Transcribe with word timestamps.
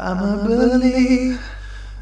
I'm 0.00 0.22
a 0.22 0.36
believer, 0.44 1.40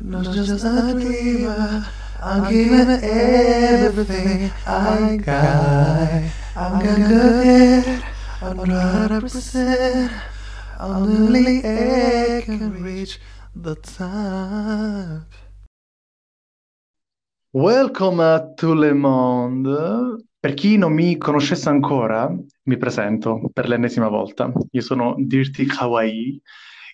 not 0.03 0.25
just 0.25 0.64
a 0.64 0.93
dreamer. 0.93 1.82
I'm 2.22 2.53
giving 2.53 2.91
everything 3.02 4.50
I 4.66 5.16
got. 5.16 6.23
I'm 6.55 6.79
gonna 6.84 7.09
get 7.43 8.02
100%. 8.43 10.11
Only 10.79 11.64
I 11.64 12.43
can 12.45 12.82
reach 12.82 13.19
the 13.55 13.74
top. 13.77 15.33
Welcome 17.52 18.52
to 18.56 18.74
Le 18.74 18.92
Monde. 18.92 20.23
Per 20.38 20.52
chi 20.52 20.77
non 20.77 20.92
mi 20.92 21.16
conoscesse 21.16 21.70
ancora, 21.70 22.30
mi 22.65 22.77
presento 22.77 23.48
per 23.55 23.69
l'ennesima 23.69 24.09
volta. 24.09 24.52
Io 24.70 24.83
sono 24.83 25.15
Dirty 25.16 25.65
Kawaii, 25.65 26.38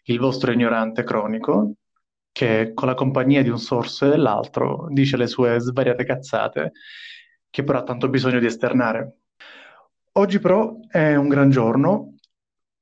il 0.05 0.19
vostro 0.19 0.53
ignorante 0.53 1.05
cronico, 1.05 1.75
che 2.33 2.73
con 2.75 2.89
la 2.89 2.95
compagnia 2.95 3.43
di 3.43 3.51
un 3.51 3.59
sorso 3.59 4.07
e 4.07 4.09
dell'altro 4.09 4.87
dice 4.91 5.17
le 5.17 5.27
sue 5.27 5.59
svariate 5.59 6.05
cazzate, 6.05 6.73
che 7.51 7.63
però 7.65 7.79
ha 7.81 7.83
tanto 7.85 8.09
bisogno 8.09 8.39
di 8.39 8.47
esternare. 8.47 9.19
Oggi 10.13 10.39
però 10.41 10.79
è 10.89 11.15
un 11.15 11.29
gran 11.29 11.51
giorno 11.51 12.15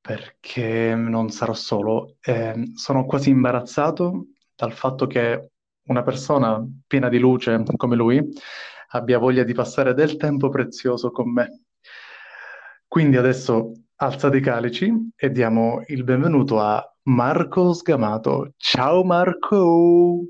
perché 0.01 0.95
non 0.95 1.30
sarò 1.30 1.52
solo. 1.52 2.16
Eh, 2.20 2.73
sono 2.75 3.05
quasi 3.05 3.30
imbarazzato 3.30 4.27
dal 4.55 4.73
fatto 4.73 5.06
che 5.06 5.50
una 5.89 6.02
persona 6.02 6.64
piena 6.87 7.09
di 7.09 7.19
luce 7.19 7.62
come 7.77 7.97
lui 7.97 8.23
abbia 8.92 9.19
voglia 9.19 9.42
di 9.45 9.52
passare 9.52 9.95
del 9.95 10.16
tempo 10.16 10.48
prezioso 10.48 11.11
con 11.11 11.33
me. 11.33 11.64
Quindi 12.86 13.17
adesso 13.17 13.73
alzate 13.97 14.39
i 14.39 14.41
calici 14.41 14.92
e 15.14 15.30
diamo 15.30 15.83
il 15.86 16.02
benvenuto 16.02 16.61
a 16.61 16.89
Marco 17.05 17.73
Sgamato. 17.73 18.53
Ciao 18.59 19.03
Marco! 19.05 20.23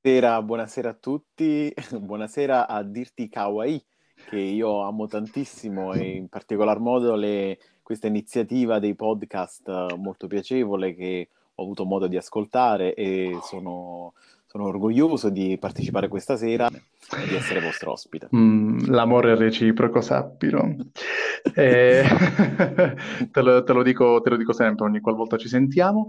Buonasera, 0.00 0.42
buonasera 0.42 0.90
a 0.90 0.94
tutti, 0.94 1.72
buonasera 2.00 2.66
a 2.66 2.82
Dirti 2.82 3.28
Kawaii, 3.28 3.80
che 4.28 4.36
io 4.36 4.82
amo 4.82 5.06
tantissimo 5.06 5.92
e 5.92 6.16
in 6.16 6.28
particolar 6.28 6.80
modo 6.80 7.14
le, 7.14 7.58
questa 7.80 8.08
iniziativa 8.08 8.80
dei 8.80 8.96
podcast 8.96 9.94
molto 9.94 10.26
piacevole 10.26 10.96
che 10.96 11.28
ho 11.54 11.62
avuto 11.62 11.84
modo 11.84 12.08
di 12.08 12.16
ascoltare 12.16 12.94
e 12.94 13.38
sono 13.42 14.14
sono 14.56 14.68
orgoglioso 14.68 15.28
di 15.28 15.58
partecipare 15.60 16.08
questa 16.08 16.36
sera 16.36 16.66
e 16.68 17.28
di 17.28 17.34
essere 17.34 17.60
vostro 17.60 17.92
ospite. 17.92 18.28
Mm, 18.34 18.86
l'amore 18.86 19.32
è 19.32 19.36
reciproco, 19.36 20.00
sappilo. 20.00 20.74
eh, 21.54 22.02
te, 23.30 23.40
lo, 23.42 23.62
te, 23.62 23.72
lo 23.74 23.82
dico, 23.82 24.22
te, 24.22 24.30
lo, 24.30 24.36
dico, 24.36 24.54
sempre 24.54 24.86
ogni 24.86 25.00
qualvolta 25.00 25.36
ci 25.36 25.48
sentiamo. 25.48 26.06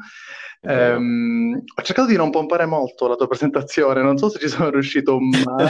Eh, 0.61 0.93
ho 0.95 1.81
cercato 1.83 2.07
di 2.07 2.15
non 2.15 2.31
pompare 2.31 2.65
molto 2.65 3.07
la 3.07 3.15
tua 3.15 3.27
presentazione, 3.27 4.01
non 4.01 4.17
so 4.17 4.29
se 4.29 4.39
ci 4.39 4.47
sono 4.47 4.69
riuscito, 4.69 5.19
ma 5.19 5.69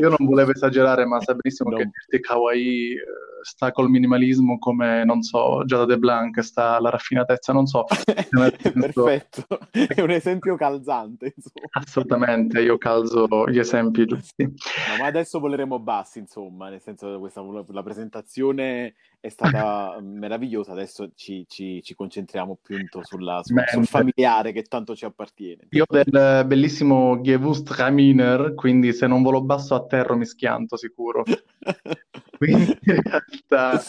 io 0.00 0.08
non 0.08 0.26
volevo 0.26 0.52
esagerare, 0.52 1.04
ma 1.04 1.20
sai 1.20 1.36
benissimo 1.36 1.70
no. 1.70 1.76
che 1.76 1.90
questi 1.90 2.20
kawaii 2.20 2.92
eh, 2.94 3.35
sta 3.42 3.72
col 3.72 3.88
minimalismo 3.88 4.58
come, 4.58 5.04
non 5.04 5.22
so, 5.22 5.64
Giada 5.64 5.84
De 5.84 5.98
Blanc, 5.98 6.38
sta 6.42 6.80
la 6.80 6.90
raffinatezza, 6.90 7.52
non 7.52 7.66
so. 7.66 7.84
Perfetto, 8.30 9.46
è 9.70 10.00
un 10.00 10.10
esempio 10.10 10.56
calzante. 10.56 11.34
Insomma. 11.36 11.66
Assolutamente, 11.70 12.60
io 12.60 12.78
calzo 12.78 13.48
gli 13.48 13.58
esempi 13.58 14.06
giusti. 14.06 14.44
No, 14.44 14.96
ma 14.98 15.06
adesso 15.06 15.38
voleremo 15.38 15.78
bassi, 15.78 16.18
insomma, 16.18 16.68
nel 16.68 16.80
senso 16.80 17.12
che 17.12 17.18
questa, 17.18 17.42
la 17.68 17.82
presentazione 17.82 18.94
è 19.26 19.28
stata 19.28 19.98
meravigliosa, 20.00 20.72
adesso 20.72 21.10
ci, 21.14 21.44
ci, 21.48 21.82
ci 21.82 21.94
concentriamo 21.94 22.58
più 22.62 22.78
sulla, 23.02 23.40
sul, 23.42 23.62
sul, 23.66 23.86
familiare 23.86 24.52
che 24.52 24.62
tanto 24.62 24.94
ci 24.94 25.04
appartiene. 25.04 25.66
Io 25.70 25.84
del 25.88 26.44
bellissimo 26.46 27.20
Gewurztraminer, 27.20 28.54
quindi 28.54 28.92
se 28.92 29.06
non 29.06 29.22
volo 29.22 29.42
basso 29.42 29.74
a 29.74 29.84
terra 29.84 30.14
mi 30.14 30.24
schianto 30.24 30.76
sicuro. 30.76 31.24
quindi 32.38 32.78
in 32.82 33.02
realtà 33.02 33.82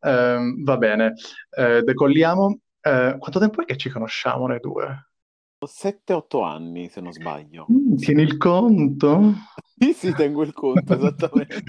ehm, 0.00 0.62
va 0.62 0.76
bene, 0.76 1.14
eh, 1.50 1.82
decolliamo. 1.82 2.58
Eh, 2.80 3.16
quanto 3.18 3.38
tempo 3.38 3.62
è 3.62 3.64
che 3.64 3.78
ci 3.78 3.88
conosciamo 3.88 4.46
noi 4.46 4.60
due? 4.60 5.08
7-8 5.64 6.44
anni, 6.44 6.88
se 6.88 7.00
non 7.00 7.12
sbaglio. 7.12 7.66
Mm, 7.72 7.83
tieni 7.96 8.22
il 8.22 8.36
conto? 8.36 9.34
Sì, 9.76 9.92
sì, 9.92 10.14
tengo 10.14 10.42
il 10.42 10.52
conto, 10.52 10.94
esattamente. 10.94 11.62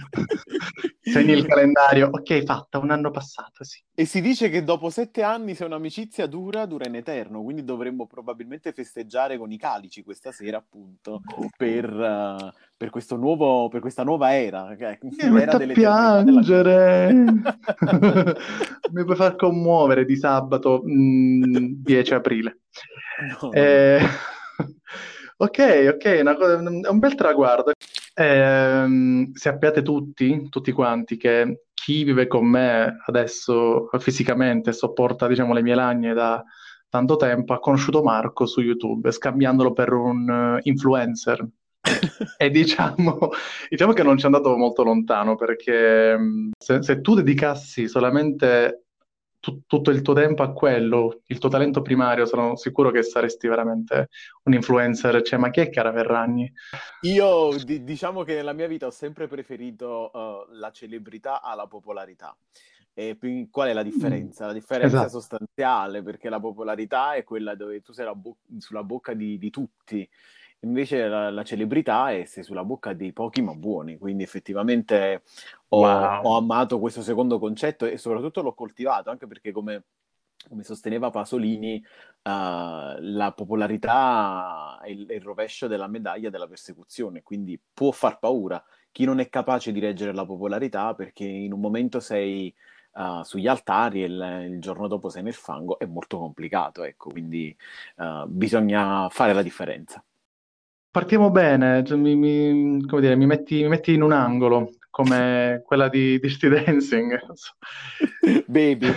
Segni 1.01 1.31
il 1.31 1.45
calendario. 1.45 2.09
Ok, 2.11 2.43
fatta, 2.43 2.77
un 2.77 2.91
anno 2.91 3.09
passato, 3.11 3.63
sì. 3.63 3.81
E 3.93 4.05
si 4.05 4.21
dice 4.21 4.49
che 4.49 4.63
dopo 4.63 4.89
sette 4.89 5.23
anni, 5.23 5.55
se 5.55 5.65
un'amicizia 5.65 6.27
dura, 6.27 6.65
dura 6.65 6.87
in 6.87 6.95
eterno, 6.95 7.41
quindi 7.41 7.63
dovremmo 7.63 8.05
probabilmente 8.05 8.71
festeggiare 8.73 9.37
con 9.37 9.51
i 9.51 9.57
calici 9.57 10.03
questa 10.03 10.31
sera, 10.31 10.57
appunto, 10.57 11.21
per, 11.57 11.91
uh, 11.91 12.51
per, 12.77 12.89
questo 12.89 13.15
nuovo, 13.15 13.67
per 13.69 13.81
questa 13.81 14.03
nuova 14.03 14.35
era. 14.35 14.75
Che 14.75 14.99
Mi 15.01 15.29
metto 15.31 15.57
a 15.57 15.65
piangere! 15.65 17.07
Della... 17.11 18.37
Mi 18.93 19.03
puoi 19.03 19.15
far 19.15 19.35
commuovere 19.35 20.05
di 20.05 20.15
sabato 20.15 20.81
mh, 20.85 21.59
mm, 21.59 21.65
10 21.81 22.13
aprile. 22.13 22.59
No. 23.41 23.49
Eh... 23.53 24.33
ok, 25.37 25.89
ok, 25.93 26.03
è, 26.03 26.35
cosa, 26.35 26.59
è 26.59 26.89
un 26.89 26.99
bel 26.99 27.15
traguardo. 27.15 27.71
Eh, 28.13 29.29
sappiate 29.33 29.81
tutti, 29.81 30.47
tutti 30.49 30.71
quanti, 30.71 31.17
che 31.17 31.65
chi 31.73 32.03
vive 32.03 32.27
con 32.27 32.45
me 32.45 32.97
adesso 33.05 33.89
fisicamente 33.99 34.71
sopporta, 34.71 35.27
diciamo, 35.27 35.53
le 35.53 35.61
mie 35.61 35.75
lagne 35.75 36.13
da 36.13 36.43
tanto 36.89 37.17
tempo, 37.17 37.53
ha 37.53 37.59
conosciuto 37.59 38.01
Marco 38.01 38.45
su 38.45 38.61
YouTube, 38.61 39.11
scambiandolo 39.11 39.73
per 39.73 39.91
un 39.91 40.29
uh, 40.29 40.59
influencer. 40.63 41.45
e 42.37 42.49
diciamo, 42.49 43.29
diciamo, 43.69 43.93
che 43.93 44.03
non 44.03 44.17
ci 44.17 44.23
è 44.23 44.25
andato 44.25 44.55
molto 44.57 44.83
lontano 44.83 45.35
perché 45.35 46.17
se, 46.57 46.81
se 46.81 47.01
tu 47.01 47.13
dedicassi 47.13 47.87
solamente 47.87 48.84
tu, 49.45 49.61
tutto 49.67 49.91
il 49.91 50.01
tuo 50.01 50.15
tempo 50.15 50.41
a 50.41 50.51
quello, 50.51 51.21
il 51.27 51.37
tuo 51.37 51.49
talento 51.49 51.83
primario, 51.83 52.25
sono 52.25 52.55
sicuro 52.55 52.89
che 52.89 53.03
saresti 53.03 53.47
veramente 53.47 54.09
un 54.45 54.53
influencer. 54.53 55.21
Cioè, 55.21 55.37
ma 55.37 55.51
chi 55.51 55.59
è 55.59 55.69
Chiara 55.69 55.93
Ferragni? 55.93 56.51
Io 57.01 57.55
di- 57.63 57.83
diciamo 57.83 58.23
che 58.23 58.33
nella 58.33 58.53
mia 58.53 58.65
vita 58.65 58.87
ho 58.87 58.91
sempre 58.91 59.27
preferito 59.27 60.09
uh, 60.11 60.51
la 60.53 60.71
celebrità 60.71 61.43
alla 61.43 61.67
popolarità. 61.67 62.35
E 62.91 63.19
qual 63.51 63.69
è 63.69 63.73
la 63.73 63.83
differenza? 63.83 64.47
La 64.47 64.53
differenza 64.53 64.95
esatto. 64.95 65.19
sostanziale, 65.19 66.01
perché 66.01 66.27
la 66.29 66.39
popolarità 66.39 67.13
è 67.13 67.23
quella 67.23 67.53
dove 67.53 67.81
tu 67.81 67.93
sei 67.93 68.09
bo- 68.15 68.37
sulla 68.57 68.83
bocca 68.83 69.13
di, 69.13 69.37
di 69.37 69.49
tutti 69.51 70.09
Invece 70.65 71.07
la, 71.07 71.29
la, 71.29 71.43
celebrità 71.43 72.09
è 72.09 72.15
essere 72.15 72.41
sulla 72.43 72.63
bocca 72.63 72.93
dei 72.93 73.13
pochi 73.13 73.41
ma 73.43 73.53
buoni, 73.53 73.97
quindi 73.97 74.23
effettivamente 74.23 75.21
ho, 75.69 75.81
wow. 75.81 76.23
ho, 76.23 76.37
amato 76.37 76.79
questo 76.79 77.03
secondo 77.03 77.37
concetto 77.37 77.85
e 77.85 77.97
soprattutto 77.97 78.41
l'ho 78.41 78.55
coltivato, 78.55 79.11
anche 79.11 79.27
perché 79.27 79.51
come, 79.51 79.83
come 80.49 80.63
sosteneva 80.63 81.11
Pasolini, 81.11 81.75
uh, 81.75 82.29
la 82.99 83.31
popolarità 83.35 84.79
è 84.81 84.89
il, 84.89 85.05
è 85.05 85.13
il, 85.13 85.21
rovescio 85.21 85.67
della 85.67 85.87
medaglia 85.87 86.31
della 86.31 86.47
persecuzione, 86.47 87.21
quindi 87.21 87.61
può 87.73 87.91
far 87.91 88.17
paura 88.17 88.63
chi 88.91 89.05
non 89.05 89.19
è 89.19 89.29
capace 89.29 89.71
di 89.71 89.79
reggere 89.79 90.13
la 90.13 90.25
popolarità 90.25 90.95
perché 90.95 91.25
in 91.25 91.53
un 91.53 91.59
momento 91.59 91.99
sei... 91.99 92.53
Uh, 92.97 93.23
sugli 93.23 93.45
altari 93.45 94.03
e 94.03 94.05
il, 94.05 94.47
il, 94.51 94.61
giorno 94.61 94.87
dopo 94.87 95.09
sei 95.09 95.21
nel 95.21 95.33
fango 95.33 95.77
è 95.79 95.85
molto 95.85 96.17
complicato, 96.17 96.81
ecco, 96.81 97.09
quindi 97.09 97.53
uh, 97.97 98.25
bisogna 98.25 99.09
fare 99.09 99.33
la 99.33 99.41
differenza. 99.41 100.01
Partiamo 100.95 101.29
bene, 101.29 101.83
cioè, 101.83 101.97
mi, 101.97 102.15
mi, 102.15 102.85
come 102.85 103.01
dire, 103.01 103.17
mi 103.17 103.25
metti, 103.25 103.61
mi 103.61 103.67
metti 103.67 103.93
in 103.93 104.01
un 104.01 104.13
angolo, 104.13 104.75
come 104.89 105.61
quella 105.65 105.89
di 105.89 106.17
Dirty 106.19 106.47
Dancing. 106.47 107.19
Baby. 108.47 108.87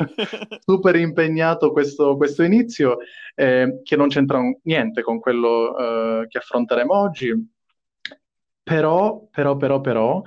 super 0.64 0.96
impegnato 0.96 1.70
questo, 1.70 2.16
questo 2.16 2.42
inizio, 2.42 2.96
eh, 3.34 3.82
che 3.82 3.96
non 3.96 4.08
c'entra 4.08 4.40
niente 4.62 5.02
con 5.02 5.20
quello 5.20 5.76
eh, 5.76 6.26
che 6.28 6.38
affronteremo 6.38 6.96
oggi. 6.96 7.34
Però, 8.62 9.28
però, 9.30 9.56
però, 9.58 9.82
però, 9.82 10.22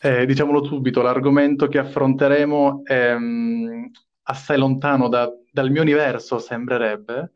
eh, 0.00 0.26
diciamolo 0.26 0.64
subito, 0.64 1.02
l'argomento 1.02 1.68
che 1.68 1.78
affronteremo 1.78 2.80
è 2.82 3.14
um, 3.14 3.88
assai 4.22 4.58
lontano 4.58 5.06
da, 5.06 5.32
dal 5.52 5.70
mio 5.70 5.82
universo, 5.82 6.40
sembrerebbe, 6.40 7.34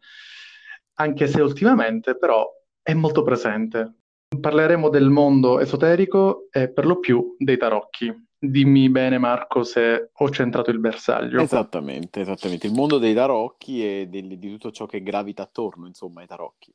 anche 0.96 1.26
se 1.26 1.40
ultimamente 1.40 2.16
però 2.16 2.46
è 2.82 2.94
molto 2.94 3.22
presente. 3.22 3.94
Parleremo 4.40 4.88
del 4.88 5.08
mondo 5.08 5.60
esoterico 5.60 6.48
e 6.50 6.70
per 6.70 6.86
lo 6.86 6.98
più 6.98 7.36
dei 7.38 7.56
tarocchi. 7.56 8.12
Dimmi 8.38 8.90
bene 8.90 9.18
Marco 9.18 9.62
se 9.62 10.10
ho 10.12 10.30
centrato 10.30 10.70
il 10.70 10.78
bersaglio. 10.78 11.40
Esattamente, 11.40 12.20
esattamente. 12.20 12.66
Il 12.66 12.74
mondo 12.74 12.98
dei 12.98 13.14
tarocchi 13.14 13.84
e 13.84 14.08
di, 14.08 14.38
di 14.38 14.50
tutto 14.50 14.70
ciò 14.70 14.86
che 14.86 15.02
gravita 15.02 15.42
attorno, 15.42 15.86
insomma, 15.86 16.20
ai 16.20 16.26
tarocchi. 16.26 16.72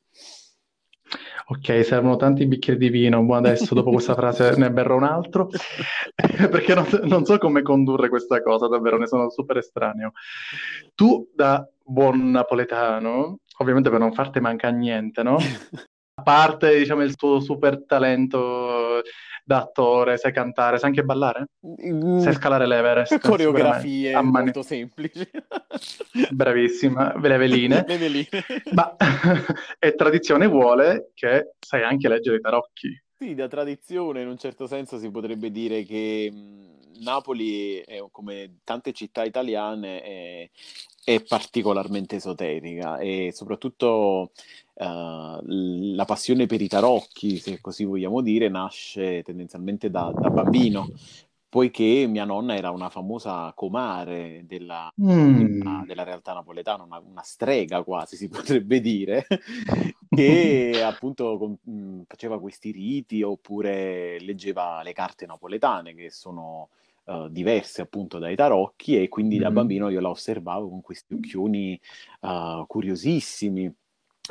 Ok, 1.48 1.84
servono 1.84 2.16
tanti 2.16 2.46
bicchieri 2.46 2.78
di 2.78 2.88
vino. 2.88 3.22
Buon 3.22 3.44
adesso, 3.44 3.74
dopo 3.74 3.90
questa 3.90 4.14
frase, 4.14 4.54
ne 4.56 4.70
berrò 4.70 4.96
un 4.96 5.04
altro, 5.04 5.48
perché 6.50 6.74
non, 6.74 6.86
non 7.04 7.24
so 7.24 7.38
come 7.38 7.62
condurre 7.62 8.08
questa 8.08 8.42
cosa, 8.42 8.68
davvero, 8.68 8.98
ne 8.98 9.06
sono 9.06 9.28
super 9.30 9.58
estraneo. 9.58 10.12
Tu, 10.94 11.30
da 11.34 11.66
buon 11.84 12.30
napoletano, 12.30 13.38
ovviamente 13.58 13.90
per 13.90 13.98
non 13.98 14.12
farti 14.12 14.40
mancare 14.40 14.74
niente, 14.76 15.22
no? 15.22 15.36
A 16.14 16.22
parte, 16.22 16.76
diciamo, 16.78 17.02
il 17.02 17.16
tuo 17.16 17.40
super 17.40 17.84
talento 17.86 19.00
da 19.44 19.58
attore, 19.62 20.18
sai 20.18 20.30
cantare, 20.32 20.78
sai 20.78 20.90
anche 20.90 21.02
ballare? 21.04 21.46
Mm, 21.66 22.18
Sai 22.18 22.34
scalare 22.34 22.66
l'Everest, 22.66 23.18
Coreografie. 23.26 24.12
A 24.12 24.20
molto 24.22 24.62
semplici. 24.62 25.26
Bravissima, 26.30 27.18
le 27.18 27.36
veline. 27.38 27.84
Le 27.88 27.96
veline. 27.96 28.28
Ma 28.72 28.94
e 29.78 29.94
tradizione 29.94 30.46
vuole 30.46 31.10
che 31.14 31.52
sai 31.58 31.82
anche 31.82 32.08
leggere 32.08 32.36
i 32.36 32.40
tarocchi. 32.40 33.02
Sì, 33.18 33.34
da 33.34 33.48
tradizione 33.48 34.20
in 34.20 34.28
un 34.28 34.36
certo 34.36 34.66
senso 34.66 34.98
si 34.98 35.10
potrebbe 35.10 35.50
dire 35.50 35.82
che 35.84 36.30
mh, 36.30 37.02
Napoli, 37.02 37.78
è, 37.78 37.98
come 38.10 38.58
tante 38.64 38.92
città 38.92 39.24
italiane, 39.24 40.02
è, 40.02 40.50
è 41.04 41.22
particolarmente 41.22 42.16
esoterica 42.16 42.98
e 42.98 43.30
soprattutto 43.32 44.32
uh, 44.74 44.84
la 45.94 46.04
passione 46.04 46.46
per 46.46 46.60
i 46.60 46.68
tarocchi, 46.68 47.38
se 47.38 47.60
così 47.60 47.84
vogliamo 47.84 48.20
dire, 48.20 48.48
nasce 48.48 49.22
tendenzialmente 49.22 49.90
da, 49.90 50.12
da 50.14 50.30
bambino, 50.30 50.90
poiché 51.48 52.06
mia 52.08 52.24
nonna 52.24 52.56
era 52.56 52.70
una 52.70 52.88
famosa 52.88 53.52
comare 53.54 54.44
della, 54.46 54.92
Mm. 55.00 55.60
della, 55.60 55.84
della 55.86 56.02
realtà 56.04 56.32
napoletana, 56.34 56.82
una, 56.84 56.98
una 56.98 57.22
strega 57.22 57.82
quasi 57.82 58.16
si 58.16 58.28
potrebbe 58.30 58.80
dire, 58.80 59.26
che 60.08 60.82
appunto 60.84 61.36
com- 61.38 61.56
mh, 61.62 62.02
faceva 62.06 62.38
questi 62.40 62.70
riti 62.70 63.22
oppure 63.22 64.18
leggeva 64.20 64.82
le 64.82 64.92
carte 64.92 65.26
napoletane 65.26 65.94
che 65.94 66.10
sono 66.10 66.68
uh, 67.04 67.28
diverse 67.28 67.82
appunto 67.82 68.18
dai 68.18 68.36
tarocchi 68.36 69.00
e 69.02 69.08
quindi 69.08 69.38
da 69.38 69.48
Mhm. 69.48 69.54
bambino 69.54 69.88
io 69.88 70.00
la 70.00 70.10
osservavo 70.10 70.68
con 70.68 70.80
questi 70.80 71.14
occhioni 71.14 71.78
uh, 72.20 72.66
curiosissimi. 72.66 73.72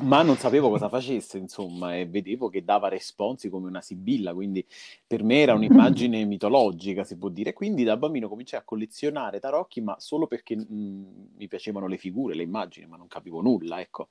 Ma 0.03 0.21
non 0.23 0.37
sapevo 0.37 0.69
cosa 0.69 0.87
facesse, 0.89 1.37
insomma, 1.37 1.97
e 1.97 2.07
vedevo 2.07 2.47
che 2.47 2.63
dava 2.63 2.87
responsi 2.87 3.49
come 3.49 3.67
una 3.67 3.81
sibilla, 3.81 4.33
quindi 4.33 4.65
per 5.05 5.21
me 5.21 5.41
era 5.41 5.53
un'immagine 5.53 6.23
mitologica, 6.25 7.03
si 7.03 7.17
può 7.17 7.27
dire. 7.27 7.51
Quindi 7.51 7.83
da 7.83 7.97
bambino 7.97 8.29
cominciai 8.29 8.61
a 8.61 8.63
collezionare 8.63 9.39
tarocchi, 9.41 9.81
ma 9.81 9.95
solo 9.99 10.27
perché 10.27 10.55
mh, 10.55 11.33
mi 11.35 11.47
piacevano 11.49 11.87
le 11.87 11.97
figure, 11.97 12.35
le 12.35 12.43
immagini, 12.43 12.87
ma 12.87 12.95
non 12.95 13.07
capivo 13.07 13.41
nulla, 13.41 13.81
ecco. 13.81 14.07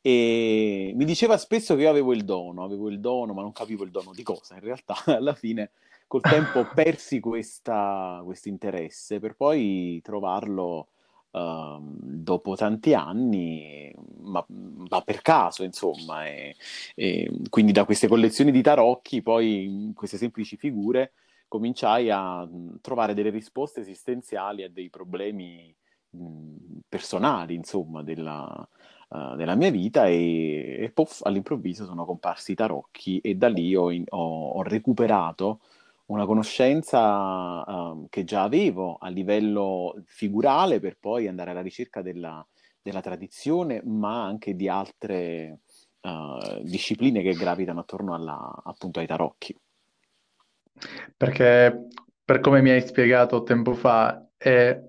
E 0.00 0.92
mi 0.94 1.04
diceva 1.04 1.36
spesso 1.36 1.76
che 1.76 1.82
io 1.82 1.90
avevo 1.90 2.14
il 2.14 2.24
dono, 2.24 2.64
avevo 2.64 2.88
il 2.88 2.98
dono, 2.98 3.34
ma 3.34 3.42
non 3.42 3.52
capivo 3.52 3.84
il 3.84 3.90
dono 3.90 4.12
di 4.14 4.22
cosa. 4.22 4.54
In 4.54 4.60
realtà, 4.60 4.94
alla 5.06 5.34
fine, 5.34 5.72
col 6.08 6.22
tempo 6.22 6.66
persi 6.74 7.20
questo 7.20 8.22
interesse 8.44 9.20
per 9.20 9.36
poi 9.36 10.00
trovarlo 10.02 10.88
uh, 11.30 11.78
dopo 11.78 12.56
tanti 12.56 12.94
anni, 12.94 13.94
ma, 14.22 14.44
ma 14.48 15.00
per 15.02 15.20
caso, 15.20 15.62
insomma. 15.62 16.26
E, 16.26 16.56
e 16.94 17.30
quindi 17.50 17.72
da 17.72 17.84
queste 17.84 18.08
collezioni 18.08 18.50
di 18.50 18.62
tarocchi, 18.62 19.22
poi 19.22 19.92
queste 19.94 20.16
semplici 20.16 20.56
figure, 20.56 21.12
cominciai 21.46 22.10
a 22.10 22.48
trovare 22.80 23.14
delle 23.14 23.30
risposte 23.30 23.80
esistenziali 23.80 24.62
a 24.62 24.70
dei 24.70 24.88
problemi 24.88 25.74
personali, 26.88 27.54
insomma, 27.54 28.02
della, 28.02 28.68
uh, 29.08 29.36
della 29.36 29.54
mia 29.54 29.70
vita 29.70 30.06
e, 30.06 30.78
e 30.80 30.90
puff, 30.90 31.20
all'improvviso 31.22 31.84
sono 31.84 32.06
comparsi 32.06 32.52
i 32.52 32.54
tarocchi 32.54 33.20
e 33.20 33.34
da 33.34 33.48
lì 33.48 33.76
ho, 33.76 33.90
in, 33.90 34.04
ho, 34.08 34.52
ho 34.52 34.62
recuperato 34.62 35.60
una 36.08 36.26
conoscenza 36.26 37.62
uh, 37.62 38.06
che 38.08 38.24
già 38.24 38.42
avevo 38.42 38.96
a 38.96 39.08
livello 39.08 40.02
figurale 40.06 40.80
per 40.80 40.96
poi 40.98 41.28
andare 41.28 41.50
alla 41.50 41.60
ricerca 41.60 42.02
della, 42.02 42.46
della 42.80 43.00
tradizione, 43.00 43.82
ma 43.84 44.24
anche 44.24 44.54
di 44.54 44.68
altre 44.68 45.60
uh, 46.00 46.62
discipline 46.62 47.22
che 47.22 47.34
gravitano 47.34 47.80
attorno 47.80 48.14
alla, 48.14 48.62
appunto 48.64 49.00
ai 49.00 49.06
tarocchi. 49.06 49.54
Perché, 51.16 51.88
per 52.24 52.40
come 52.40 52.62
mi 52.62 52.70
hai 52.70 52.80
spiegato 52.80 53.42
tempo 53.42 53.74
fa, 53.74 54.28
è, 54.36 54.80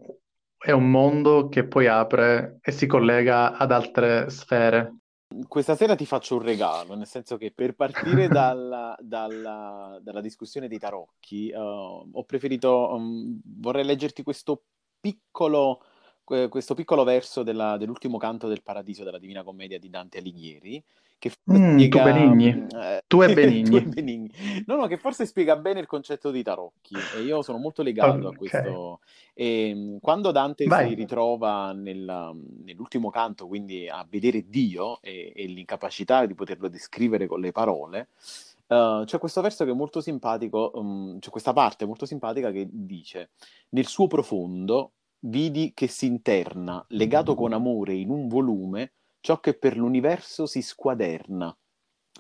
è 0.58 0.72
un 0.72 0.90
mondo 0.90 1.50
che 1.50 1.66
poi 1.66 1.88
apre 1.88 2.60
e 2.62 2.72
si 2.72 2.86
collega 2.86 3.58
ad 3.58 3.72
altre 3.72 4.30
sfere. 4.30 4.99
Questa 5.48 5.76
sera 5.76 5.96
ti 5.96 6.08
faccio 6.08 6.38
un 6.38 6.42
regalo, 6.42 6.96
nel 6.96 7.06
senso 7.06 7.38
che 7.38 7.52
per 7.52 7.76
partire 7.76 8.28
dalla, 8.30 8.96
dalla, 9.00 10.00
dalla 10.02 10.22
discussione 10.22 10.68
dei 10.68 10.80
tarocchi, 10.80 11.52
uh, 11.54 12.10
ho 12.12 12.24
preferito, 12.26 12.94
um, 12.94 13.40
vorrei 13.44 13.86
leggerti 13.86 14.24
questo 14.24 14.64
piccolo, 15.00 15.84
questo 16.50 16.76
piccolo 16.76 17.04
verso 17.04 17.44
della, 17.44 17.78
dell'ultimo 17.78 18.18
canto 18.18 18.48
del 18.48 18.62
Paradiso 18.62 19.04
della 19.04 19.20
Divina 19.20 19.44
Commedia 19.44 19.80
di 19.80 19.90
Dante 19.90 20.20
Alighieri, 20.20 20.84
che 21.18 21.32
mm, 21.52 21.78
spiega... 21.78 22.04
Tu 22.04 22.12
Benigni. 22.12 22.68
Eh, 22.74 23.04
tu 23.08 23.22
e 23.22 23.34
Benigni. 23.34 23.84
tu 23.84 23.90
Benigni. 23.90 24.32
No, 24.66 24.76
no, 24.76 24.88
che 24.88 24.98
forse 24.98 25.26
spiega 25.26 25.56
bene 25.58 25.80
il 25.80 25.86
concetto 25.86 26.32
di 26.32 26.42
tarocchi 26.42 26.96
e 27.18 27.22
io 27.22 27.42
sono 27.42 27.58
molto 27.58 27.84
legato 27.84 28.28
okay. 28.28 28.34
a 28.34 28.38
questo. 28.38 29.00
E, 29.34 29.98
quando 30.02 30.32
Dante 30.32 30.66
Vai. 30.66 30.90
si 30.90 30.94
ritrova 30.94 31.74
nel, 31.74 32.36
nell'ultimo 32.64 33.10
canto, 33.10 33.48
quindi 33.48 33.90
a 33.90 34.06
vedere 34.10 34.48
Dio 34.48 35.02
e, 35.02 35.34
e 35.36 35.46
l'incapacità 35.46 36.26
di 36.26 36.36
poterlo 36.36 36.70
descrivere 36.70 37.28
con 37.28 37.40
le 37.40 37.52
parole, 37.52 38.08
Uh, 38.70 39.04
c'è 39.04 39.18
questo 39.18 39.42
verso 39.42 39.66
che 39.66 39.72
è 39.72 39.74
molto 39.74 40.00
simpatico, 40.00 40.70
um, 40.76 41.18
c'è 41.18 41.32
questa 41.32 41.54
parte 41.54 41.86
molto 41.86 42.06
simpatica 42.06 42.52
che 42.52 42.68
dice: 42.70 43.32
Nel 43.70 43.88
suo 43.88 44.06
profondo 44.06 44.92
vidi 45.20 45.74
che 45.74 45.88
si 45.88 46.06
interna, 46.06 46.84
legato 46.90 47.36
con 47.36 47.54
amore 47.54 47.94
in 47.94 48.10
un 48.10 48.28
volume, 48.28 48.92
ciò 49.20 49.40
che 49.40 49.54
per 49.54 49.76
l'universo 49.76 50.46
si 50.46 50.62
squaderna, 50.62 51.56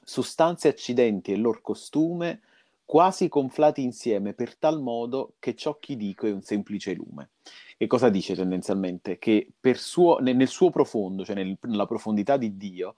sostanze 0.03 0.67
accidenti 0.67 1.31
e 1.31 1.37
lor 1.37 1.61
costume, 1.61 2.41
quasi 2.83 3.27
conflati 3.27 3.83
insieme 3.83 4.33
per 4.33 4.57
tal 4.57 4.81
modo 4.81 5.35
che 5.37 5.55
ciò 5.55 5.77
che 5.79 5.95
dico 5.95 6.25
è 6.25 6.31
un 6.31 6.41
semplice 6.41 6.93
lume. 6.93 7.29
E 7.77 7.87
cosa 7.87 8.09
dice 8.09 8.35
tendenzialmente? 8.35 9.19
Che 9.19 9.51
suo, 9.75 10.17
nel, 10.17 10.47
suo 10.47 10.69
profondo, 10.69 11.23
cioè 11.23 11.35
nel, 11.35 11.55
nella 11.61 11.85
profondità 11.85 12.35
di 12.35 12.57
Dio, 12.57 12.95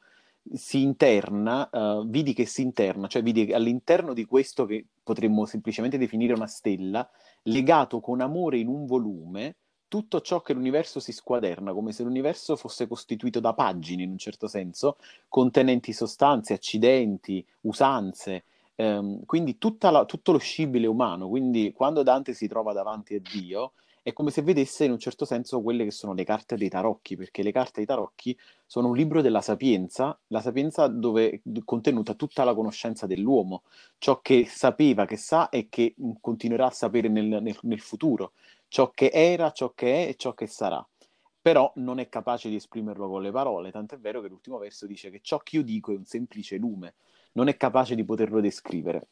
si 0.54 0.82
interna, 0.82 1.70
uh, 1.72 2.08
vidi 2.08 2.34
che 2.34 2.46
si 2.46 2.62
interna, 2.62 3.08
cioè 3.08 3.22
vidi 3.22 3.54
all'interno 3.54 4.14
di 4.14 4.26
questo 4.26 4.66
che 4.66 4.86
potremmo 5.04 5.46
semplicemente 5.46 5.98
definire 5.98 6.34
una 6.34 6.48
stella, 6.48 7.08
legato 7.44 8.00
con 8.00 8.22
amore 8.22 8.58
in 8.58 8.68
un 8.68 8.86
volume, 8.86 9.58
tutto 9.92 10.22
ciò 10.22 10.40
che 10.40 10.54
l'universo 10.54 11.02
si 11.02 11.12
squaderna, 11.12 11.74
come 11.74 11.92
se 11.92 12.04
l'universo 12.04 12.56
fosse 12.56 12.88
costituito 12.88 13.42
da 13.42 13.54
pagine, 13.54 14.04
in 14.04 14.12
un 14.12 14.18
certo 14.18 14.48
senso, 14.48 14.96
contenenti 15.28 15.92
sostanze, 15.92 16.54
accidenti, 16.54 17.46
usanze, 17.64 18.46
ehm, 18.76 19.26
quindi 19.26 19.58
la, 19.80 20.06
tutto 20.06 20.32
lo 20.32 20.38
scibile 20.38 20.88
umano. 20.88 21.28
Quindi 21.28 21.74
quando 21.76 22.04
Dante 22.04 22.34
si 22.34 22.48
trova 22.48 22.72
davanti 22.72 23.16
a 23.16 23.20
Dio, 23.20 23.74
è 24.04 24.14
come 24.14 24.32
se 24.32 24.42
vedesse 24.42 24.86
in 24.86 24.92
un 24.92 24.98
certo 25.00 25.26
senso 25.26 25.62
quelle 25.62 25.84
che 25.84 25.92
sono 25.92 26.14
le 26.14 26.24
carte 26.24 26.56
dei 26.56 26.70
tarocchi, 26.70 27.16
perché 27.16 27.44
le 27.44 27.52
carte 27.52 27.74
dei 27.76 27.86
tarocchi 27.86 28.38
sono 28.66 28.88
un 28.88 28.96
libro 28.96 29.22
della 29.22 29.42
sapienza, 29.42 30.18
la 30.28 30.42
sapienza 30.42 30.88
dove 30.88 31.30
è 31.30 31.42
contenuta 31.64 32.16
tutta 32.16 32.44
la 32.44 32.56
conoscenza 32.56 33.06
dell'uomo, 33.06 33.64
ciò 34.00 34.20
che 34.22 34.46
sapeva, 34.48 35.06
che 35.06 35.18
sa 35.18 35.50
e 35.50 35.68
che 35.70 35.94
continuerà 36.20 36.68
a 36.68 36.72
sapere 36.72 37.10
nel, 37.10 37.26
nel, 37.26 37.58
nel 37.62 37.80
futuro, 37.80 38.34
ciò 38.68 38.90
che 38.90 39.12
era, 39.14 39.52
ciò 39.52 39.74
che 39.76 40.06
è 40.06 40.10
e 40.10 40.16
ciò 40.16 40.34
che 40.34 40.48
sarà. 40.48 40.86
Però 41.40 41.72
non 41.76 42.00
è 42.00 42.10
capace 42.10 42.50
di 42.50 42.56
esprimerlo 42.56 43.08
con 43.08 43.22
le 43.22 43.32
parole, 43.32 43.72
tant'è 43.72 43.98
vero 44.00 44.22
che 44.22 44.28
l'ultimo 44.30 44.58
verso 44.58 44.88
dice 44.88 45.12
che 45.12 45.20
ciò 45.22 45.38
che 45.40 45.58
io 45.58 45.64
dico 45.64 45.92
è 45.92 45.96
un 45.96 46.06
semplice 46.06 46.58
lume, 46.58 46.96
non 47.34 47.48
è 47.48 47.58
capace 47.58 47.94
di 47.94 48.04
poterlo 48.04 48.42
descrivere. 48.42 49.08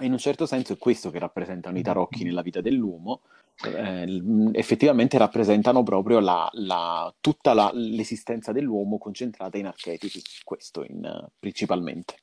E 0.00 0.06
in 0.06 0.12
un 0.12 0.18
certo 0.18 0.46
senso 0.46 0.72
è 0.72 0.78
questo 0.78 1.10
che 1.10 1.18
rappresentano 1.18 1.76
i 1.76 1.82
tarocchi 1.82 2.24
nella 2.24 2.40
vita 2.40 2.62
dell'uomo, 2.62 3.20
eh, 3.64 4.22
effettivamente 4.52 5.18
rappresentano 5.18 5.82
proprio 5.82 6.20
la, 6.20 6.48
la, 6.52 7.12
tutta 7.20 7.52
la, 7.52 7.70
l'esistenza 7.74 8.50
dell'uomo 8.50 8.96
concentrata 8.96 9.58
in 9.58 9.66
archetipi, 9.66 10.22
questo 10.42 10.84
in, 10.84 11.28
principalmente. 11.38 12.14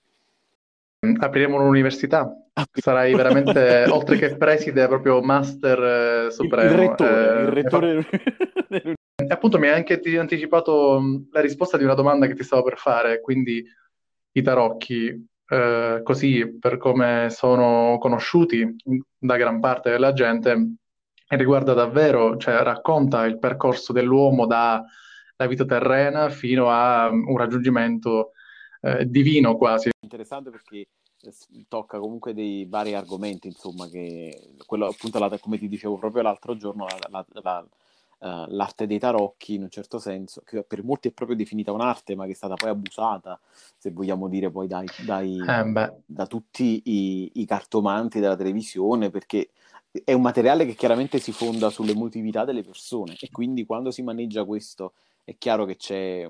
Apriremo 1.20 1.58
un'università, 1.58 2.36
sarai 2.74 3.14
veramente, 3.14 3.86
oltre 3.92 4.18
che 4.18 4.36
preside, 4.36 4.88
proprio 4.88 5.22
master 5.22 6.26
eh, 6.28 6.32
supremo. 6.32 6.72
Il 6.72 6.78
rettore, 6.78 7.38
eh, 7.38 7.42
il 7.42 7.48
rettore... 7.48 8.10
E 9.20 9.34
appunto 9.34 9.58
mi 9.58 9.68
hai 9.68 9.74
anche 9.74 10.00
anticipato 10.20 11.02
la 11.32 11.42
risposta 11.42 11.76
di 11.76 11.84
una 11.84 11.96
domanda 11.96 12.28
che 12.28 12.36
ti 12.36 12.44
stavo 12.44 12.62
per 12.62 12.78
fare, 12.78 13.20
quindi 13.20 13.66
i 14.34 14.42
tarocchi, 14.44 15.28
eh, 15.48 16.02
così 16.04 16.58
per 16.60 16.78
come 16.78 17.28
sono 17.30 17.98
conosciuti 18.00 18.76
da 19.18 19.38
gran 19.38 19.60
parte 19.60 19.90
della 19.90 20.14
gente, 20.14 20.76
riguarda 21.30 21.74
davvero, 21.74 22.38
cioè 22.38 22.62
racconta 22.64 23.26
il 23.26 23.40
percorso 23.40 23.94
dell'uomo 23.94 24.46
dalla 24.46 24.86
vita 25.48 25.66
terrena 25.66 26.30
fino 26.30 26.70
a 26.70 27.10
un 27.10 27.38
raggiungimento 27.38 28.32
eh, 28.82 29.06
divino 29.06 29.56
quasi. 29.58 29.90
Interessante 30.00 30.50
perché 30.50 30.88
tocca 31.68 32.00
comunque 32.00 32.34
dei 32.34 32.66
vari 32.66 32.94
argomenti, 32.94 33.48
insomma, 33.48 33.88
che 33.88 34.54
quello 34.66 34.88
appunto, 34.88 35.20
la, 35.20 35.38
come 35.40 35.58
ti 35.58 35.68
dicevo 35.68 35.98
proprio 35.98 36.24
l'altro 36.24 36.56
giorno, 36.56 36.86
la, 37.10 37.26
la, 37.42 37.68
uh, 38.20 38.46
l'arte 38.48 38.88
dei 38.88 39.00
tarocchi 39.00 39.56
in 39.56 39.64
un 39.64 39.70
certo 39.70 40.00
senso, 40.00 40.42
che 40.46 40.64
per 40.64 40.84
molti 40.84 41.10
è 41.10 41.12
proprio 41.12 41.38
definita 41.38 41.72
un'arte, 41.72 42.16
ma 42.16 42.26
che 42.26 42.32
è 42.32 42.36
stata 42.36 42.56
poi 42.56 42.70
abusata, 42.70 43.40
se 43.78 43.92
vogliamo 43.92 44.28
dire, 44.28 44.50
poi 44.50 44.68
dai, 44.68 44.88
dai 45.06 45.38
eh 45.38 45.94
da 46.06 46.28
tutti 46.28 46.82
i, 46.86 47.32
i 47.36 47.46
cartomanti 47.46 48.20
della 48.20 48.36
televisione, 48.36 49.10
perché 49.10 49.50
è 50.04 50.14
un 50.14 50.22
materiale 50.22 50.66
che 50.66 50.76
chiaramente 50.76 51.20
si 51.20 51.32
fonda 51.32 51.70
sull'emotività 51.70 52.46
delle 52.46 52.64
persone 52.64 53.16
e 53.20 53.30
quindi 53.32 53.66
quando 53.66 53.90
si 53.92 54.04
maneggia 54.04 54.44
questo 54.46 54.94
è 55.24 55.36
chiaro 55.38 55.66
che 55.66 55.76
c'è, 55.76 56.30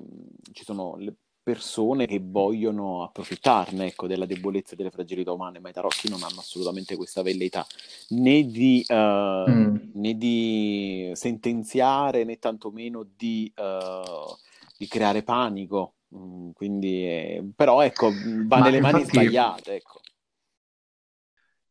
ci 0.54 0.64
sono 0.64 0.96
le 0.98 1.14
persone 1.48 2.08
che 2.08 2.20
vogliono 2.22 3.04
approfittarne 3.04 3.86
ecco, 3.86 4.06
della 4.06 4.26
debolezza 4.26 4.74
e 4.74 4.76
delle 4.76 4.92
fragilità 4.92 5.32
umane, 5.32 5.60
ma 5.60 5.70
i 5.70 5.72
tarocchi 5.72 6.10
non 6.10 6.22
hanno 6.22 6.42
assolutamente 6.42 6.98
questa 6.98 7.22
velleità 7.22 7.66
né 8.10 8.44
di, 8.44 8.84
uh, 8.86 9.50
mm. 9.50 9.76
né 9.94 10.18
di 10.18 11.10
sentenziare 11.14 12.26
né 12.26 12.38
tantomeno 12.38 13.08
di, 13.16 13.50
uh, 13.56 14.36
di 14.78 14.88
creare 14.90 15.24
panico. 15.24 15.94
Mm, 16.14 16.50
quindi, 16.52 17.06
eh, 17.06 17.50
però 17.56 17.80
ecco, 17.80 18.12
va 18.46 18.58
ma 18.58 18.66
nelle 18.66 18.78
infatti, 18.78 18.94
mani 18.94 19.06
sbagliate. 19.06 19.76
Ecco. 19.76 20.02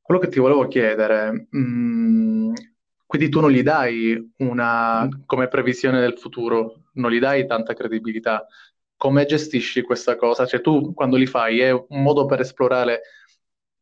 Quello 0.00 0.21
che 0.21 0.28
ti 0.28 0.40
volevo 0.40 0.66
chiedere, 0.68 1.49
mh, 1.50 1.59
mm, 1.59 2.54
quindi 3.04 3.28
tu 3.28 3.40
non 3.40 3.50
gli 3.50 3.62
dai 3.62 4.33
una 4.38 5.06
come 5.26 5.49
previsione 5.49 6.00
del 6.00 6.16
futuro, 6.16 6.85
non 6.95 7.11
gli 7.11 7.18
dai 7.18 7.47
tanta 7.47 7.75
credibilità 7.75 8.47
come 8.96 9.26
gestisci 9.26 9.82
questa 9.82 10.16
cosa? 10.16 10.46
Cioè 10.46 10.60
tu 10.60 10.92
quando 10.94 11.16
li 11.16 11.26
fai 11.26 11.60
è 11.60 11.70
un 11.70 12.02
modo 12.02 12.26
per 12.26 12.40
esplorare 12.40 13.02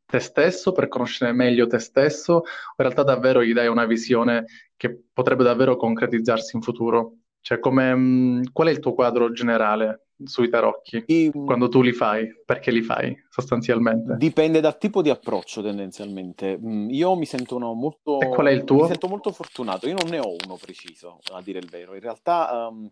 te 0.07 0.19
stesso, 0.19 0.73
per 0.73 0.89
conoscere 0.89 1.33
meglio 1.33 1.67
te 1.67 1.79
stesso, 1.79 2.35
o 2.35 2.43
in 2.43 2.85
realtà 2.85 3.03
davvero 3.03 3.43
gli 3.43 3.53
dai 3.53 3.69
una 3.69 3.87
visione 3.87 4.45
che 4.77 4.97
potrebbe 5.13 5.45
davvero 5.45 5.77
concretizzarsi 5.77 6.57
in 6.57 6.63
futuro? 6.63 7.17
Cioè 7.41 7.59
come, 7.59 7.95
mh, 7.95 8.53
qual 8.53 8.69
è 8.69 8.71
il 8.71 8.81
tuo 8.81 8.95
quadro 8.95 9.31
generale 9.31 10.07
sui 10.25 10.49
tarocchi 10.49 11.05
e, 11.07 11.31
quando 11.33 11.69
tu 11.69 11.83
li 11.83 11.93
fai? 11.93 12.27
Perché 12.45 12.71
li 12.71 12.83
fai 12.83 13.15
sostanzialmente? 13.29 14.17
Dipende 14.17 14.61
dal 14.61 14.79
tipo 14.79 15.03
di 15.03 15.11
approccio 15.11 15.61
tendenzialmente. 15.61 16.59
Io 16.89 17.15
mi 17.17 17.27
sento 17.27 17.59
molto... 17.59 18.21
E 18.21 18.29
qual 18.29 18.47
è 18.47 18.51
il 18.51 18.65
tuo? 18.65 18.83
Mi 18.83 18.89
sento 18.89 19.09
molto 19.09 19.31
fortunato. 19.33 19.87
Io 19.89 19.97
non 20.01 20.09
ne 20.09 20.21
ho 20.21 20.35
uno 20.45 20.57
preciso, 20.61 21.19
a 21.33 21.43
dire 21.43 21.59
il 21.59 21.69
vero. 21.69 21.95
In 21.95 22.01
realtà... 22.01 22.69
Um 22.71 22.91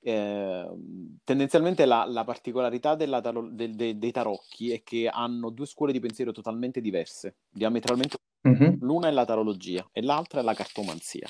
eh, 0.00 0.68
tendenzialmente 1.24 1.84
la, 1.84 2.04
la 2.06 2.24
particolarità 2.24 2.94
della, 2.94 3.20
de, 3.20 3.70
de, 3.70 3.98
dei 3.98 4.12
tarocchi 4.12 4.72
è 4.72 4.82
che 4.82 5.08
hanno 5.08 5.50
due 5.50 5.66
scuole 5.66 5.92
di 5.92 6.00
pensiero 6.00 6.32
totalmente 6.32 6.80
diverse, 6.80 7.36
diametralmente. 7.50 8.18
Mm-hmm. 8.46 8.76
L'una 8.80 9.08
è 9.08 9.10
la 9.10 9.24
tarologia 9.24 9.88
e 9.92 10.02
l'altra 10.02 10.40
è 10.40 10.42
la 10.44 10.54
cartomanzia 10.54 11.26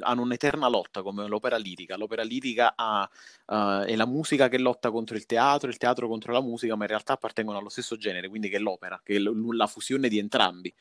hanno 0.00 0.22
un'eterna 0.22 0.68
lotta 0.68 1.02
come 1.02 1.26
l'opera 1.26 1.56
lirica. 1.56 1.96
L'opera 1.96 2.22
lirica 2.22 2.74
ha, 2.76 3.08
uh, 3.46 3.84
è 3.84 3.96
la 3.96 4.06
musica 4.06 4.48
che 4.48 4.58
lotta 4.58 4.90
contro 4.90 5.16
il 5.16 5.26
teatro, 5.26 5.68
il 5.68 5.76
teatro 5.76 6.08
contro 6.08 6.32
la 6.32 6.40
musica, 6.40 6.76
ma 6.76 6.84
in 6.84 6.90
realtà 6.90 7.14
appartengono 7.14 7.58
allo 7.58 7.68
stesso 7.68 7.96
genere, 7.96 8.28
quindi 8.28 8.48
che 8.48 8.56
è 8.56 8.60
l'opera, 8.60 9.00
che 9.02 9.16
è 9.16 9.18
l- 9.18 9.56
la 9.56 9.66
fusione 9.66 10.08
di 10.08 10.18
entrambi. 10.18 10.72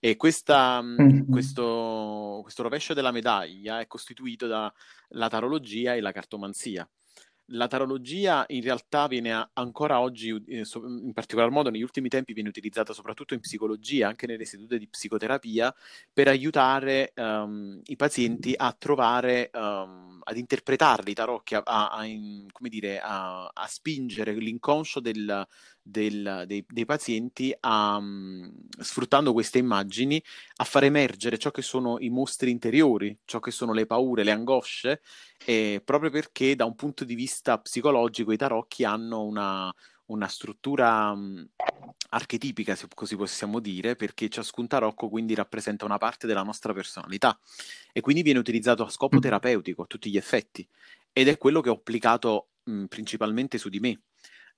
E 0.00 0.16
questa, 0.16 0.80
mm-hmm. 0.82 1.30
questo, 1.30 2.40
questo 2.42 2.62
rovescio 2.62 2.94
della 2.94 3.12
medaglia 3.12 3.80
è 3.80 3.86
costituito 3.86 4.46
dalla 4.46 5.28
tarologia 5.28 5.94
e 5.94 6.00
la 6.00 6.12
cartomanzia 6.12 6.88
la 7.50 7.68
tarologia 7.68 8.44
in 8.48 8.62
realtà 8.62 9.06
viene 9.06 9.50
ancora 9.52 10.00
oggi, 10.00 10.30
eh, 10.48 10.64
in 10.74 11.12
particolar 11.12 11.50
modo 11.50 11.70
negli 11.70 11.82
ultimi 11.82 12.08
tempi, 12.08 12.32
viene 12.32 12.48
utilizzata 12.48 12.92
soprattutto 12.92 13.34
in 13.34 13.40
psicologia, 13.40 14.08
anche 14.08 14.26
nelle 14.26 14.44
sedute 14.44 14.78
di 14.78 14.88
psicoterapia, 14.88 15.74
per 16.12 16.28
aiutare 16.28 17.12
um, 17.16 17.80
i 17.84 17.96
pazienti 17.96 18.54
a 18.56 18.74
trovare, 18.76 19.50
um, 19.54 20.20
ad 20.24 20.36
interpretarli 20.36 21.10
i 21.10 21.14
tarocchi, 21.14 21.54
a, 21.54 21.62
a, 21.64 21.90
a, 21.90 22.04
dire, 22.68 23.00
a 23.00 23.50
spingere 23.66 24.32
l'inconscio 24.32 25.00
del, 25.00 25.46
del, 25.86 26.44
dei, 26.46 26.64
dei, 26.68 26.84
pazienti 26.84 27.54
a, 27.60 27.96
um, 27.96 28.52
sfruttando 28.80 29.32
queste 29.32 29.58
immagini 29.58 30.22
a 30.56 30.64
far 30.64 30.84
emergere 30.84 31.38
ciò 31.38 31.52
che 31.52 31.62
sono 31.62 31.98
i 32.00 32.10
mostri 32.10 32.50
interiori, 32.50 33.16
ciò 33.24 33.38
che 33.38 33.52
sono 33.52 33.72
le 33.72 33.86
paure, 33.86 34.24
le 34.24 34.32
angosce, 34.32 35.00
eh, 35.44 35.80
proprio 35.84 36.10
perché 36.10 36.56
da 36.56 36.64
un 36.64 36.74
punto 36.74 37.04
di 37.04 37.14
vista 37.14 37.58
psicologico 37.58 38.32
i 38.32 38.36
tarocchi 38.36 38.84
hanno 38.84 39.22
una, 39.22 39.72
una 40.06 40.26
struttura 40.26 41.12
um, 41.12 41.46
archetipica, 42.10 42.74
se 42.74 42.88
così 42.92 43.14
possiamo 43.16 43.60
dire, 43.60 43.94
perché 43.94 44.28
ciascun 44.28 44.66
tarocco 44.66 45.08
quindi 45.08 45.34
rappresenta 45.34 45.84
una 45.84 45.98
parte 45.98 46.26
della 46.26 46.42
nostra 46.42 46.72
personalità 46.72 47.38
e 47.92 48.00
quindi 48.00 48.22
viene 48.22 48.40
utilizzato 48.40 48.82
a 48.82 48.88
scopo 48.88 49.20
terapeutico 49.20 49.82
a 49.82 49.86
tutti 49.86 50.10
gli 50.10 50.16
effetti 50.16 50.66
ed 51.12 51.28
è 51.28 51.38
quello 51.38 51.60
che 51.60 51.70
ho 51.70 51.74
applicato 51.74 52.48
mh, 52.64 52.86
principalmente 52.86 53.56
su 53.56 53.68
di 53.68 53.78
me 53.80 54.00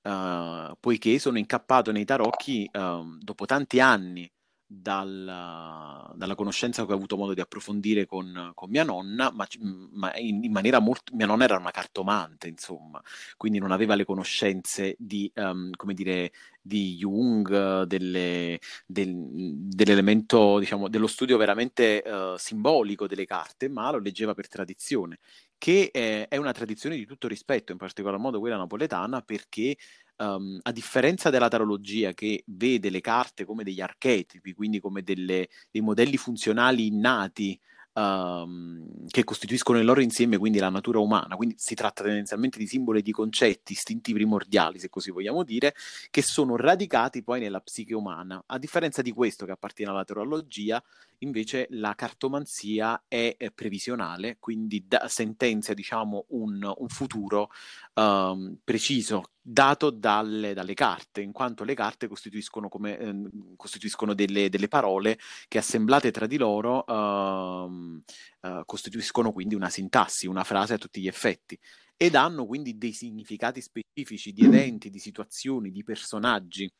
uh, 0.03 0.77
poiché 0.81 1.19
sono 1.19 1.39
incappato 1.39 1.93
nei 1.93 2.05
tarocchi 2.05 2.69
uh, 2.73 3.17
dopo 3.19 3.47
tanti 3.47 3.81
anni 3.81 4.31
dalla, 4.71 6.13
dalla, 6.15 6.35
conoscenza 6.35 6.85
che 6.85 6.93
ho 6.93 6.95
avuto 6.95 7.17
modo 7.17 7.33
di 7.33 7.41
approfondire 7.41 8.05
con, 8.05 8.53
con 8.55 8.69
mia 8.69 8.85
nonna, 8.85 9.33
ma, 9.33 9.47
ma 9.93 10.15
in, 10.17 10.45
in, 10.45 10.53
maniera 10.53 10.79
molto... 10.79 11.15
mia 11.15 11.25
nonna 11.25 11.45
era 11.45 11.57
una 11.57 11.71
cartomante, 11.71 12.49
insomma, 12.49 13.03
quindi 13.39 13.59
non 13.59 13.73
aveva 13.73 13.95
le 13.95 14.05
conoscenze 14.05 14.95
di, 14.99 15.31
um, 15.37 15.71
come 15.75 15.95
dire, 15.95 16.33
di 16.61 16.97
Jung, 16.97 17.85
delle, 17.85 18.61
del, 18.85 19.15
dell'elemento, 19.17 20.59
diciamo, 20.59 20.89
dello 20.89 21.07
studio 21.07 21.39
veramente 21.39 22.03
uh, 22.05 22.37
simbolico 22.37 23.07
delle 23.07 23.25
carte, 23.25 23.71
ma 23.71 23.91
lo 23.91 24.01
leggeva 24.01 24.35
per 24.35 24.49
tradizione, 24.49 25.19
che 25.59 25.91
è, 25.91 26.29
è 26.29 26.37
una 26.37 26.53
tradizione 26.53 26.97
di 26.97 27.05
tutto 27.05 27.29
rispetto, 27.29 27.73
in 27.73 27.79
particolar 27.79 28.19
modo 28.19 28.39
quella 28.39 28.57
napoletana, 28.57 29.21
perché 29.23 29.77
um, 30.17 30.59
a 30.63 30.73
differenza 30.73 31.31
della 31.31 31.49
tarologia 31.49 32.13
che 32.13 32.45
vede 32.47 32.91
le 32.91 33.01
carte 33.01 33.45
come 33.45 33.65
degli 33.65 33.81
archetipi, 33.81 34.55
quindi 34.55 34.81
come 34.81 35.03
delle, 35.03 35.49
dei 35.71 35.83
modelli 35.83 36.17
funzionali 36.17 36.87
innati 36.87 37.59
um, 37.95 39.07
che 39.09 39.25
costituiscono 39.25 39.79
il 39.79 39.85
loro 39.85 40.01
insieme, 40.01 40.39
quindi 40.39 40.59
la 40.59 40.69
natura 40.69 40.99
umana, 40.99 41.37
quindi 41.37 41.55
si 41.59 41.75
tratta 41.75 42.03
tendenzialmente 42.03 42.59
di 42.59 42.67
simboli 42.67 43.01
e 43.01 43.03
di 43.03 43.13
concetti, 43.13 43.73
istinti 43.73 44.13
primordiali, 44.13 44.79
se 44.79 44.89
così 44.89 45.11
vogliamo 45.11 45.43
dire, 45.43 45.75
che 46.11 46.23
sono 46.23 46.57
radicati 46.57 47.23
poi 47.23 47.41
nella 47.41 47.61
psiche 47.61 47.95
umana. 47.95 48.43
A 48.47 48.59
differenza 48.59 49.03
di 49.03 49.13
questo 49.13 49.47
che 49.47 49.53
appartiene 49.53 49.91
alla 49.91 50.05
tarologia, 50.05 50.83
invece 51.19 51.67
la 51.71 51.95
cartomanzia 51.95 53.05
è, 53.09 53.37
previsionale, 53.55 54.37
quindi 54.39 54.85
da, 54.87 55.09
sentenzia 55.09 55.75
diciamo 55.75 56.27
un, 56.29 56.73
un 56.77 56.89
futuro 56.89 57.51
um, 57.95 58.57
preciso 58.63 59.31
dato 59.51 59.89
dalle, 59.89 60.53
dalle, 60.53 60.75
carte, 60.75 61.23
in 61.23 61.33
quanto 61.33 61.65
le 61.65 61.73
carte 61.73 62.07
costituiscono, 62.07 62.69
come, 62.69 62.99
eh, 62.99 63.23
costituiscono 63.57 64.13
delle, 64.13 64.51
delle, 64.51 64.69
parole 64.69 65.19
che 65.49 65.57
assemblate 65.57 66.11
tra 66.11 66.27
di 66.27 66.37
loro 66.37 66.85
uh, 66.87 68.03
uh, 68.47 68.65
costituiscono 68.67 69.33
quindi 69.33 69.55
una 69.55 69.71
sintassi, 69.71 70.27
una 70.27 70.45
frase 70.45 70.75
a 70.75 70.79
tutti 70.79 71.01
gli 71.01 71.07
effetti 71.07 71.59
ed 71.97 72.15
hanno 72.15 72.45
quindi 72.47 72.77
dei 72.77 72.93
significati 72.93 73.63
specifici 73.63 74.33
di 74.33 74.45
eventi, 74.45 74.91
di 74.91 74.99
situazioni, 74.99 75.71
di 75.71 75.83
personaggi 75.83 76.71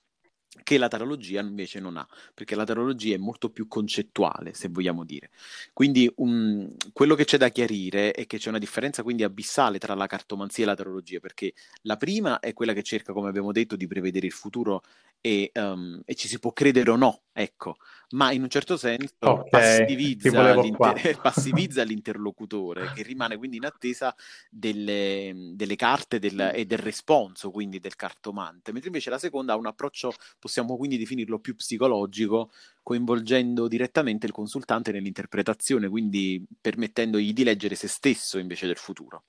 che 0.63 0.79
la 0.79 0.89
tarologia 0.89 1.41
invece 1.41 1.81
non 1.81 1.97
ha, 1.97 2.07
perché 2.35 2.55
la 2.55 2.65
tarologia 2.65 3.15
è 3.15 3.19
molto 3.19 3.51
più 3.51 3.69
concettuale, 3.69 4.55
se 4.55 4.69
vogliamo 4.69 5.05
dire. 5.05 5.31
Quindi 5.73 6.11
um, 6.17 6.75
quello 6.93 7.15
che 7.15 7.25
c'è 7.25 7.37
da 7.37 7.51
chiarire 7.51 8.13
è 8.13 8.27
che 8.27 8.39
c'è 8.39 8.49
una 8.49 8.59
differenza 8.59 9.03
quindi 9.03 9.23
abissale 9.23 9.79
tra 9.79 9.95
la 9.95 10.07
cartomanzia 10.07 10.65
e 10.65 10.67
la 10.67 10.75
tarologia, 10.75 11.21
perché 11.21 11.53
la 11.83 11.97
prima 11.97 12.41
è 12.41 12.53
quella 12.53 12.73
che 12.73 12.83
cerca, 12.83 13.13
come 13.13 13.29
abbiamo 13.29 13.53
detto, 13.53 13.77
di 13.77 13.87
prevedere 13.87 14.27
il 14.27 14.33
futuro 14.33 14.83
e, 15.21 15.51
um, 15.55 16.01
e 16.05 16.15
ci 16.15 16.29
si 16.29 16.39
può 16.39 16.53
credere 16.53 16.91
o 16.91 16.97
no, 16.97 17.23
ecco, 17.33 17.77
ma 18.11 18.33
in 18.33 18.43
un 18.43 18.49
certo 18.49 18.77
senso 18.77 19.15
okay, 19.19 19.49
passivizza, 19.51 20.55
l'inter- 20.55 21.19
passivizza, 21.21 21.83
l'interlocutore 21.83 22.93
che 22.95 23.03
rimane 23.03 23.37
quindi 23.37 23.57
in 23.57 23.65
attesa 23.65 24.15
delle, 24.49 25.53
delle 25.55 25.77
carte 25.77 26.19
del, 26.19 26.53
e 26.55 26.65
del 26.67 26.79
responso 26.79 27.51
quindi 27.51 27.81
del 27.81 27.97
cartomante, 27.97 28.73
mentre 28.73 28.89
invece 28.89 29.11
la 29.11 29.19
seconda 29.19 29.55
ha 29.55 29.57
un 29.57 29.67
approccio, 29.67 30.13
possiamo 30.39 30.77
quindi 30.77 30.99
definirlo 30.99 31.39
più 31.39 31.55
psicologico, 31.57 32.51
coinvolgendo 32.83 33.69
direttamente 33.69 34.27
il 34.27 34.33
consultante 34.33 34.93
nell'interpretazione, 34.93 35.89
quindi 35.89 36.45
permettendogli 36.61 37.33
di 37.33 37.45
leggere 37.45 37.75
se 37.75 37.89
stesso 37.89 38.39
invece 38.39 38.67
del 38.67 38.77
futuro. 38.77 39.25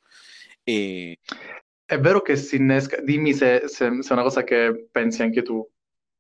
E... 0.64 1.20
È 1.86 2.00
vero 2.00 2.22
che 2.22 2.36
si 2.36 2.58
innesca, 2.58 3.02
dimmi 3.02 3.34
se, 3.34 3.62
è 3.62 3.88
una 3.88 4.22
cosa 4.22 4.44
che 4.44 4.88
pensi 4.92 5.24
anche 5.24 5.42
tu, 5.42 5.68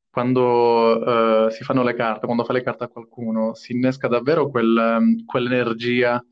quando 0.09 0.97
uh, 0.97 1.49
si 1.51 1.63
fanno 1.63 1.83
le 1.83 1.93
carte, 1.93 2.25
quando 2.25 2.43
fai 2.43 2.55
le 2.55 2.63
carte 2.63 2.85
a 2.85 2.87
qualcuno, 2.87 3.53
si 3.53 3.73
innesca 3.73 4.07
davvero 4.07 4.49
quel, 4.49 4.97
um, 4.99 5.23
quell'energia 5.25 6.23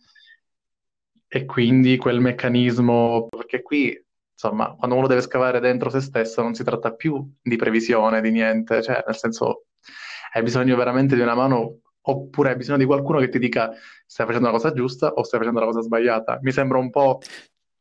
e 1.28 1.46
quindi 1.46 1.98
quel 1.98 2.20
meccanismo, 2.20 3.28
perché 3.30 3.62
qui 3.62 4.06
insomma, 4.38 4.76
quando 4.78 4.96
uno 4.96 5.08
deve 5.08 5.22
scavare 5.22 5.60
dentro 5.60 5.90
se 5.90 6.00
stesso 6.00 6.44
non 6.44 6.54
si 6.54 6.64
tratta 6.64 6.94
più 6.94 7.28
di 7.42 7.56
previsione, 7.56 8.22
di 8.22 8.30
niente, 8.30 8.84
cioè 8.84 9.04
nel 9.06 9.16
senso 9.16 9.66
hai 10.34 10.44
bisogno 10.44 10.76
veramente 10.76 11.16
di 11.16 11.22
una 11.22 11.34
mano 11.34 11.80
oppure 12.02 12.52
hai 12.52 12.56
bisogno 12.56 12.78
di 12.78 12.86
qualcuno 12.86 13.20
che 13.20 13.30
ti 13.30 13.40
dica 13.40 13.72
stai 14.06 14.28
facendo 14.28 14.48
la 14.48 14.54
cosa 14.54 14.72
giusta 14.74 15.12
o 15.12 15.24
stai 15.24 15.40
facendo 15.40 15.60
la 15.60 15.66
cosa 15.66 15.82
sbagliata. 15.82 16.38
Mi 16.42 16.52
sembra 16.52 16.78
un 16.78 16.92
po'... 16.92 17.20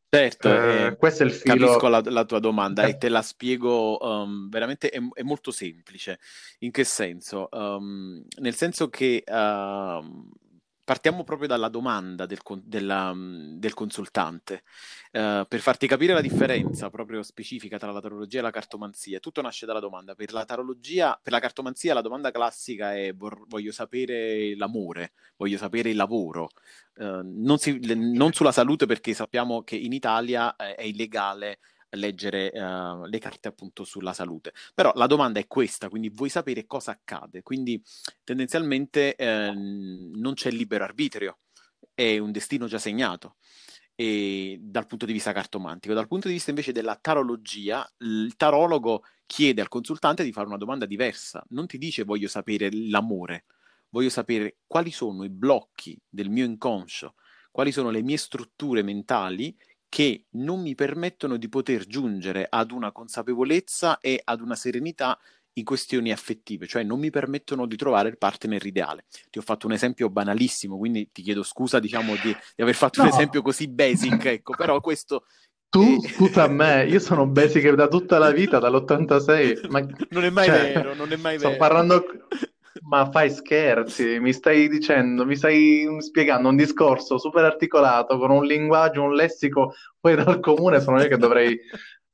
Certo, 0.09 0.49
eh, 0.49 0.85
eh, 0.85 0.95
questo 0.95 1.23
è 1.23 1.25
il 1.25 1.33
filo. 1.33 1.67
Capisco 1.67 1.87
la, 1.89 2.01
la 2.05 2.25
tua 2.25 2.39
domanda 2.39 2.83
eh. 2.83 2.91
e 2.91 2.97
te 2.97 3.09
la 3.09 3.21
spiego 3.21 3.99
um, 3.99 4.49
veramente, 4.49 4.89
è, 4.89 4.99
è, 5.13 5.21
molto 5.21 5.51
semplice. 5.51 6.19
In 6.59 6.71
che 6.71 6.85
senso? 6.85 7.49
Um, 7.51 8.23
nel 8.39 8.55
senso 8.55 8.89
che 8.89 9.21
uh, 9.25 10.29
partiamo 10.87 11.25
proprio 11.25 11.49
dalla 11.49 11.67
domanda 11.67 12.25
del, 12.25 12.39
della, 12.63 13.13
del 13.13 13.73
consultante, 13.73 14.63
uh, 15.11 15.45
per 15.45 15.59
farti 15.59 15.85
capire 15.85 16.13
la 16.13 16.21
differenza 16.21 16.89
proprio 16.89 17.23
specifica 17.23 17.77
tra 17.77 17.91
la 17.91 17.99
tarologia 17.99 18.39
e 18.39 18.41
la 18.41 18.51
cartomanzia. 18.51 19.19
Tutto 19.19 19.41
nasce 19.41 19.65
dalla 19.65 19.81
domanda. 19.81 20.15
Per 20.15 20.31
la 20.31 20.45
tarologia, 20.45 21.19
per 21.21 21.33
la 21.33 21.41
cartomanzia 21.41 21.93
la 21.93 21.99
domanda 21.99 22.31
classica 22.31 22.95
è 22.95 23.13
vor- 23.13 23.47
voglio 23.49 23.73
sapere 23.73 24.55
l'amore, 24.55 25.11
voglio 25.35 25.57
sapere 25.57 25.89
il 25.89 25.97
lavoro, 25.97 26.51
uh, 26.99 27.19
non, 27.21 27.57
si, 27.57 27.81
non, 27.93 28.31
sulla 28.31 28.53
salute 28.53 28.85
perché 28.85 29.13
sappiamo 29.13 29.63
che 29.63 29.75
in 29.75 29.91
Italia 29.91 30.55
è 30.55 30.83
illegale 30.83 31.59
leggere 31.91 32.51
uh, 32.53 33.05
le 33.05 33.19
carte 33.19 33.47
appunto 33.47 33.83
sulla 33.83 34.13
salute. 34.13 34.53
Però 34.73 34.91
la 34.95 35.07
domanda 35.07 35.39
è 35.39 35.47
questa, 35.47 35.89
quindi 35.89 36.09
vuoi 36.09 36.29
sapere 36.29 36.65
cosa 36.65 36.91
accade. 36.91 37.41
Quindi 37.43 37.81
tendenzialmente 38.23 39.15
eh, 39.15 39.51
non 39.53 40.33
c'è 40.33 40.51
libero 40.51 40.83
arbitrio, 40.83 41.39
è 41.93 42.17
un 42.17 42.31
destino 42.31 42.67
già 42.67 42.79
segnato. 42.79 43.37
E 43.99 44.59
dal 44.61 44.85
punto 44.85 45.07
di 45.07 45.13
vista 45.13 45.31
cartomantico. 45.31 45.95
Dal 45.95 46.07
punto 46.07 46.27
di 46.27 46.35
vista 46.35 46.51
invece 46.51 46.71
della 46.71 46.95
tarologia, 47.01 47.87
il 47.99 48.35
tarologo 48.35 49.03
chiede 49.25 49.61
al 49.61 49.69
consultante 49.69 50.23
di 50.23 50.31
fare 50.31 50.45
una 50.47 50.57
domanda 50.57 50.85
diversa. 50.85 51.43
Non 51.49 51.65
ti 51.65 51.79
dice 51.79 52.03
voglio 52.03 52.27
sapere 52.27 52.69
l'amore, 52.71 53.45
voglio 53.89 54.09
sapere 54.09 54.57
quali 54.67 54.91
sono 54.91 55.23
i 55.23 55.29
blocchi 55.29 55.99
del 56.07 56.29
mio 56.29 56.45
inconscio, 56.45 57.15
quali 57.49 57.71
sono 57.71 57.89
le 57.89 58.03
mie 58.03 58.17
strutture 58.17 58.83
mentali 58.83 59.57
che 59.89 60.25
non 60.31 60.61
mi 60.61 60.75
permettono 60.75 61.37
di 61.37 61.49
poter 61.49 61.85
giungere 61.85 62.45
ad 62.49 62.71
una 62.71 62.91
consapevolezza 62.91 63.99
e 63.99 64.21
ad 64.23 64.41
una 64.41 64.55
serenità 64.55 65.17
in 65.57 65.63
questioni 65.63 66.11
affettive, 66.11 66.67
cioè 66.67 66.83
non 66.83 66.99
mi 66.99 67.09
permettono 67.09 67.65
di 67.65 67.75
trovare 67.75 68.09
il 68.09 68.17
partner 68.17 68.63
ideale. 68.65 69.05
Ti 69.29 69.39
ho 69.39 69.41
fatto 69.41 69.65
un 69.65 69.73
esempio 69.73 70.09
banalissimo, 70.09 70.77
quindi 70.77 71.09
ti 71.11 71.21
chiedo 71.21 71.43
scusa, 71.43 71.79
diciamo, 71.79 72.13
di, 72.13 72.35
di 72.55 72.61
aver 72.61 72.75
fatto 72.75 73.01
no. 73.01 73.07
un 73.07 73.13
esempio 73.13 73.41
così 73.41 73.67
basic, 73.67 74.25
ecco, 74.25 74.55
però 74.55 74.79
questo... 74.81 75.25
Tu 75.69 76.01
scusa 76.01 76.43
a 76.43 76.47
me, 76.47 76.85
io 76.85 76.99
sono 76.99 77.27
basic 77.27 77.73
da 77.73 77.87
tutta 77.87 78.17
la 78.19 78.31
vita, 78.31 78.57
dall'86. 78.57 79.69
Ma... 79.69 79.85
Non 80.09 80.23
è 80.23 80.29
mai 80.29 80.45
cioè, 80.45 80.73
vero, 80.73 80.95
non 80.95 81.11
è 81.11 81.17
mai 81.17 81.37
sto 81.37 81.49
vero. 81.49 81.59
Parlando... 81.59 82.05
Ma 82.81 83.09
fai 83.09 83.29
scherzi, 83.29 84.19
mi 84.19 84.33
stai 84.33 84.67
dicendo, 84.67 85.25
mi 85.25 85.35
stai 85.35 85.85
spiegando 85.99 86.49
un 86.49 86.55
discorso 86.55 87.17
super 87.17 87.43
articolato 87.43 88.17
con 88.17 88.31
un 88.31 88.45
linguaggio, 88.45 89.03
un 89.03 89.13
lessico 89.13 89.73
poi 89.99 90.15
dal 90.15 90.39
comune, 90.39 90.79
sono 90.79 91.01
io 91.01 91.07
che 91.07 91.17
dovrei 91.17 91.59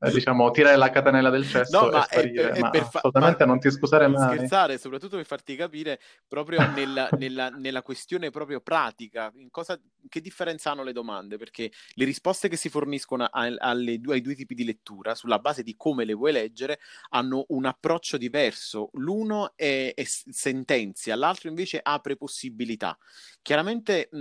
eh, 0.03 0.11
diciamo, 0.11 0.51
tirare 0.51 0.75
la 0.75 0.89
catenella 0.89 1.29
del 1.29 1.47
cesso 1.47 1.89
no, 1.89 1.97
e 1.97 2.01
sparire, 2.01 2.51
è, 2.51 2.53
è, 2.53 2.59
ma 2.59 2.69
per 2.69 2.83
fa- 2.83 2.97
assolutamente 2.97 3.45
ma 3.45 3.51
non 3.51 3.59
ti 3.59 3.71
scusare 3.71 4.07
mai. 4.07 4.35
scherzare, 4.35 4.77
soprattutto 4.77 5.15
per 5.15 5.25
farti 5.25 5.55
capire 5.55 5.99
proprio 6.27 6.59
nella, 6.73 7.09
nella, 7.17 7.49
nella 7.49 7.81
questione 7.81 8.29
proprio 8.29 8.59
pratica, 8.59 9.31
cosa, 9.49 9.79
che 10.09 10.21
differenza 10.21 10.71
hanno 10.71 10.83
le 10.83 10.93
domande, 10.93 11.37
perché 11.37 11.71
le 11.93 12.05
risposte 12.05 12.49
che 12.49 12.57
si 12.57 12.69
forniscono 12.69 13.25
a, 13.25 13.55
alle, 13.57 13.99
ai 14.05 14.21
due 14.21 14.35
tipi 14.35 14.55
di 14.55 14.63
lettura, 14.63 15.15
sulla 15.15 15.39
base 15.39 15.63
di 15.63 15.75
come 15.75 16.05
le 16.05 16.13
vuoi 16.13 16.31
leggere, 16.31 16.79
hanno 17.09 17.45
un 17.49 17.65
approccio 17.65 18.17
diverso. 18.17 18.89
L'uno 18.93 19.53
è, 19.55 19.93
è 19.95 20.03
sentenzia, 20.05 21.15
l'altro 21.15 21.49
invece 21.49 21.79
apre 21.81 22.15
possibilità. 22.15 22.97
Chiaramente 23.41 24.09
mh, 24.11 24.17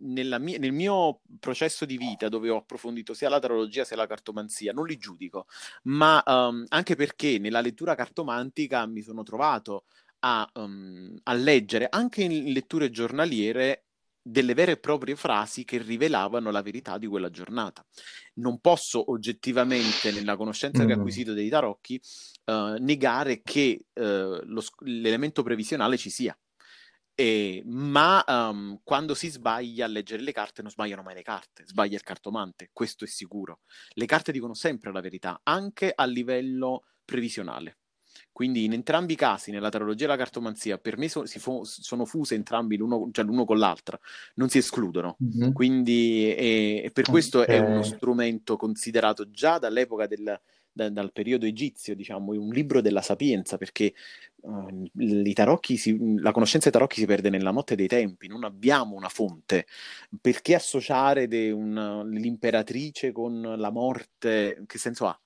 mia, 0.00 0.58
nel 0.58 0.72
mio 0.72 1.20
processo 1.38 1.84
di 1.84 1.96
vita, 1.96 2.28
dove 2.28 2.50
ho 2.50 2.56
approfondito 2.56 3.14
sia 3.14 3.28
la 3.28 3.38
tarologia 3.38 3.84
sia 3.84 3.96
la 3.96 4.06
cartomanzia, 4.06 4.72
non 4.72 4.86
li 4.86 4.96
giudico, 4.96 5.46
ma 5.84 6.22
um, 6.26 6.64
anche 6.68 6.96
perché 6.96 7.38
nella 7.38 7.60
lettura 7.60 7.94
cartomantica 7.94 8.86
mi 8.86 9.02
sono 9.02 9.22
trovato 9.22 9.84
a, 10.20 10.48
um, 10.54 11.16
a 11.24 11.32
leggere 11.34 11.86
anche 11.88 12.22
in 12.22 12.52
letture 12.52 12.90
giornaliere 12.90 13.85
delle 14.28 14.54
vere 14.54 14.72
e 14.72 14.76
proprie 14.78 15.14
frasi 15.14 15.64
che 15.64 15.78
rivelavano 15.78 16.50
la 16.50 16.60
verità 16.60 16.98
di 16.98 17.06
quella 17.06 17.30
giornata. 17.30 17.86
Non 18.34 18.58
posso 18.58 19.12
oggettivamente, 19.12 20.10
nella 20.10 20.36
conoscenza 20.36 20.82
mm. 20.82 20.86
che 20.86 20.92
ho 20.92 20.96
acquisito 20.96 21.32
dei 21.32 21.48
tarocchi, 21.48 22.00
uh, 22.46 22.74
negare 22.80 23.42
che 23.42 23.84
uh, 23.92 24.02
lo, 24.02 24.64
l'elemento 24.80 25.44
previsionale 25.44 25.96
ci 25.96 26.10
sia. 26.10 26.36
E, 27.14 27.62
ma 27.66 28.22
um, 28.26 28.80
quando 28.82 29.14
si 29.14 29.28
sbaglia 29.28 29.84
a 29.86 29.88
leggere 29.88 30.22
le 30.22 30.32
carte 30.32 30.60
non 30.60 30.72
sbagliano 30.72 31.02
mai 31.02 31.14
le 31.14 31.22
carte, 31.22 31.64
sbaglia 31.64 31.94
il 31.94 32.02
cartomante, 32.02 32.70
questo 32.72 33.04
è 33.04 33.06
sicuro. 33.06 33.60
Le 33.90 34.06
carte 34.06 34.32
dicono 34.32 34.54
sempre 34.54 34.92
la 34.92 35.00
verità, 35.00 35.40
anche 35.44 35.92
a 35.94 36.04
livello 36.04 36.84
previsionale. 37.04 37.78
Quindi 38.36 38.64
in 38.64 38.74
entrambi 38.74 39.14
i 39.14 39.16
casi, 39.16 39.50
nella 39.50 39.70
tarologia 39.70 40.04
e 40.04 40.08
la 40.08 40.16
cartomanzia, 40.18 40.76
per 40.76 40.98
me 40.98 41.08
so, 41.08 41.24
fu- 41.24 41.64
sono 41.64 42.04
fuse 42.04 42.34
entrambi 42.34 42.76
l'uno, 42.76 43.08
cioè 43.10 43.24
l'uno 43.24 43.46
con 43.46 43.56
l'altra, 43.56 43.98
non 44.34 44.50
si 44.50 44.58
escludono. 44.58 45.16
Mm-hmm. 45.24 45.52
Quindi 45.52 46.34
e, 46.34 46.82
e 46.84 46.90
per 46.90 47.06
questo 47.06 47.40
okay. 47.40 47.56
è 47.56 47.58
uno 47.60 47.82
strumento 47.82 48.58
considerato 48.58 49.30
già 49.30 49.56
dall'epoca 49.56 50.06
del, 50.06 50.38
da, 50.70 50.90
dal 50.90 51.12
periodo 51.12 51.46
egizio, 51.46 51.94
diciamo, 51.94 52.32
un 52.32 52.50
libro 52.50 52.82
della 52.82 53.00
sapienza, 53.00 53.56
perché 53.56 53.94
uh, 54.42 54.86
i 54.98 55.32
tarocchi 55.32 55.78
si, 55.78 55.96
la 56.18 56.32
conoscenza 56.32 56.68
dei 56.68 56.78
tarocchi 56.78 57.00
si 57.00 57.06
perde 57.06 57.30
nella 57.30 57.52
notte 57.52 57.74
dei 57.74 57.88
tempi, 57.88 58.28
non 58.28 58.44
abbiamo 58.44 58.96
una 58.96 59.08
fonte. 59.08 59.64
Perché 60.20 60.54
associare 60.54 61.24
una, 61.52 62.04
l'imperatrice 62.04 63.12
con 63.12 63.54
la 63.56 63.70
morte? 63.70 64.62
Che 64.66 64.76
senso 64.76 65.06
ha? 65.06 65.18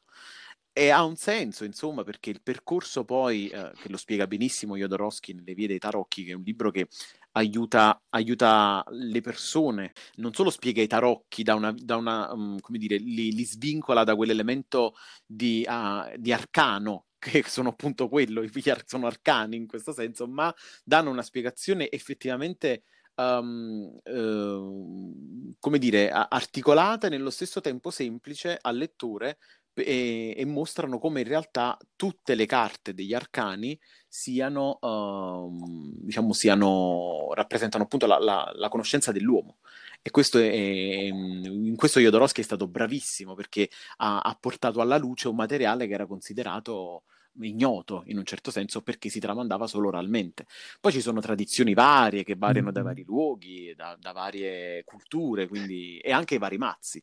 E 0.81 0.89
ha 0.89 1.05
un 1.05 1.15
senso, 1.15 1.65
insomma, 1.65 2.05
perché 2.05 2.31
il 2.31 2.41
percorso 2.43 3.05
poi, 3.05 3.49
eh, 3.49 3.71
che 3.83 3.91
lo 3.91 3.99
spiega 3.99 4.27
benissimo 4.27 4.79
Jodorowsky 4.79 5.35
nelle 5.35 5.53
vie 5.53 5.67
dei 5.67 5.79
tarocchi, 5.79 6.25
che 6.25 6.31
è 6.31 6.35
un 6.35 6.43
libro 6.43 6.71
che 6.71 6.89
aiuta, 7.33 8.03
aiuta 8.09 8.83
le 8.89 9.21
persone, 9.21 9.93
non 10.15 10.33
solo 10.33 10.49
spiega 10.49 10.81
i 10.81 10.87
tarocchi 10.87 11.43
da 11.43 11.55
una, 11.55 11.71
da 11.77 11.97
una 11.97 12.33
um, 12.33 12.59
come 12.61 12.79
dire, 12.79 12.97
li, 12.97 13.31
li, 13.31 13.45
svincola 13.45 14.05
da 14.05 14.17
quell'elemento 14.17 14.95
di, 15.27 15.67
uh, 15.69 16.17
di 16.17 16.33
arcano 16.33 17.09
che 17.21 17.45
sono 17.47 17.69
appunto 17.69 18.09
quello, 18.09 18.43
sono 18.87 19.07
arcani 19.07 19.57
in 19.57 19.67
questo 19.67 19.93
senso, 19.93 20.27
ma 20.29 20.51
danno 20.83 21.11
una 21.11 21.21
spiegazione 21.21 21.91
effettivamente, 21.91 22.85
um, 23.17 24.01
uh, 24.03 25.55
come 25.59 25.79
dire, 25.79 26.09
articolata 26.11 27.07
e 27.07 27.11
nello 27.11 27.29
stesso 27.29 27.61
tempo 27.61 27.91
semplice 27.91 28.57
al 28.59 28.79
lettore 28.79 29.37
e, 29.75 30.35
e, 30.37 30.45
mostrano 30.45 30.99
come 30.99 31.21
in 31.21 31.29
realtà 31.29 31.79
tutte 31.97 32.35
le 32.35 32.47
carte 32.47 32.95
degli 32.95 33.15
arcani 33.15 33.79
siano, 34.09 34.79
uh, 34.81 35.95
diciamo, 36.03 36.33
siano 36.33 37.33
rappresentano 37.35 37.85
appunto 37.85 38.07
la, 38.07 38.19
la, 38.19 38.51
la, 38.55 38.69
conoscenza 38.69 39.13
dell'uomo. 39.13 39.59
E 40.03 40.11
questo 40.11 40.39
è, 40.39 40.53
in 40.53 41.75
questo 41.77 42.01
Jodorowsky 42.01 42.41
è 42.41 42.45
stato 42.45 42.67
bravissimo 42.67 43.35
perché 43.35 43.69
ha, 43.99 44.21
ha 44.21 44.37
portato 44.41 44.81
alla 44.81 44.97
luce 44.97 45.29
un 45.29 45.37
materiale 45.37 45.87
che 45.87 45.95
era 45.95 46.07
considerato 46.07 47.05
ignoto 47.41 48.03
in 48.07 48.19
un 48.19 48.25
certo 48.25 48.51
senso 48.51 48.83
perché 48.83 49.09
si 49.09 49.21
tramandava 49.21 49.67
solo 49.67 49.89
oralmente. 49.89 50.47
Poi 50.81 50.93
ci 50.93 51.01
sono 51.01 51.21
tradizioni 51.21 51.75
varie 51.75 52.25
che 52.25 52.35
variano 52.37 52.73
da 52.73 52.83
vari 52.83 53.05
luoghi, 53.05 53.75
da, 53.77 53.97
da 53.99 54.13
varie 54.13 54.85
culture, 54.85 55.49
quindi, 55.49 55.99
e 55.99 56.13
anche 56.13 56.35
i 56.37 56.39
vari 56.39 56.59
mazzi. 56.59 57.03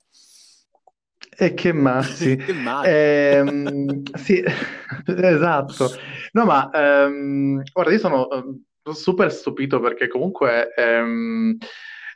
E 1.39 1.53
che 1.53 1.71
massi. 1.71 2.35
che 2.37 2.53
massi. 2.53 2.89
Eh, 2.89 4.01
sì, 4.15 4.43
esatto. 5.05 5.89
No, 6.31 6.45
ma 6.45 6.69
ehm, 6.73 7.61
guarda, 7.71 7.91
io 7.91 7.99
sono 7.99 8.29
ehm, 8.31 8.63
super 8.91 9.31
stupito 9.31 9.79
perché 9.79 10.07
comunque 10.07 10.73
ehm, 10.73 11.57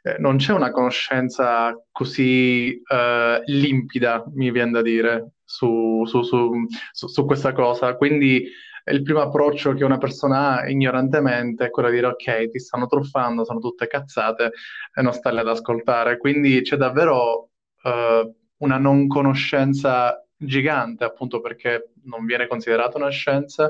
eh, 0.02 0.16
non 0.18 0.38
c'è 0.38 0.54
una 0.54 0.72
conoscenza 0.72 1.80
così 1.92 2.82
eh, 2.82 3.42
limpida, 3.46 4.24
mi 4.34 4.50
viene 4.50 4.72
da 4.72 4.82
dire, 4.82 5.34
su, 5.44 6.04
su, 6.06 6.24
su, 6.24 6.52
su, 6.92 7.26
questa 7.26 7.54
cosa. 7.54 7.96
Quindi 7.98 8.44
il 8.86 9.04
primo 9.04 9.22
approccio 9.22 9.74
che 9.74 9.84
una 9.84 10.00
persona 10.00 10.62
ha 10.62 10.68
ignorantemente 10.68 11.66
è 11.66 11.70
quello 11.70 11.90
di 11.90 11.96
dire 11.96 12.08
ok, 12.08 12.50
ti 12.50 12.58
stanno 12.58 12.88
truffando, 12.88 13.46
sono 13.46 13.60
tutte 13.60 13.86
cazzate 13.86 14.52
e 14.96 15.02
non 15.04 15.14
stai 15.14 15.38
ad 15.38 15.48
ascoltare. 15.48 16.18
Quindi 16.18 16.62
c'è 16.64 16.76
davvero... 16.76 17.50
Uh, 17.84 18.40
una 18.62 18.78
non 18.78 19.08
conoscenza 19.08 20.26
gigante, 20.36 21.04
appunto 21.04 21.40
perché 21.42 21.92
non 22.04 22.26
viene 22.26 22.48
considerata 22.48 22.98
una 22.98 23.10
scienza, 23.10 23.70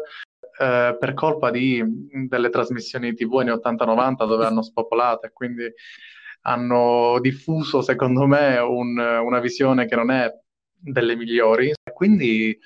eh, 0.60 0.96
per 1.00 1.14
colpa 1.14 1.52
di, 1.52 1.84
delle 2.28 2.50
trasmissioni 2.50 3.14
TV 3.14 3.40
anni 3.40 3.52
80-90 3.52 4.28
dove 4.28 4.46
hanno 4.46 4.62
spopolato 4.62 5.26
e 5.26 5.32
quindi 5.32 5.72
hanno 6.44 7.20
diffuso, 7.20 7.82
secondo 7.82 8.26
me, 8.26 8.58
un, 8.58 8.98
una 8.98 9.40
visione 9.40 9.86
che 9.86 9.96
non 9.96 10.12
è 10.12 10.32
delle 10.72 11.16
migliori. 11.16 11.74
Quindi, 11.94 12.58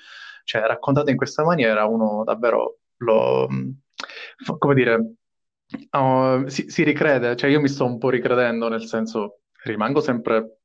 cioè, 0.44 0.62
raccontate 0.62 1.10
in 1.10 1.16
questa 1.16 1.44
maniera, 1.44 1.84
uno 1.86 2.22
davvero 2.24 2.78
lo, 2.98 3.48
come 4.58 4.74
dire, 4.74 5.14
uh, 5.90 6.46
si, 6.46 6.70
si 6.70 6.82
ricrede, 6.84 7.36
cioè 7.36 7.50
io 7.50 7.60
mi 7.60 7.68
sto 7.68 7.84
un 7.84 7.98
po' 7.98 8.10
ricredendo, 8.10 8.68
nel 8.68 8.84
senso, 8.86 9.40
rimango 9.64 10.00
sempre 10.00 10.60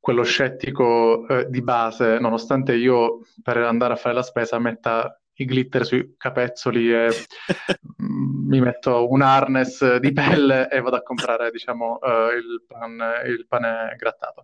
quello 0.00 0.22
scettico 0.22 1.28
eh, 1.28 1.46
di 1.50 1.62
base, 1.62 2.18
nonostante 2.18 2.74
io 2.74 3.20
per 3.42 3.58
andare 3.58 3.92
a 3.92 3.96
fare 3.96 4.14
la 4.14 4.22
spesa 4.22 4.58
metta 4.58 5.14
i 5.34 5.46
glitter 5.46 5.84
sui 5.84 6.14
capezzoli 6.16 6.92
e 6.92 7.08
mi 7.96 8.60
metto 8.60 9.10
un 9.10 9.22
harness 9.22 9.96
di 9.96 10.12
pelle 10.12 10.68
e 10.70 10.80
vado 10.80 10.96
a 10.96 11.02
comprare, 11.02 11.50
diciamo, 11.50 11.98
uh, 12.00 12.36
il, 12.36 12.64
pan, 12.66 12.98
il, 13.26 13.46
pane 13.46 13.94
grattato. 13.96 14.42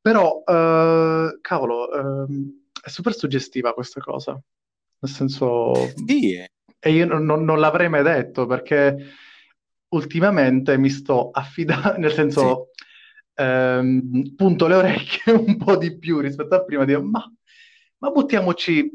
Però, 0.00 0.42
uh, 0.44 1.38
cavolo, 1.40 1.88
uh, 1.88 2.26
è 2.82 2.88
super 2.88 3.14
suggestiva 3.14 3.72
questa 3.72 4.00
cosa. 4.00 4.32
Nel 4.32 5.10
senso... 5.10 5.74
Sì. 6.06 6.42
E 6.86 6.90
io 6.92 7.06
non, 7.06 7.24
non, 7.24 7.44
non 7.44 7.60
l'avrei 7.60 7.88
mai 7.88 8.02
detto 8.02 8.44
perché 8.44 8.94
ultimamente 9.88 10.76
mi 10.76 10.90
sto 10.90 11.30
affidando, 11.30 11.94
nel 11.98 12.12
senso... 12.12 12.70
Sì. 12.72 12.82
Ehm, 13.36 14.34
punto 14.36 14.66
le 14.66 14.74
orecchie 14.74 15.32
un 15.34 15.56
po' 15.56 15.76
di 15.76 15.96
più 15.98 16.20
rispetto 16.20 16.54
a 16.54 16.64
prima, 16.64 16.84
dico, 16.84 17.02
ma, 17.02 17.24
ma 17.98 18.10
buttiamoci 18.10 18.90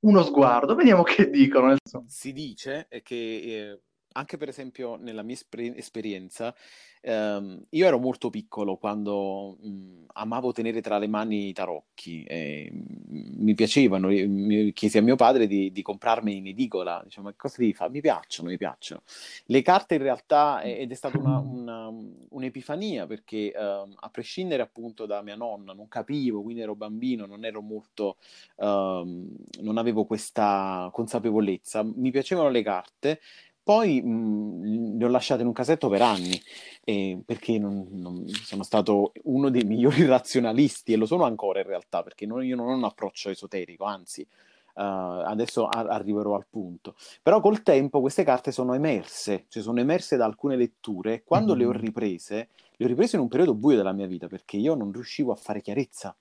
uno 0.00 0.22
sguardo, 0.22 0.74
vediamo 0.74 1.02
che 1.02 1.28
dicono. 1.30 1.74
Si 2.06 2.32
dice 2.32 2.86
che 3.02 3.14
eh, 3.14 3.80
anche 4.16 4.36
per 4.36 4.48
esempio 4.48 4.96
nella 4.96 5.22
mia 5.22 5.34
esper- 5.34 5.76
esperienza, 5.76 6.54
ehm, 7.02 7.66
io 7.70 7.86
ero 7.86 7.98
molto 7.98 8.30
piccolo 8.30 8.76
quando 8.76 9.56
mh, 9.60 10.06
amavo 10.14 10.52
tenere 10.52 10.80
tra 10.80 10.98
le 10.98 11.06
mani 11.06 11.48
i 11.48 11.52
tarocchi, 11.52 12.24
e, 12.24 12.70
mh, 12.72 13.44
mi 13.44 13.54
piacevano, 13.54 14.08
mi 14.08 14.72
chiesi 14.72 14.98
a 14.98 15.02
mio 15.02 15.16
padre 15.16 15.46
di, 15.46 15.70
di 15.70 15.82
comprarmi 15.82 16.36
in 16.36 16.46
edicola, 16.48 17.00
diciamo, 17.04 17.28
ma 17.28 17.34
cosa 17.36 17.56
devi 17.58 17.74
fare? 17.74 17.90
Mi 17.90 18.00
piacciono, 18.00 18.48
mi 18.48 18.56
piacciono. 18.56 19.02
Le 19.46 19.62
carte 19.62 19.94
in 19.96 20.02
realtà, 20.02 20.62
ed 20.62 20.90
è 20.90 20.94
stata 20.94 21.18
una, 21.18 21.38
una, 21.38 21.92
un'epifania 22.30 23.06
perché 23.06 23.52
ehm, 23.52 23.94
a 23.96 24.08
prescindere 24.08 24.62
appunto 24.62 25.06
da 25.06 25.22
mia 25.22 25.36
nonna, 25.36 25.72
non 25.74 25.88
capivo, 25.88 26.42
quindi 26.42 26.62
ero 26.62 26.74
bambino, 26.74 27.26
non 27.26 27.44
ero 27.44 27.60
molto, 27.60 28.16
ehm, 28.56 29.28
non 29.60 29.76
avevo 29.76 30.04
questa 30.04 30.88
consapevolezza, 30.92 31.82
mi 31.82 32.10
piacevano 32.10 32.48
le 32.48 32.62
carte, 32.62 33.20
poi 33.66 34.00
mh, 34.00 34.96
le 34.96 35.04
ho 35.04 35.08
lasciate 35.08 35.40
in 35.40 35.48
un 35.48 35.52
casetto 35.52 35.88
per 35.88 36.00
anni, 36.00 36.40
eh, 36.84 37.20
perché 37.26 37.58
non, 37.58 37.84
non, 37.90 38.24
sono 38.28 38.62
stato 38.62 39.10
uno 39.24 39.50
dei 39.50 39.64
migliori 39.66 40.06
razionalisti, 40.06 40.92
e 40.92 40.96
lo 40.96 41.04
sono 41.04 41.24
ancora 41.24 41.58
in 41.58 41.66
realtà, 41.66 42.04
perché 42.04 42.26
non, 42.26 42.44
io 42.44 42.54
non 42.54 42.68
ho 42.68 42.76
un 42.76 42.84
approccio 42.84 43.28
esoterico, 43.28 43.82
anzi, 43.82 44.20
uh, 44.20 44.80
adesso 44.80 45.66
a- 45.66 45.80
arriverò 45.80 46.36
al 46.36 46.46
punto. 46.48 46.94
Però 47.20 47.40
col 47.40 47.64
tempo 47.64 48.00
queste 48.00 48.22
carte 48.22 48.52
sono 48.52 48.72
emerse, 48.72 49.46
cioè 49.48 49.64
sono 49.64 49.80
emerse 49.80 50.16
da 50.16 50.26
alcune 50.26 50.54
letture, 50.54 51.14
e 51.14 51.22
quando 51.24 51.56
mm-hmm. 51.56 51.60
le 51.60 51.66
ho 51.66 51.72
riprese, 51.72 52.48
le 52.76 52.84
ho 52.84 52.88
riprese 52.88 53.16
in 53.16 53.22
un 53.22 53.28
periodo 53.28 53.54
buio 53.54 53.78
della 53.78 53.92
mia 53.92 54.06
vita, 54.06 54.28
perché 54.28 54.58
io 54.58 54.76
non 54.76 54.92
riuscivo 54.92 55.32
a 55.32 55.36
fare 55.36 55.60
chiarezza 55.60 56.16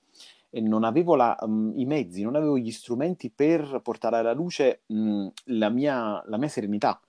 e 0.50 0.62
non 0.62 0.84
avevo 0.84 1.16
la, 1.16 1.38
um, 1.42 1.74
i 1.76 1.86
mezzi, 1.86 2.24
non 2.24 2.36
avevo 2.36 2.58
gli 2.58 2.72
strumenti 2.72 3.30
per 3.30 3.82
portare 3.84 4.18
alla 4.18 4.34
luce 4.34 4.82
mh, 4.88 5.28
la, 5.44 5.70
mia, 5.70 6.24
la 6.26 6.38
mia 6.38 6.48
serenità 6.48 7.00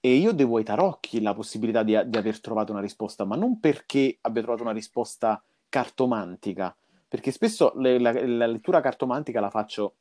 e 0.00 0.14
io 0.14 0.32
devo 0.32 0.56
ai 0.56 0.64
tarocchi 0.64 1.20
la 1.20 1.34
possibilità 1.34 1.82
di, 1.82 1.98
di 2.06 2.16
aver 2.16 2.40
trovato 2.40 2.72
una 2.72 2.80
risposta, 2.80 3.24
ma 3.24 3.36
non 3.36 3.60
perché 3.60 4.16
abbia 4.22 4.42
trovato 4.42 4.62
una 4.62 4.72
risposta 4.72 5.42
cartomantica, 5.68 6.74
perché 7.06 7.30
spesso 7.30 7.72
le, 7.76 7.98
la, 7.98 8.12
la, 8.12 8.46
lettura 8.46 8.80
cartomantica 8.80 9.40
la 9.40 9.50
faccio 9.50 9.96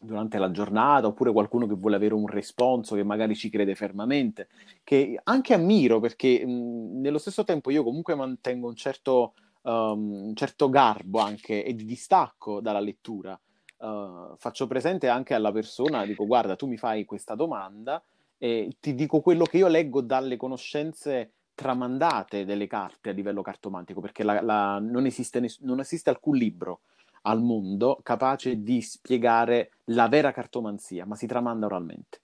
durante 0.00 0.38
la 0.38 0.50
giornata, 0.50 1.06
oppure 1.06 1.32
qualcuno 1.32 1.66
che 1.66 1.74
vuole 1.74 1.96
avere 1.96 2.14
un 2.14 2.26
responso, 2.26 2.94
che 2.94 3.04
magari 3.04 3.34
ci 3.34 3.50
crede 3.50 3.74
fermamente, 3.74 4.48
che 4.82 5.20
anche 5.22 5.52
ammiro, 5.52 6.00
perché 6.00 6.44
mh, 6.44 7.00
nello 7.00 7.18
stesso 7.18 7.44
tempo 7.44 7.70
io 7.70 7.84
comunque 7.84 8.14
mantengo 8.14 8.66
un 8.66 8.76
certo, 8.76 9.34
um, 9.62 10.28
un 10.28 10.34
certo 10.34 10.70
garbo 10.70 11.20
anche 11.20 11.64
e 11.64 11.74
di 11.74 11.84
distacco 11.84 12.60
dalla 12.60 12.80
lettura. 12.80 13.38
Uh, 13.76 14.34
faccio 14.36 14.66
presente 14.66 15.08
anche 15.08 15.34
alla 15.34 15.52
persona, 15.52 16.06
dico 16.06 16.26
guarda, 16.26 16.56
tu 16.56 16.66
mi 16.66 16.78
fai 16.78 17.04
questa 17.04 17.34
domanda, 17.34 18.02
e 18.38 18.76
ti 18.80 18.94
dico 18.94 19.20
quello 19.20 19.44
che 19.44 19.58
io 19.58 19.68
leggo 19.68 20.00
dalle 20.00 20.36
conoscenze 20.36 21.32
tramandate 21.54 22.44
delle 22.44 22.66
carte 22.66 23.10
a 23.10 23.12
livello 23.12 23.42
cartomantico, 23.42 24.00
perché 24.00 24.24
la, 24.24 24.42
la, 24.42 24.78
non, 24.80 25.06
esiste 25.06 25.40
ness- 25.40 25.60
non, 25.60 25.80
esiste 25.80 26.10
alcun 26.10 26.36
libro 26.36 26.80
al 27.22 27.40
mondo 27.40 28.00
capace 28.02 28.62
di 28.62 28.82
spiegare 28.82 29.70
la 29.84 30.08
vera 30.08 30.32
cartomanzia, 30.32 31.06
ma 31.06 31.14
si 31.14 31.26
tramanda 31.26 31.66
oralmente. 31.66 32.20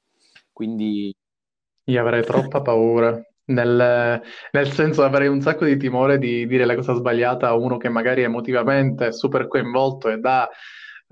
Quindi... 0.52 1.14
Io 1.84 2.00
avrei 2.00 2.22
troppa 2.22 2.60
paura, 2.60 3.20
nel, 3.46 4.22
nel 4.52 4.72
senso 4.72 5.02
avrei 5.02 5.28
un 5.28 5.40
sacco 5.40 5.64
di 5.64 5.76
timore 5.76 6.18
di 6.18 6.46
dire 6.46 6.64
la 6.64 6.74
cosa 6.74 6.94
sbagliata 6.94 7.48
a 7.48 7.54
uno 7.54 7.78
che 7.78 7.88
magari 7.88 8.22
emotivamente 8.22 9.08
è 9.08 9.12
super 9.12 9.48
coinvolto 9.48 10.08
e 10.08 10.18
dà 10.18 10.48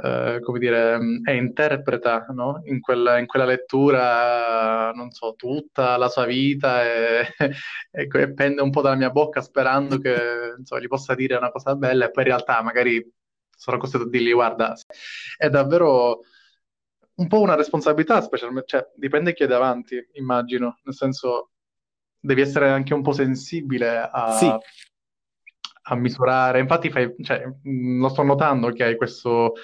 eh, 0.01 0.39
come 0.43 0.59
dire, 0.61 0.99
e 1.25 1.35
interpreta 1.35 2.27
no? 2.31 2.61
in, 2.65 2.81
quella, 2.81 3.19
in, 3.19 3.27
quella, 3.27 3.45
lettura, 3.45 4.93
non 4.93 5.11
so, 5.11 5.35
tutta 5.37 5.97
la 5.97 6.09
sua 6.09 6.25
vita 6.25 6.85
e, 6.85 7.27
e, 7.91 8.09
e 8.11 8.33
pende 8.33 8.63
un 8.63 8.71
po' 8.71 8.81
dalla 8.81 8.95
mia 8.95 9.11
bocca 9.11 9.41
sperando 9.41 9.99
che 9.99 10.55
insomma, 10.57 10.81
gli 10.81 10.87
possa 10.87 11.15
dire 11.15 11.35
una 11.37 11.51
cosa 11.51 11.75
bella 11.75 12.07
e 12.07 12.11
poi 12.11 12.23
in 12.23 12.29
realtà 12.29 12.63
magari 12.63 13.05
sono 13.51 13.77
costretto 13.77 14.05
a 14.05 14.09
dirgli 14.09 14.33
guarda, 14.33 14.77
è 15.37 15.49
davvero 15.51 16.21
un 17.17 17.27
po' 17.27 17.41
una 17.41 17.57
responsabilità, 17.57 18.21
specialmente, 18.21 18.69
cioè, 18.69 18.89
dipende 18.95 19.35
chi 19.35 19.43
è 19.43 19.47
davanti, 19.49 19.97
immagino, 20.13 20.79
nel 20.85 20.95
senso 20.95 21.51
devi 22.21 22.41
essere 22.41 22.69
anche 22.69 22.95
un 22.95 23.03
po' 23.03 23.11
sensibile 23.11 24.09
a, 24.13 24.33
sì. 24.33 24.55
A 25.89 25.95
misurare. 25.97 26.61
Infatti, 26.61 26.91
fai, 26.91 27.15
cioè, 27.23 27.43
lo 27.63 28.09
sto 28.09 28.23
notando 28.23 28.71
che 28.71 28.85
hai 28.85 28.97
questo 28.97 29.55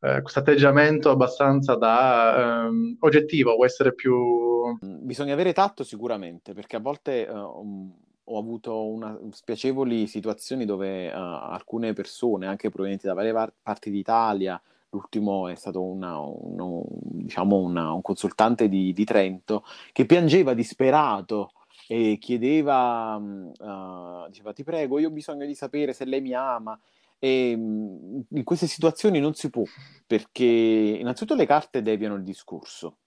eh, 0.00 0.22
atteggiamento 0.22 1.10
abbastanza 1.10 1.74
da 1.74 2.66
ehm, 2.66 2.96
oggettivo, 3.00 3.54
può 3.54 3.64
essere 3.64 3.94
più... 3.94 4.76
Bisogna 4.80 5.32
avere 5.32 5.52
tatto 5.52 5.84
sicuramente, 5.84 6.52
perché 6.52 6.76
a 6.76 6.80
volte 6.80 7.26
eh, 7.26 7.30
ho 7.30 8.38
avuto 8.38 8.86
una, 8.86 9.18
spiacevoli 9.30 10.06
situazioni 10.06 10.64
dove 10.64 11.08
uh, 11.08 11.16
alcune 11.16 11.92
persone, 11.94 12.46
anche 12.46 12.70
provenienti 12.70 13.06
da 13.06 13.14
varie 13.14 13.32
par- 13.32 13.54
parti 13.62 13.90
d'Italia, 13.90 14.60
l'ultimo 14.90 15.48
è 15.48 15.54
stato 15.54 15.82
una, 15.82 16.18
uno, 16.18 16.84
diciamo 16.88 17.56
una, 17.56 17.92
un 17.92 18.02
consultante 18.02 18.68
di, 18.68 18.92
di, 18.92 19.04
Trento, 19.04 19.64
che 19.92 20.06
piangeva 20.06 20.54
disperato 20.54 21.52
e 21.90 22.18
chiedeva, 22.20 23.16
uh, 23.16 24.28
diceva 24.28 24.52
ti 24.52 24.62
prego, 24.62 24.98
io 24.98 25.08
ho 25.08 25.10
bisogno 25.10 25.46
di 25.46 25.54
sapere 25.54 25.94
se 25.94 26.04
lei 26.04 26.20
mi 26.20 26.34
ama. 26.34 26.78
E 27.18 27.50
ehm, 27.50 28.24
in 28.28 28.44
queste 28.44 28.66
situazioni 28.66 29.20
non 29.20 29.34
si 29.34 29.48
può, 29.48 29.64
perché 30.06 30.44
innanzitutto 30.44 31.34
le 31.34 31.46
carte 31.46 31.80
deviano 31.80 32.14
il 32.14 32.22
discorso. 32.22 32.98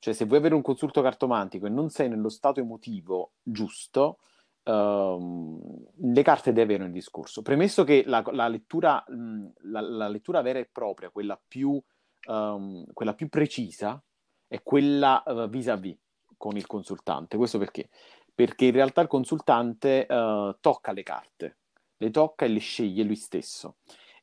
Cioè, 0.00 0.12
se 0.12 0.24
vuoi 0.26 0.38
avere 0.38 0.54
un 0.54 0.62
consulto 0.62 1.00
cartomantico 1.00 1.66
e 1.66 1.70
non 1.70 1.88
sei 1.90 2.08
nello 2.08 2.28
stato 2.28 2.60
emotivo 2.60 3.34
giusto, 3.40 4.18
um, 4.64 5.60
le 5.96 6.22
carte 6.22 6.52
devono 6.52 6.86
il 6.86 6.92
discorso. 6.92 7.40
Premesso 7.40 7.84
che 7.84 8.02
la, 8.04 8.22
la, 8.32 8.48
lettura, 8.48 9.02
la, 9.06 9.80
la, 9.80 10.08
lettura, 10.08 10.42
vera 10.42 10.58
e 10.58 10.68
propria, 10.70 11.10
quella 11.10 11.40
più, 11.46 11.80
um, 12.26 12.84
quella 12.92 13.14
più 13.14 13.28
precisa, 13.28 14.02
è 14.46 14.60
quella 14.62 15.22
uh, 15.24 15.48
vis-à-vis 15.48 15.96
con 16.36 16.56
il 16.56 16.66
consultante. 16.66 17.36
Questo 17.36 17.58
perché? 17.58 17.88
Perché 18.34 18.66
in 18.66 18.72
realtà 18.72 19.00
il 19.00 19.08
consultante 19.08 20.06
uh, 20.08 20.56
tocca 20.60 20.92
le 20.92 21.02
carte 21.02 21.56
le 22.04 22.10
tocca 22.10 22.44
e 22.44 22.48
le 22.48 22.58
sceglie 22.58 23.02
lui 23.02 23.16
stesso. 23.16 23.76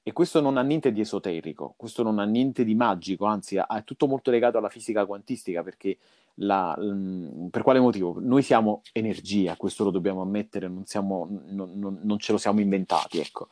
E 0.04 0.14
questo 0.14 0.42
non 0.42 0.58
ha 0.58 0.64
niente 0.64 0.92
di 0.92 1.00
esoterico, 1.00 1.76
questo 1.78 2.02
non 2.02 2.18
ha 2.18 2.26
niente 2.26 2.64
di 2.64 2.74
magico, 2.74 3.26
anzi 3.26 3.58
è 3.58 3.84
tutto 3.84 4.08
molto 4.08 4.32
legato 4.32 4.58
alla 4.58 4.70
fisica 4.70 5.06
quantistica 5.06 5.62
perché 5.62 5.98
la, 6.36 6.76
mm, 6.80 7.48
per 7.48 7.62
quale 7.62 7.80
motivo? 7.80 8.16
Noi 8.20 8.42
siamo 8.42 8.82
energia, 8.94 9.56
questo 9.58 9.84
lo 9.84 9.92
dobbiamo 9.92 10.22
ammettere, 10.22 10.68
non, 10.68 10.86
siamo, 10.86 11.28
non, 11.50 11.74
non, 11.76 12.00
non 12.02 12.18
ce 12.18 12.32
lo 12.32 12.40
siamo 12.40 12.62
inventati, 12.62 13.20
ecco. 13.20 13.50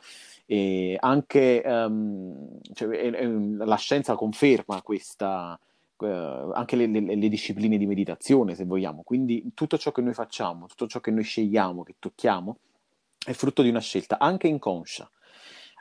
E 0.48 0.98
anche 1.00 1.62
um, 1.64 2.60
cioè, 2.74 3.12
la 3.12 3.76
scienza 3.76 4.16
conferma 4.16 4.82
questa, 4.82 5.60
uh, 6.06 6.52
anche 6.54 6.76
le, 6.76 6.88
le, 6.88 7.16
le, 7.16 7.30
discipline 7.30 7.78
di 7.78 7.86
meditazione, 7.86 8.56
se 8.56 8.66
vogliamo. 8.66 9.04
Quindi 9.04 9.52
tutto 9.54 9.78
ciò 9.78 9.92
che 9.92 10.02
noi 10.02 10.14
facciamo, 10.14 10.68
tutto 10.68 10.88
ciò 10.88 11.00
che 11.00 11.12
noi 11.12 11.24
scegliamo, 11.24 11.84
che 11.84 11.96
tocchiamo, 12.00 12.58
è 13.26 13.34
frutto 13.34 13.62
di 13.62 13.70
una 13.70 13.80
scelta 13.80 14.18
anche 14.18 14.48
inconscia, 14.48 15.10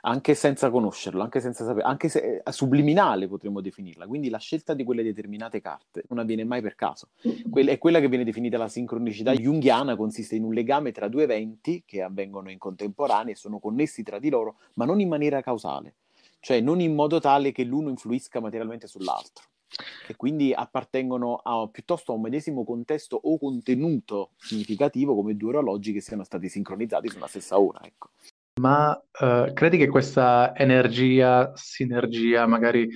anche 0.01 0.33
senza 0.33 0.69
conoscerlo, 0.69 1.21
anche 1.21 1.39
senza 1.39 1.65
sapere, 1.65 1.85
anche 1.85 2.09
se, 2.09 2.41
eh, 2.43 2.51
subliminale 2.51 3.27
potremmo 3.27 3.61
definirla. 3.61 4.07
Quindi 4.07 4.29
la 4.29 4.37
scelta 4.37 4.73
di 4.73 4.83
quelle 4.83 5.03
determinate 5.03 5.61
carte 5.61 6.03
non 6.09 6.19
avviene 6.19 6.43
mai 6.43 6.61
per 6.61 6.75
caso. 6.75 7.09
Que- 7.49 7.65
è 7.65 7.77
quella 7.77 7.99
che 7.99 8.07
viene 8.07 8.23
definita 8.23 8.57
la 8.57 8.67
sincronicità 8.67 9.33
junghiana, 9.33 9.95
consiste 9.95 10.35
in 10.35 10.43
un 10.43 10.53
legame 10.53 10.91
tra 10.91 11.07
due 11.07 11.23
eventi 11.23 11.83
che 11.85 12.01
avvengono 12.01 12.49
in 12.51 12.57
contemporanea 12.57 13.33
e 13.33 13.37
sono 13.37 13.59
connessi 13.59 14.03
tra 14.03 14.19
di 14.19 14.29
loro, 14.29 14.57
ma 14.75 14.85
non 14.85 14.99
in 14.99 15.07
maniera 15.07 15.41
causale. 15.41 15.95
cioè 16.41 16.61
non 16.61 16.79
in 16.79 16.95
modo 16.95 17.19
tale 17.19 17.51
che 17.51 17.63
l'uno 17.63 17.89
influisca 17.89 18.39
materialmente 18.39 18.87
sull'altro 18.87 19.43
e 20.07 20.15
quindi 20.15 20.53
appartengono 20.53 21.35
a, 21.35 21.67
piuttosto 21.67 22.11
a 22.11 22.15
un 22.15 22.21
medesimo 22.21 22.63
contesto 22.63 23.19
o 23.21 23.37
contenuto 23.37 24.31
significativo 24.37 25.15
come 25.15 25.35
due 25.35 25.49
orologi 25.49 25.93
che 25.93 26.01
siano 26.01 26.23
stati 26.23 26.49
sincronizzati 26.49 27.09
sulla 27.09 27.27
stessa 27.27 27.59
ora. 27.59 27.79
Ecco. 27.83 28.09
Ma 28.59 28.91
uh, 28.91 29.53
credi 29.53 29.77
che 29.77 29.87
questa 29.87 30.53
energia, 30.55 31.51
sinergia 31.55 32.45
magari 32.45 32.89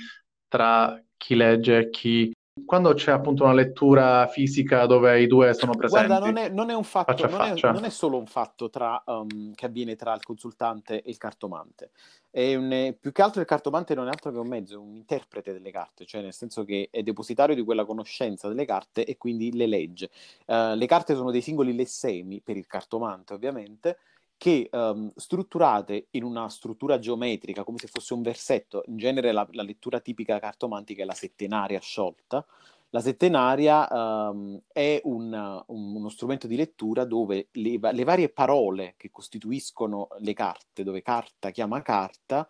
tra 0.48 1.02
chi 1.16 1.36
legge 1.36 1.78
e 1.78 1.90
chi 1.90 2.33
quando 2.66 2.94
c'è 2.94 3.12
appunto 3.12 3.44
una 3.44 3.54
lettura 3.54 4.28
fisica 4.28 4.86
dove 4.86 5.22
i 5.22 5.28
due 5.28 5.54
sono 5.54 5.74
presenti. 5.74 6.06
Guarda, 6.06 6.26
non 6.26 6.38
è, 6.38 6.50
non 6.50 6.70
è 6.70 6.76
un 6.76 6.84
fatto, 6.84 7.28
non 7.28 7.42
è, 7.42 7.54
non 7.62 7.84
è, 7.84 7.90
solo 7.90 8.18
un 8.18 8.28
fatto 8.28 8.70
tra, 8.70 9.02
um, 9.08 9.54
che 9.56 9.66
avviene 9.66 9.96
tra 9.96 10.14
il 10.14 10.24
consultante 10.24 11.02
e 11.02 11.10
il 11.10 11.18
cartomante. 11.18 11.90
Un, 12.32 12.96
più 13.00 13.12
che 13.12 13.22
altro 13.22 13.42
il 13.42 13.48
cartomante 13.48 13.96
non 13.96 14.06
è 14.06 14.10
altro 14.10 14.32
che 14.32 14.38
un 14.38 14.48
mezzo, 14.48 14.80
un 14.80 14.96
interprete 14.96 15.52
delle 15.52 15.72
carte, 15.72 16.06
cioè 16.06 16.22
nel 16.22 16.34
senso 16.34 16.64
che 16.64 16.90
è 16.92 17.02
depositario 17.02 17.56
di 17.56 17.64
quella 17.64 17.86
conoscenza 17.86 18.48
delle 18.48 18.66
carte 18.66 19.04
e 19.04 19.18
quindi 19.18 19.52
le 19.54 19.68
legge. 19.68 20.10
Uh, 20.46 20.76
le 20.76 20.86
carte 20.86 21.16
sono 21.16 21.32
dei 21.32 21.42
singoli 21.42 21.76
lessemi 21.76 22.40
per 22.40 22.58
il 22.58 22.68
cartomante, 22.68 23.34
ovviamente, 23.34 23.98
che 24.44 24.68
um, 24.74 25.10
strutturate 25.16 26.08
in 26.12 26.26
una 26.26 26.50
struttura 26.50 27.00
geometrica, 27.00 27.64
come 27.64 27.78
se 27.78 27.88
fosse 27.88 28.14
un 28.14 28.22
versetto, 28.22 28.84
in 28.88 28.98
genere 28.98 29.32
la, 29.32 29.48
la 29.52 29.64
lettura 29.64 30.02
tipica 30.02 30.38
cartomantica 30.38 31.02
è 31.02 31.06
la 31.06 31.14
settenaria 31.14 31.80
sciolta, 31.80 32.46
la 32.90 33.00
settenaria 33.00 33.88
um, 33.90 34.60
è 34.74 35.00
un, 35.06 35.64
un, 35.68 35.96
uno 35.96 36.10
strumento 36.10 36.48
di 36.48 36.58
lettura 36.58 37.06
dove 37.06 37.48
le, 37.54 37.80
le, 37.80 38.04
varie 38.04 38.28
parole 38.28 38.96
che 38.98 39.12
costituiscono 39.12 40.10
le 40.20 40.34
carte, 40.34 40.84
dove 40.84 41.02
carta 41.02 41.50
chiama 41.52 41.82
carta, 41.82 42.46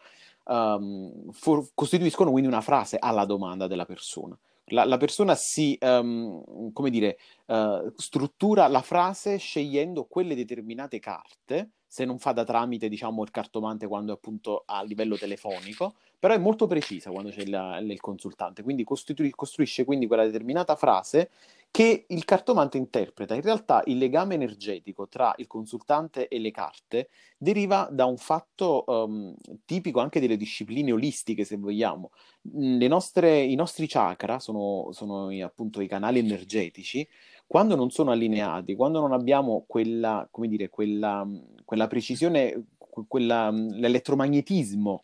um, 0.46 1.32
for, 1.32 1.68
costituiscono 1.76 2.32
quindi 2.32 2.50
una 2.50 2.62
frase 2.62 2.98
alla 3.00 3.26
domanda 3.26 3.68
della 3.68 3.86
persona. 3.86 4.36
La, 4.68 4.84
la 4.86 4.98
persona 4.98 5.36
si, 5.36 5.78
um, 5.80 6.72
come 6.74 6.90
dire, 6.90 7.20
uh, 7.46 7.94
struttura 7.98 8.68
la 8.68 8.82
frase 8.82 9.38
scegliendo 9.38 10.06
quelle 10.06 10.34
determinate 10.34 10.98
carte 10.98 11.70
se 11.94 12.06
non 12.06 12.18
fa 12.18 12.32
da 12.32 12.44
tramite, 12.44 12.90
diciamo, 12.90 13.22
il 13.22 13.30
cartomante 13.30 13.86
quando 13.86 14.14
è 14.14 14.16
appunto 14.16 14.64
a 14.66 14.82
livello 14.82 15.16
telefonico, 15.16 15.94
però 16.18 16.34
è 16.34 16.40
molto 16.40 16.66
precisa 16.66 17.12
quando 17.12 17.30
c'è 17.30 17.42
il, 17.42 17.86
il 17.88 18.00
consultante, 18.00 18.64
quindi 18.64 18.84
costrui, 18.84 19.30
costruisce 19.30 19.86
quindi 19.86 20.08
quella 20.08 20.26
determinata 20.26 20.76
frase 20.76 21.30
che 21.70 22.06
il 22.08 22.26
cartomante 22.26 22.78
interpreta. 22.80 23.36
In 23.36 23.44
realtà 23.44 23.84
il 23.86 24.00
legame 24.00 24.34
energetico 24.34 25.08
tra 25.08 25.36
il 25.38 25.46
consultante 25.46 26.28
e 26.30 26.40
le 26.40 26.50
carte 26.50 27.10
deriva 27.38 27.88
da 27.92 28.06
un 28.06 28.18
fatto 28.18 28.86
um, 28.88 29.36
tipico 29.64 30.00
anche 30.00 30.20
delle 30.20 30.38
discipline 30.38 30.92
olistiche, 30.92 31.44
se 31.46 31.58
vogliamo. 31.58 32.10
Nostre, 32.42 33.40
I 33.40 33.54
nostri 33.54 33.86
chakra 33.86 34.40
sono, 34.40 34.90
sono 34.94 35.30
appunto 35.44 35.80
i 35.80 35.88
canali 35.88 36.18
energetici 36.18 37.08
quando 37.48 37.76
non 37.76 37.92
sono 37.92 38.12
allineati, 38.12 38.76
quando 38.76 39.00
non 39.00 39.12
abbiamo 39.12 39.64
quella, 39.68 40.28
come 40.32 40.48
dire, 40.48 40.70
quella, 40.70 41.28
quella 41.64 41.88
precisione, 41.88 42.66
quella, 43.08 43.50
l'elettromagnetismo, 43.52 45.04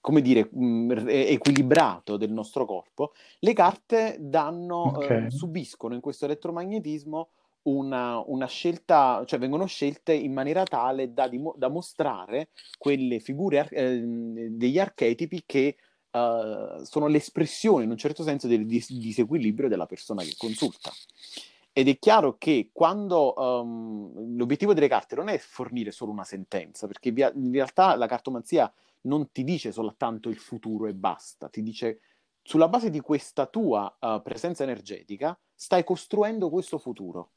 come 0.00 0.22
dire, 0.22 0.48
equilibrato 0.50 2.16
del 2.16 2.32
nostro 2.32 2.64
corpo, 2.64 3.12
le 3.40 3.52
carte 3.52 4.16
danno, 4.18 4.96
okay. 4.96 5.26
eh, 5.26 5.30
subiscono 5.30 5.94
in 5.94 6.00
questo 6.00 6.24
elettromagnetismo 6.24 7.28
una, 7.64 8.22
una, 8.26 8.46
scelta, 8.46 9.22
cioè 9.26 9.38
vengono 9.38 9.66
scelte 9.66 10.14
in 10.14 10.32
maniera 10.32 10.64
tale 10.64 11.12
da, 11.12 11.30
da 11.56 11.68
mostrare 11.68 12.48
quelle 12.78 13.20
figure 13.20 13.68
eh, 13.70 14.00
degli 14.50 14.78
archetipi 14.78 15.42
che 15.46 15.76
uh, 16.12 16.84
sono 16.84 17.06
l'espressione 17.06 17.84
in 17.84 17.90
un 17.90 17.96
certo 17.96 18.22
senso 18.22 18.46
del 18.46 18.66
dis- 18.66 18.92
disequilibrio 18.92 19.68
della 19.68 19.86
persona 19.86 20.22
che 20.22 20.34
consulta. 20.36 20.90
Ed 21.74 21.88
è 21.88 21.98
chiaro 21.98 22.36
che 22.36 22.68
quando 22.72 23.34
um, 23.34 24.36
l'obiettivo 24.36 24.74
delle 24.74 24.88
carte 24.88 25.16
non 25.16 25.28
è 25.28 25.38
fornire 25.38 25.90
solo 25.90 26.12
una 26.12 26.24
sentenza, 26.24 26.86
perché 26.86 27.10
via- 27.10 27.32
in 27.34 27.50
realtà 27.52 27.96
la 27.96 28.06
cartomanzia 28.06 28.70
non 29.02 29.32
ti 29.32 29.42
dice 29.42 29.72
soltanto 29.72 30.28
il 30.28 30.36
futuro 30.36 30.86
e 30.86 30.94
basta, 30.94 31.48
ti 31.48 31.62
dice 31.62 32.00
sulla 32.42 32.68
base 32.68 32.90
di 32.90 33.00
questa 33.00 33.46
tua 33.46 33.96
uh, 34.00 34.20
presenza 34.20 34.64
energetica 34.64 35.38
stai 35.54 35.84
costruendo 35.84 36.50
questo 36.50 36.76
futuro 36.76 37.30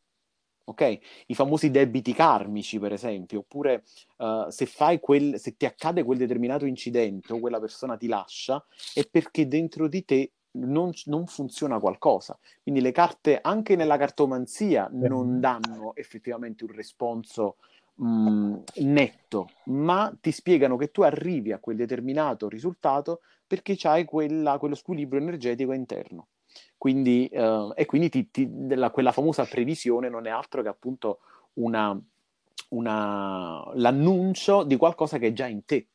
ok? 0.66 1.00
I 1.28 1.36
famosi 1.36 1.72
debiti 1.72 2.14
karmici, 2.14 2.80
per 2.80 2.92
esempio, 2.92 3.40
oppure 3.40 3.84
uh, 4.18 4.50
se, 4.50 4.66
fai 4.66 5.00
quel, 5.00 5.40
se 5.40 5.56
ti 5.56 5.66
accade 5.66 6.04
quel 6.04 6.18
determinato 6.18 6.66
incidente 6.66 7.34
o 7.34 7.40
quella 7.40 7.60
persona 7.60 7.98
ti 7.98 8.08
lascia, 8.08 8.64
è 8.94 9.08
perché 9.10 9.48
dentro 9.48 9.88
di 9.88 10.04
te 10.04 10.32
non, 10.52 10.92
non, 11.06 11.26
funziona 11.28 11.80
qualcosa. 11.80 12.38
Quindi 12.62 12.82
le 12.82 12.92
carte, 12.92 13.40
anche 13.42 13.76
nella 13.76 13.98
cartomanzia, 13.98 14.90
non 14.92 15.40
danno 15.40 15.96
effettivamente 15.96 16.64
un 16.64 16.72
responso 16.72 17.58
mh, 17.96 18.08
mm, 18.08 18.56
netto, 18.78 19.50
ma 19.66 20.14
ti 20.20 20.32
spiegano 20.32 20.78
che 20.78 20.92
tu 20.92 21.02
arrivi 21.02 21.52
a 21.52 21.60
quel 21.60 21.76
determinato 21.76 22.48
risultato 22.48 23.22
perché 23.48 23.78
hai 23.84 24.06
quella, 24.06 24.58
quello 24.58 24.76
squilibrio 24.76 25.22
energetico 25.22 25.74
interno. 25.74 26.28
Quindi, 26.78 27.30
uh, 27.32 27.72
e 27.76 27.86
quindi 27.86 28.10
ti, 28.10 28.30
ti, 28.30 28.48
della, 28.50 28.92
quella 28.92 29.12
famosa 29.12 29.46
previsione 29.46 30.10
non 30.10 30.28
è 30.28 30.30
altro 30.30 30.62
che 30.62 30.68
appunto 30.68 31.20
una, 31.54 32.00
una, 32.70 33.72
l'annuncio 33.74 34.64
di 34.64 34.76
qualcosa 34.76 35.18
che 35.18 35.28
è 35.28 35.34
già 35.34 35.48
in 35.48 35.66
te. 35.66 35.88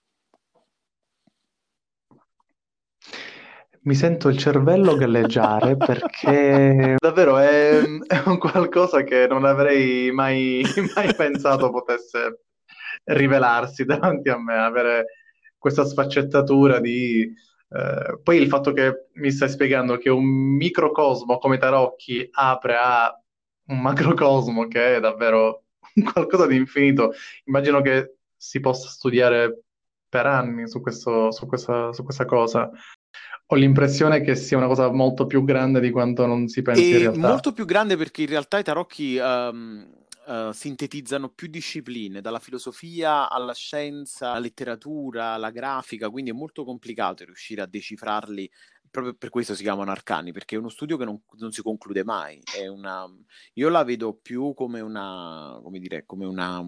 Mi 3.82 3.94
sento 3.94 4.28
il 4.28 4.36
cervello 4.36 4.94
galleggiare 4.94 5.76
perché 5.78 6.96
davvero 6.98 7.38
è, 7.38 7.80
è, 8.06 8.22
un 8.26 8.38
qualcosa 8.38 9.02
che 9.02 9.26
non 9.26 9.44
avrei 9.44 10.10
mai, 10.10 10.62
mai 10.94 11.14
pensato 11.14 11.70
potesse 11.70 12.40
rivelarsi 13.04 13.84
davanti 13.84 14.28
a 14.28 14.38
me, 14.38 14.56
avere 14.56 15.06
questa 15.56 15.84
sfaccettatura 15.84 16.78
di 16.78 17.32
eh, 17.72 18.18
poi 18.22 18.36
il 18.36 18.48
fatto 18.48 18.72
che 18.72 19.06
mi 19.14 19.30
stai 19.30 19.48
spiegando 19.48 19.96
che 19.96 20.10
un 20.10 20.24
microcosmo 20.24 21.38
come 21.38 21.56
Tarocchi 21.56 22.28
apre 22.32 22.76
a 22.76 23.22
un 23.66 23.80
macrocosmo 23.80 24.66
che 24.66 24.96
è 24.96 25.00
davvero 25.00 25.64
qualcosa 26.12 26.46
di 26.46 26.56
infinito, 26.56 27.12
immagino 27.44 27.80
che 27.80 28.16
si 28.36 28.58
possa 28.58 28.88
studiare 28.88 29.62
per 30.08 30.26
anni 30.26 30.66
su, 30.68 30.80
questo, 30.80 31.30
su, 31.30 31.46
questa, 31.46 31.92
su 31.92 32.02
questa 32.02 32.24
cosa. 32.24 32.68
Ho 33.52 33.54
l'impressione 33.54 34.20
che 34.20 34.34
sia 34.34 34.56
una 34.56 34.66
cosa 34.66 34.90
molto 34.90 35.26
più 35.26 35.44
grande 35.44 35.80
di 35.80 35.90
quanto 35.90 36.26
non 36.26 36.48
si 36.48 36.62
pensi 36.62 36.82
e 36.82 36.94
in 36.94 36.98
realtà. 36.98 37.28
Molto 37.28 37.52
più 37.52 37.64
grande 37.64 37.96
perché 37.96 38.22
in 38.22 38.28
realtà 38.28 38.58
i 38.58 38.64
tarocchi 38.64 39.16
um, 39.18 39.88
uh, 40.30 40.52
sintetizzano 40.52 41.30
più 41.30 41.48
discipline, 41.48 42.20
dalla 42.20 42.38
filosofia 42.38 43.28
alla 43.28 43.54
scienza, 43.54 44.30
alla 44.30 44.40
letteratura, 44.40 45.32
alla 45.32 45.50
grafica, 45.50 46.10
quindi 46.10 46.30
è 46.30 46.34
molto 46.34 46.64
complicato 46.64 47.24
riuscire 47.24 47.62
a 47.62 47.66
decifrarli 47.66 48.50
proprio 48.90 49.14
per 49.14 49.30
questo 49.30 49.54
si 49.54 49.62
chiamano 49.62 49.90
arcani, 49.90 50.32
perché 50.32 50.56
è 50.56 50.58
uno 50.58 50.68
studio 50.68 50.96
che 50.96 51.04
non, 51.04 51.22
non 51.38 51.52
si 51.52 51.62
conclude 51.62 52.04
mai. 52.04 52.42
Una, 52.68 53.06
io 53.54 53.68
la 53.68 53.84
vedo 53.84 54.14
più 54.14 54.52
come 54.54 54.80
una, 54.80 55.58
come 55.62 55.78
dire, 55.78 56.04
come 56.04 56.26
una, 56.26 56.62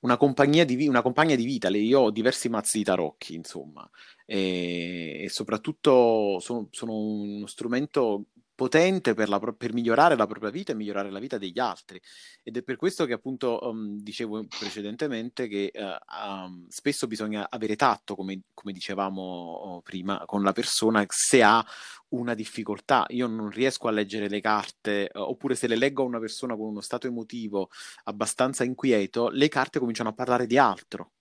una, 0.00 0.16
compagnia 0.16 0.64
di, 0.64 0.86
una 0.86 1.02
compagna 1.02 1.34
di 1.34 1.44
vita. 1.44 1.68
Io 1.68 2.00
ho 2.00 2.10
diversi 2.10 2.48
mazzi 2.48 2.78
di 2.78 2.84
tarocchi, 2.84 3.34
insomma, 3.34 3.88
e, 4.26 5.22
e 5.24 5.28
soprattutto 5.30 6.38
sono, 6.40 6.68
sono, 6.70 6.92
uno 6.94 7.46
strumento 7.46 8.26
potente 8.54 9.14
per, 9.14 9.28
la, 9.28 9.38
per, 9.38 9.72
migliorare 9.72 10.16
la 10.16 10.26
propria 10.26 10.50
vita 10.50 10.72
e 10.72 10.74
migliorare 10.74 11.10
la 11.10 11.18
vita 11.18 11.38
degli 11.38 11.58
altri. 11.58 12.00
Ed 12.42 12.56
è 12.56 12.62
per 12.62 12.76
questo 12.76 13.04
che 13.04 13.12
appunto 13.12 13.58
um, 13.62 13.98
dicevo 14.00 14.44
precedentemente 14.46 15.48
che 15.48 15.72
uh, 15.74 16.28
um, 16.28 16.66
spesso 16.68 17.06
bisogna 17.06 17.48
avere 17.50 17.76
tatto, 17.76 18.14
come, 18.14 18.42
come 18.54 18.72
dicevamo 18.72 19.22
oh, 19.22 19.82
prima, 19.82 20.24
con 20.26 20.42
la 20.42 20.52
persona 20.52 21.04
se 21.08 21.42
ha 21.42 21.64
una 22.10 22.34
difficoltà. 22.34 23.04
Io 23.08 23.26
non 23.26 23.50
riesco 23.50 23.88
a 23.88 23.90
leggere 23.90 24.28
le 24.28 24.40
carte, 24.40 25.10
uh, 25.12 25.20
oppure 25.20 25.54
se 25.56 25.66
le 25.66 25.76
leggo 25.76 26.02
a 26.02 26.06
una 26.06 26.20
persona 26.20 26.54
con 26.54 26.68
uno 26.68 26.80
stato 26.80 27.06
emotivo 27.06 27.70
abbastanza 28.04 28.64
inquieto, 28.64 29.28
le 29.30 29.48
carte 29.48 29.78
cominciano 29.78 30.10
a 30.10 30.14
parlare 30.14 30.46
di 30.46 30.58
altro, 30.58 31.12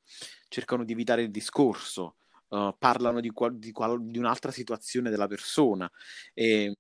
cercano 0.48 0.84
di 0.84 0.92
evitare 0.92 1.24
il 1.24 1.32
discorso. 1.32 2.18
Uh, 2.54 2.76
parlano 2.78 3.20
di, 3.20 3.32
qual- 3.32 3.58
di, 3.58 3.72
qual- 3.72 4.00
di, 4.00 4.20
un'altra 4.20 4.52
situazione 4.52 5.10
della 5.10 5.26
persona. 5.26 5.90
E 6.36 6.76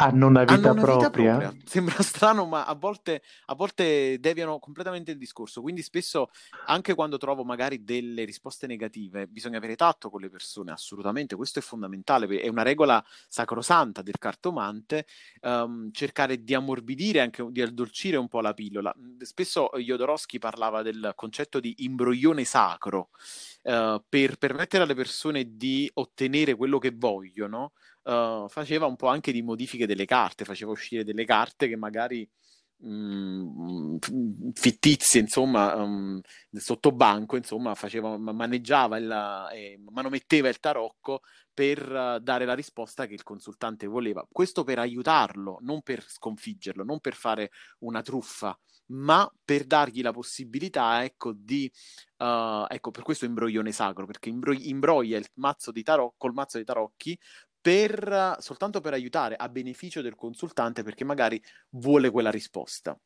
hanno 0.00 0.26
una 0.26 0.40
vita, 0.40 0.54
hanno 0.54 0.72
una 0.72 0.80
propria. 0.80 1.08
vita 1.08 1.10
propria. 1.10 1.54
Sembra 1.64 2.02
strano, 2.02 2.46
ma 2.46 2.64
a 2.64 2.74
volte, 2.74 3.22
a 3.46 3.54
volte 3.54 4.18
deviano 4.18 4.58
completamente 4.58 5.10
il 5.10 5.18
discorso. 5.18 5.60
Quindi 5.60 5.82
spesso, 5.82 6.30
anche 6.66 6.94
quando 6.94 7.18
trovo 7.18 7.44
magari 7.44 7.84
delle 7.84 8.24
risposte 8.24 8.66
negative, 8.66 9.26
bisogna 9.26 9.58
avere 9.58 9.76
tatto 9.76 10.08
con 10.10 10.20
le 10.20 10.30
persone, 10.30 10.72
assolutamente. 10.72 11.36
Questo 11.36 11.58
è 11.58 11.62
fondamentale, 11.62 12.26
è 12.40 12.48
una 12.48 12.62
regola 12.62 13.04
sacrosanta 13.28 14.02
del 14.02 14.18
cartomante, 14.18 15.06
um, 15.42 15.90
cercare 15.92 16.42
di 16.42 16.54
ammorbidire, 16.54 17.20
anche 17.20 17.46
di 17.50 17.60
addolcire 17.60 18.16
un 18.16 18.28
po' 18.28 18.40
la 18.40 18.54
pillola. 18.54 18.94
Spesso 19.20 19.70
Jodorowsky 19.74 20.38
parlava 20.38 20.82
del 20.82 21.12
concetto 21.14 21.60
di 21.60 21.74
imbroglione 21.78 22.44
sacro, 22.44 23.10
uh, 23.64 24.02
per 24.08 24.36
permettere 24.38 24.84
alle 24.84 24.94
persone 24.94 25.56
di 25.56 25.90
ottenere 25.94 26.54
quello 26.54 26.78
che 26.78 26.92
vogliono, 26.94 27.72
uh, 28.04 28.48
faceva 28.48 28.86
un 28.86 28.96
po' 28.96 29.08
anche 29.08 29.32
di 29.32 29.42
modifiche 29.42 29.86
delle 29.86 30.04
carte, 30.04 30.44
faceva 30.44 30.70
uscire 30.70 31.04
delle 31.04 31.24
carte 31.24 31.68
che 31.68 31.76
magari 31.76 32.28
mh, 32.80 33.98
mm, 34.10 34.50
fittizie, 34.54 35.20
insomma, 35.20 35.74
um, 35.76 36.20
sotto 36.52 36.92
banco, 36.92 37.36
insomma, 37.36 37.74
faceva, 37.74 38.16
maneggiava, 38.18 38.96
il, 38.98 39.48
eh, 39.52 39.80
manometteva 39.90 40.48
il 40.48 40.60
tarocco 40.60 41.20
per 41.52 41.90
uh, 41.90 42.18
dare 42.20 42.44
la 42.44 42.54
risposta 42.54 43.06
che 43.06 43.14
il 43.14 43.22
consultante 43.22 43.86
voleva. 43.86 44.26
Questo 44.30 44.64
per 44.64 44.78
aiutarlo, 44.78 45.58
non 45.60 45.82
per 45.82 46.02
sconfiggerlo, 46.02 46.84
non 46.84 47.00
per 47.00 47.14
fare 47.14 47.50
una 47.80 48.02
truffa, 48.02 48.58
ma 48.92 49.30
per 49.44 49.64
dargli 49.64 50.02
la 50.02 50.12
possibilità, 50.12 51.04
ecco, 51.04 51.32
di... 51.32 51.70
Uh, 52.18 52.66
ecco, 52.68 52.90
per 52.90 53.02
questo 53.02 53.24
imbroglione 53.24 53.72
sacro, 53.72 54.04
perché 54.06 54.28
imbrogli- 54.28 54.68
imbroglia 54.68 55.16
il 55.16 55.26
mazzo 55.34 55.70
di 55.70 55.82
tarocco, 55.82 56.14
col 56.18 56.32
mazzo 56.32 56.58
di 56.58 56.64
tarocchi 56.64 57.18
per, 57.60 58.36
soltanto 58.40 58.80
per 58.80 58.92
aiutare 58.92 59.36
a 59.36 59.48
beneficio 59.48 60.00
del 60.00 60.14
consultante 60.14 60.82
perché 60.82 61.04
magari 61.04 61.42
vuole 61.70 62.10
quella 62.10 62.30
risposta. 62.30 62.98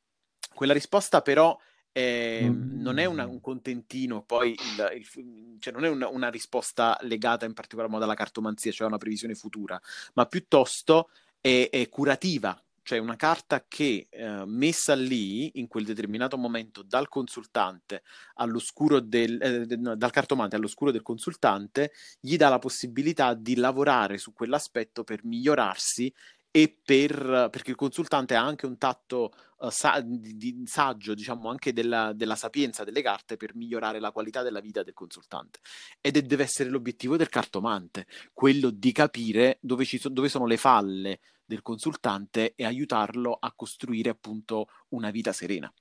Quella 0.54 0.72
risposta 0.72 1.22
però 1.22 1.58
eh, 1.96 2.48
mm. 2.48 2.80
non 2.80 2.98
è 2.98 3.04
una, 3.04 3.26
un 3.26 3.40
contentino, 3.40 4.22
poi 4.22 4.50
il, 4.50 4.92
il, 4.96 5.56
cioè 5.60 5.72
non 5.72 5.84
è 5.84 5.88
una, 5.88 6.08
una, 6.08 6.28
risposta 6.28 6.98
legata 7.02 7.44
in 7.44 7.52
particolar 7.52 7.88
modo 7.88 8.04
alla 8.04 8.14
cartomanzia, 8.14 8.72
cioè 8.72 8.86
a 8.86 8.88
una 8.88 8.98
previsione 8.98 9.34
futura, 9.34 9.80
ma 10.14 10.26
piuttosto 10.26 11.10
è, 11.40 11.68
è 11.70 11.88
curativa, 11.88 12.60
cioè 12.84 12.98
una 12.98 13.16
carta 13.16 13.64
che 13.66 14.08
eh, 14.10 14.44
messa 14.46 14.94
lì 14.94 15.58
in 15.58 15.66
quel 15.68 15.86
determinato 15.86 16.36
momento 16.36 16.82
dal 16.82 17.08
consultante 17.08 18.02
all'oscuro 18.34 19.00
del, 19.00 19.40
eh, 19.40 19.66
dal 19.66 20.10
cartomante 20.10 20.54
all'oscuro 20.54 20.90
del 20.90 21.02
consultante 21.02 21.92
gli 22.20 22.36
dà 22.36 22.50
la 22.50 22.58
possibilità 22.58 23.32
di 23.32 23.56
lavorare 23.56 24.18
su 24.18 24.34
quell'aspetto 24.34 25.02
per 25.02 25.24
migliorarsi 25.24 26.12
e 26.56 26.78
per, 26.84 27.48
perché 27.50 27.70
il 27.70 27.76
consultante 27.76 28.36
ha 28.36 28.44
anche 28.44 28.64
un 28.64 28.78
tatto 28.78 29.32
uh, 29.58 29.70
sa- 29.70 30.00
di, 30.00 30.36
di, 30.36 30.62
saggio, 30.66 31.12
diciamo 31.12 31.50
anche 31.50 31.72
della, 31.72 32.12
della, 32.12 32.36
sapienza 32.36 32.84
delle 32.84 33.02
carte 33.02 33.36
per 33.36 33.56
migliorare 33.56 33.98
la 33.98 34.12
qualità 34.12 34.42
della 34.42 34.60
vita 34.60 34.84
del 34.84 34.94
consultante. 34.94 35.58
Ed 36.00 36.16
è, 36.16 36.22
deve 36.22 36.44
essere 36.44 36.70
l'obiettivo 36.70 37.16
del 37.16 37.28
cartomante, 37.28 38.06
quello 38.32 38.70
di 38.70 38.92
capire 38.92 39.58
dove, 39.60 39.84
ci 39.84 39.98
so- 39.98 40.08
dove 40.08 40.28
sono 40.28 40.46
le 40.46 40.56
falle 40.56 41.18
del 41.44 41.60
consultante 41.60 42.52
e 42.54 42.64
aiutarlo 42.64 43.36
a 43.36 43.52
costruire 43.52 44.10
appunto 44.10 44.68
una 44.90 45.10
vita 45.10 45.32
serena. 45.32 45.74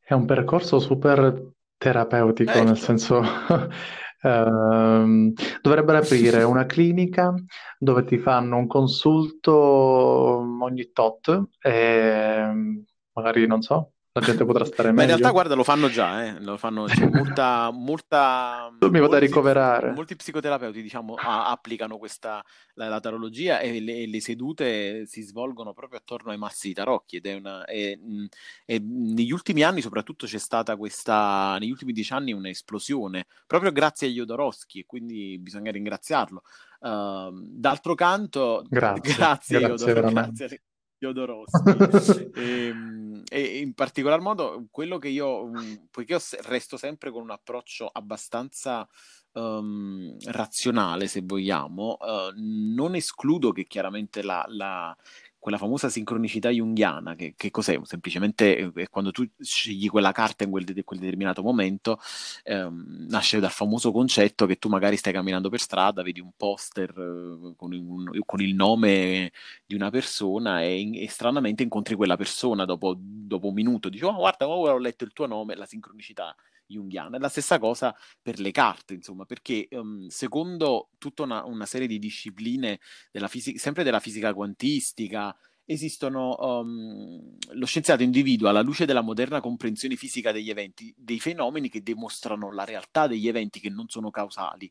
È 0.00 0.12
un 0.12 0.26
percorso 0.26 0.78
super 0.78 1.52
terapeutico, 1.78 2.50
ecco. 2.50 2.62
nel 2.62 2.76
senso 2.76 3.22
ehm, 4.24 5.32
dovrebbero 5.62 5.98
aprire 5.98 6.42
una 6.42 6.66
clinica 6.66 7.34
dove 7.78 8.04
ti 8.04 8.18
fanno 8.18 8.56
un 8.56 8.66
consulto 8.66 9.52
ogni 9.52 10.90
tot 10.92 11.50
e 11.60 12.50
magari 13.12 13.46
non 13.46 13.62
so, 13.62 13.93
la 14.16 14.20
gente 14.20 14.44
potrà 14.44 14.64
stare 14.64 14.92
meglio. 14.92 14.94
Ma 14.94 15.02
in 15.02 15.08
realtà, 15.08 15.30
guarda, 15.30 15.54
lo 15.56 15.64
fanno 15.64 15.88
già, 15.88 16.24
eh? 16.24 16.40
lo 16.40 16.56
fanno, 16.56 16.84
c'è 16.84 17.04
molta, 17.10 17.72
molta... 17.72 18.72
Tu 18.78 18.88
mi 18.88 19.00
vado 19.00 19.16
a 19.16 19.18
ricoverare. 19.18 19.90
Molti 19.90 20.14
psicoterapeuti, 20.14 20.82
diciamo, 20.82 21.14
a, 21.14 21.50
applicano 21.50 21.98
questa, 21.98 22.40
la, 22.74 22.88
la 22.88 23.00
tarologia 23.00 23.58
e 23.58 23.80
le, 23.80 24.06
le, 24.06 24.20
sedute 24.20 25.04
si 25.06 25.22
svolgono 25.22 25.72
proprio 25.72 25.98
attorno 25.98 26.30
ai 26.30 26.38
massi 26.38 26.68
di 26.68 26.74
tarocchi 26.74 27.16
ed 27.16 27.26
è 27.26 27.34
una... 27.34 27.64
E, 27.64 27.98
e 28.64 28.78
negli 28.78 29.32
ultimi 29.32 29.62
anni, 29.62 29.80
soprattutto, 29.80 30.26
c'è 30.26 30.38
stata 30.38 30.76
questa... 30.76 31.56
negli 31.58 31.72
ultimi 31.72 31.92
dieci 31.92 32.12
anni 32.12 32.32
un'esplosione, 32.32 33.26
proprio 33.48 33.72
grazie 33.72 34.06
a 34.06 34.10
Jodorowsky 34.12 34.80
e 34.80 34.86
quindi 34.86 35.38
bisogna 35.40 35.72
ringraziarlo. 35.72 36.42
Uh, 36.78 37.32
d'altro 37.32 37.94
canto, 37.94 38.64
grazie, 38.68 39.14
grazie, 39.16 39.58
grazie 39.58 39.86
Jodorowsky. 39.86 40.12
Grazie 40.12 40.62
Jodorowsky. 41.04 42.30
e, 42.34 42.63
e, 43.28 43.58
in 43.58 43.74
particolar 43.74 44.20
modo 44.20 44.66
quello 44.70 44.98
che 44.98 45.08
io, 45.08 45.46
mm, 45.46 45.74
poiché 45.90 46.18
resto 46.42 46.76
sempre 46.76 47.10
con 47.10 47.22
un 47.22 47.30
approccio 47.30 47.88
abbastanza 47.92 48.88
um, 49.32 50.16
razionale, 50.26 51.06
se 51.06 51.22
vogliamo, 51.22 51.96
uh, 52.00 52.32
non 52.36 52.94
escludo 52.94 53.52
che 53.52 53.66
chiaramente 53.66 54.22
la, 54.22 54.44
la, 54.48 54.96
quella 55.44 55.58
famosa 55.58 55.90
sincronicità 55.90 56.48
junghiana, 56.48 57.14
che, 57.14 57.34
che 57.36 57.50
cos'è? 57.50 57.78
Semplicemente 57.82 58.56
è 58.56 58.70
eh, 58.74 58.88
quando 58.88 59.10
tu 59.10 59.28
scegli 59.40 59.90
quella 59.90 60.10
carta 60.10 60.42
in 60.42 60.50
quel, 60.50 60.64
de- 60.64 60.84
quel 60.84 60.98
determinato 60.98 61.42
momento, 61.42 62.00
ehm, 62.44 63.08
nasce 63.10 63.40
dal 63.40 63.50
famoso 63.50 63.92
concetto 63.92 64.46
che 64.46 64.56
tu 64.56 64.70
magari 64.70 64.96
stai 64.96 65.12
camminando 65.12 65.50
per 65.50 65.60
strada, 65.60 66.02
vedi 66.02 66.18
un 66.18 66.30
poster 66.34 66.88
eh, 66.88 67.52
con, 67.56 67.74
un, 67.74 68.10
con, 68.24 68.40
il 68.40 68.54
nome 68.54 69.32
di 69.66 69.74
una 69.74 69.90
persona 69.90 70.62
e, 70.62 71.02
e 71.02 71.10
stranamente 71.10 71.62
incontri 71.62 71.94
quella 71.94 72.16
persona 72.16 72.64
dopo, 72.64 72.96
dopo, 72.98 73.48
un 73.48 73.54
minuto, 73.54 73.90
dici, 73.90 74.02
oh 74.02 74.14
guarda, 74.14 74.48
ora 74.48 74.72
ho 74.72 74.78
letto 74.78 75.04
il 75.04 75.12
tuo 75.12 75.26
nome, 75.26 75.56
la 75.56 75.66
sincronicità 75.66 76.34
junghiana. 76.66 77.18
La 77.18 77.28
stessa 77.28 77.58
cosa 77.58 77.94
per 78.20 78.38
le 78.38 78.50
carte, 78.50 78.94
insomma, 78.94 79.24
perché 79.24 79.68
um, 79.70 80.06
secondo 80.08 80.90
tutta 80.98 81.22
una, 81.22 81.44
una, 81.44 81.66
serie 81.66 81.86
di 81.86 81.98
discipline 81.98 82.80
della 83.10 83.28
fisica, 83.28 83.58
sempre 83.58 83.84
della 83.84 84.00
fisica 84.00 84.34
quantistica, 84.34 85.34
esistono, 85.66 86.36
um, 86.38 87.36
lo 87.52 87.66
scienziato 87.66 88.02
individua 88.02 88.50
alla 88.50 88.60
luce 88.60 88.84
della 88.84 89.00
moderna 89.00 89.40
comprensione 89.40 89.96
fisica 89.96 90.32
degli 90.32 90.50
eventi, 90.50 90.94
dei 90.96 91.20
fenomeni 91.20 91.68
che 91.68 91.80
dimostrano 91.80 92.52
la 92.52 92.64
realtà 92.64 93.06
degli 93.06 93.28
eventi 93.28 93.60
che 93.60 93.70
non 93.70 93.88
sono 93.88 94.10
causali 94.10 94.70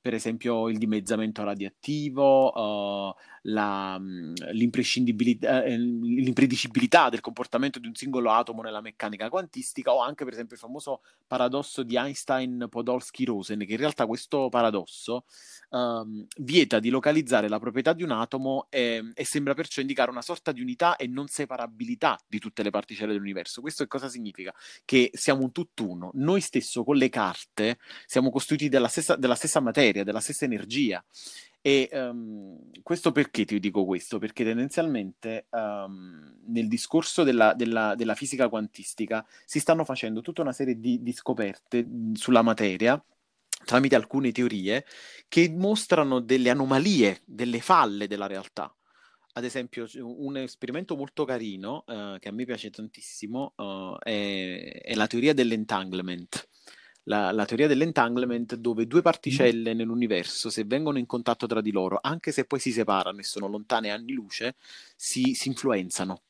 per 0.00 0.14
esempio 0.14 0.68
il 0.68 0.78
dimezzamento 0.78 1.44
radioattivo, 1.44 3.08
uh, 3.10 3.14
la, 3.42 4.00
eh, 4.00 5.78
l'impredicibilità 5.78 7.08
del 7.08 7.20
comportamento 7.20 7.78
di 7.78 7.86
un 7.86 7.94
singolo 7.94 8.30
atomo 8.30 8.62
nella 8.62 8.80
meccanica 8.80 9.28
quantistica 9.28 9.92
o 9.92 10.00
anche 10.00 10.24
per 10.24 10.32
esempio 10.32 10.56
il 10.56 10.60
famoso 10.60 11.02
paradosso 11.26 11.82
di 11.82 11.96
Einstein-Podolsky-Rosen, 11.96 13.60
che 13.60 13.72
in 13.72 13.78
realtà 13.78 14.06
questo 14.06 14.48
paradosso 14.48 15.24
um, 15.70 16.26
vieta 16.38 16.78
di 16.78 16.90
localizzare 16.90 17.48
la 17.48 17.58
proprietà 17.58 17.92
di 17.92 18.02
un 18.02 18.10
atomo 18.10 18.66
e, 18.68 19.12
e, 19.14 19.24
sembra 19.24 19.54
perciò 19.54 19.80
indicare 19.80 20.10
una 20.10 20.22
sorta 20.22 20.52
di 20.52 20.60
unità 20.60 20.96
e 20.96 21.06
non 21.06 21.28
separabilità 21.28 22.18
di 22.26 22.38
tutte 22.38 22.62
le 22.62 22.70
particelle 22.70 23.12
dell'universo. 23.12 23.60
Questo 23.60 23.86
cosa 23.86 24.08
significa? 24.08 24.52
Che 24.84 25.10
siamo 25.14 25.42
un 25.42 25.52
tutt'uno. 25.52 26.10
Noi 26.14 26.40
stesso 26.40 26.84
con 26.84 26.96
le 26.96 27.08
carte 27.08 27.78
siamo 28.06 28.30
costituiti 28.30 28.68
della 28.68 28.88
stessa, 28.88 29.16
della 29.16 29.34
stessa 29.34 29.60
materia, 29.60 30.04
della 30.04 30.20
stessa 30.20 30.44
energia. 30.44 31.02
E 31.62 31.90
um, 31.92 32.58
questo 32.82 33.12
perché 33.12 33.44
ti 33.44 33.60
dico 33.60 33.84
questo? 33.84 34.18
Perché 34.18 34.44
tendenzialmente 34.44 35.46
um, 35.50 36.38
nel 36.46 36.68
discorso 36.68 37.22
della, 37.22 37.52
della, 37.52 37.94
della, 37.94 38.14
fisica 38.14 38.48
quantistica 38.48 39.26
si 39.44 39.60
stanno 39.60 39.84
facendo 39.84 40.22
tutta 40.22 40.40
una 40.40 40.52
serie 40.52 40.80
di, 40.80 41.02
di 41.02 41.12
scoperte 41.12 41.86
sulla 42.14 42.40
materia 42.42 43.02
tramite 43.64 43.94
alcune 43.94 44.32
teorie 44.32 44.86
che 45.28 45.50
mostrano 45.50 46.20
delle 46.20 46.50
anomalie, 46.50 47.20
delle 47.26 47.60
falle 47.60 48.06
della 48.06 48.26
realtà. 48.26 48.74
Ad 49.32 49.44
esempio, 49.44 49.86
un 50.00 50.36
esperimento 50.38 50.96
molto 50.96 51.24
carino 51.24 51.84
uh, 51.86 52.18
che 52.18 52.28
a 52.28 52.32
me 52.32 52.44
piace 52.44 52.70
tantissimo 52.70 53.52
uh, 53.56 53.96
è, 53.98 54.80
è, 54.82 54.94
la 54.94 55.06
teoria 55.06 55.34
dell'entanglement. 55.34 56.48
La, 57.04 57.32
la, 57.32 57.44
teoria 57.44 57.66
dell'entanglement 57.66 58.54
dove 58.56 58.86
due 58.86 59.02
particelle 59.02 59.74
mm. 59.74 59.76
nell'universo, 59.76 60.50
se 60.50 60.64
vengono 60.64 60.98
in 60.98 61.06
contatto 61.06 61.46
tra 61.46 61.60
di 61.60 61.72
loro, 61.72 61.98
anche 62.00 62.30
se 62.30 62.44
poi 62.44 62.60
si 62.60 62.72
separano 62.72 63.18
e 63.18 63.24
sono 63.24 63.48
lontane 63.48 63.90
anni 63.90 64.12
luce, 64.12 64.54
si, 64.96 65.34
si 65.34 65.48
influenzano 65.48 66.22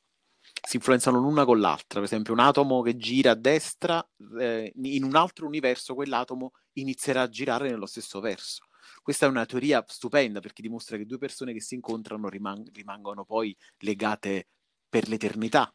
si 0.62 0.76
influenzano 0.76 1.18
l'una 1.18 1.44
con 1.44 1.58
l'altra. 1.60 2.00
Per 2.00 2.04
esempio, 2.04 2.32
un 2.32 2.40
atomo 2.40 2.82
che 2.82 2.96
gira 2.96 3.32
a 3.32 3.34
destra, 3.34 4.06
eh, 4.38 4.72
in 4.82 5.04
un 5.04 5.16
altro 5.16 5.46
universo 5.46 5.94
quell'atomo 5.94 6.52
inizierà 6.74 7.22
a 7.22 7.28
girare 7.28 7.70
nello 7.70 7.86
stesso 7.86 8.20
verso. 8.20 8.66
Questa 9.02 9.26
è 9.26 9.28
una 9.28 9.46
teoria 9.46 9.84
stupenda 9.86 10.40
perché 10.40 10.62
dimostra 10.62 10.96
che 10.96 11.06
due 11.06 11.18
persone 11.18 11.52
che 11.52 11.60
si 11.60 11.74
incontrano 11.74 12.28
rimang- 12.28 12.68
rimangono 12.72 13.24
poi 13.24 13.56
legate 13.78 14.48
per 14.88 15.08
l'eternità. 15.08 15.70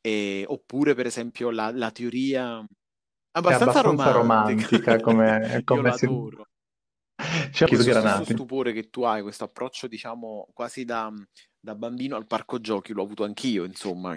E, 0.00 0.44
oppure, 0.46 0.94
per 0.94 1.06
esempio, 1.06 1.50
la, 1.50 1.70
la 1.72 1.90
teoria 1.90 2.64
abbastanza, 3.32 3.80
abbastanza 3.80 4.10
romantica, 4.12 4.96
romantica 4.96 5.00
come, 5.00 5.62
come 5.64 5.92
si... 5.92 6.06
C'è 7.50 7.66
questo 7.66 7.92
stesso 7.92 8.24
stupore 8.24 8.72
che 8.72 8.88
tu 8.88 9.02
hai, 9.02 9.20
questo 9.20 9.44
approccio, 9.44 9.86
diciamo, 9.86 10.48
quasi 10.54 10.84
da 10.84 11.12
da 11.62 11.74
bambino 11.74 12.16
al 12.16 12.26
parco 12.26 12.58
giochi 12.58 12.94
l'ho 12.94 13.02
avuto 13.02 13.22
anch'io, 13.22 13.64
insomma, 13.64 14.16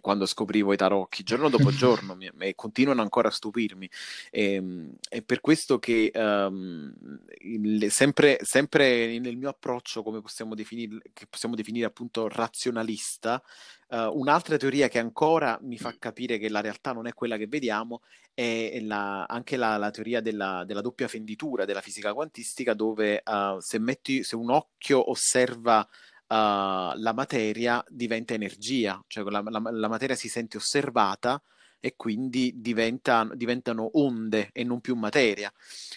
quando 0.00 0.26
scoprivo 0.26 0.74
i 0.74 0.76
tarocchi, 0.76 1.22
giorno 1.22 1.48
dopo 1.48 1.70
giorno, 1.70 2.16
e 2.38 2.54
continuano 2.54 3.00
ancora 3.00 3.28
a 3.28 3.30
stupirmi. 3.30 3.88
E, 4.30 4.52
ehm, 4.54 4.92
è 5.08 5.22
per 5.22 5.40
questo 5.40 5.78
che 5.78 6.10
um, 6.14 6.92
il, 7.38 7.90
sempre, 7.90 8.38
sempre, 8.42 9.18
nel 9.18 9.38
mio 9.38 9.48
approccio, 9.48 10.02
come 10.02 10.20
possiamo 10.20 10.54
definire, 10.54 11.00
che 11.14 11.26
possiamo 11.26 11.54
definire 11.54 11.86
appunto 11.86 12.28
razionalista, 12.28 13.42
uh, 13.88 14.10
un'altra 14.12 14.58
teoria 14.58 14.88
che 14.88 14.98
ancora 14.98 15.58
mi 15.62 15.78
fa 15.78 15.96
capire 15.98 16.36
che 16.36 16.50
la 16.50 16.60
realtà 16.60 16.92
non 16.92 17.06
è 17.06 17.14
quella 17.14 17.38
che 17.38 17.46
vediamo 17.46 18.02
è 18.34 18.80
la, 18.80 19.24
anche 19.24 19.56
la, 19.56 19.76
la 19.76 19.90
teoria 19.90 20.22
della, 20.22 20.64
della, 20.64 20.80
doppia 20.80 21.06
fenditura 21.06 21.66
della 21.66 21.82
fisica 21.82 22.14
quantistica, 22.14 22.72
dove 22.74 23.22
uh, 23.24 23.60
se, 23.60 23.78
metti, 23.78 24.22
se 24.22 24.36
un 24.36 24.50
occhio 24.50 25.10
osserva 25.10 25.86
la 26.32 27.12
materia 27.14 27.84
diventa 27.88 28.34
energia, 28.34 29.02
cioè 29.06 29.24
la, 29.30 29.42
la, 29.44 29.60
la, 29.70 29.88
materia 29.88 30.16
si 30.16 30.28
sente 30.28 30.56
osservata 30.56 31.42
e 31.78 31.94
quindi 31.96 32.54
diventa, 32.56 33.28
diventano 33.34 33.90
onde 33.94 34.50
e 34.52 34.64
non 34.64 34.80
più 34.80 34.94
materia. 34.94 35.52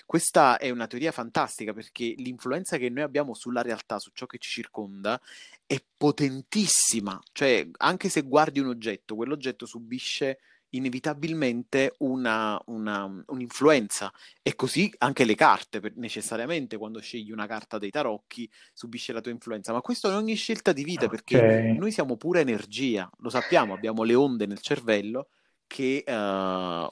Questa 0.06 0.58
è 0.58 0.70
una 0.72 0.88
teoria 0.88 1.12
fantastica 1.12 1.74
perché 1.74 2.16
l'influenza 2.18 2.78
che 2.78 2.90
noi 2.90 3.04
abbiamo 3.04 3.34
sulla 3.34 3.62
realtà, 3.62 4.00
su 4.00 4.10
ciò 4.14 4.26
che 4.26 4.38
ci 4.40 4.50
circonda, 4.50 5.22
è 5.66 5.82
potentissima, 5.98 7.22
cioè 7.32 7.68
anche 7.78 8.10
se 8.10 8.22
guardi 8.22 8.60
un 8.60 8.68
oggetto, 8.68 9.16
quell'oggetto 9.16 9.66
subisce 9.66 10.40
inevitabilmente 10.70 11.96
una, 12.00 12.60
una, 12.66 13.24
un'influenza 13.28 14.12
e 14.42 14.56
così 14.56 14.94
anche 15.00 15.24
le 15.24 15.36
carte, 15.36 15.80
per, 15.80 15.94
necessariamente 15.96 16.78
quando 16.78 17.00
scegli 17.00 17.32
una 17.32 17.48
carta 17.48 17.78
dei 17.78 17.92
tarocchi 17.92 18.50
subisce 18.74 19.14
la 19.14 19.22
tua 19.22 19.32
influenza, 19.32 19.72
ma 19.72 19.82
questo 19.82 20.10
in 20.10 20.16
ogni 20.16 20.36
scelta 20.36 20.74
di 20.74 20.84
vita 20.84 21.06
okay. 21.06 21.16
perché 21.16 21.74
noi 21.78 21.92
siamo 21.92 22.18
pura 22.18 22.40
energia, 22.40 23.10
lo 23.20 23.30
sappiamo, 23.30 23.74
abbiamo 23.74 24.04
le 24.04 24.16
onde 24.16 24.46
nel 24.46 24.60
cervello 24.60 25.30
che 25.68 26.04
uh, 26.06 26.12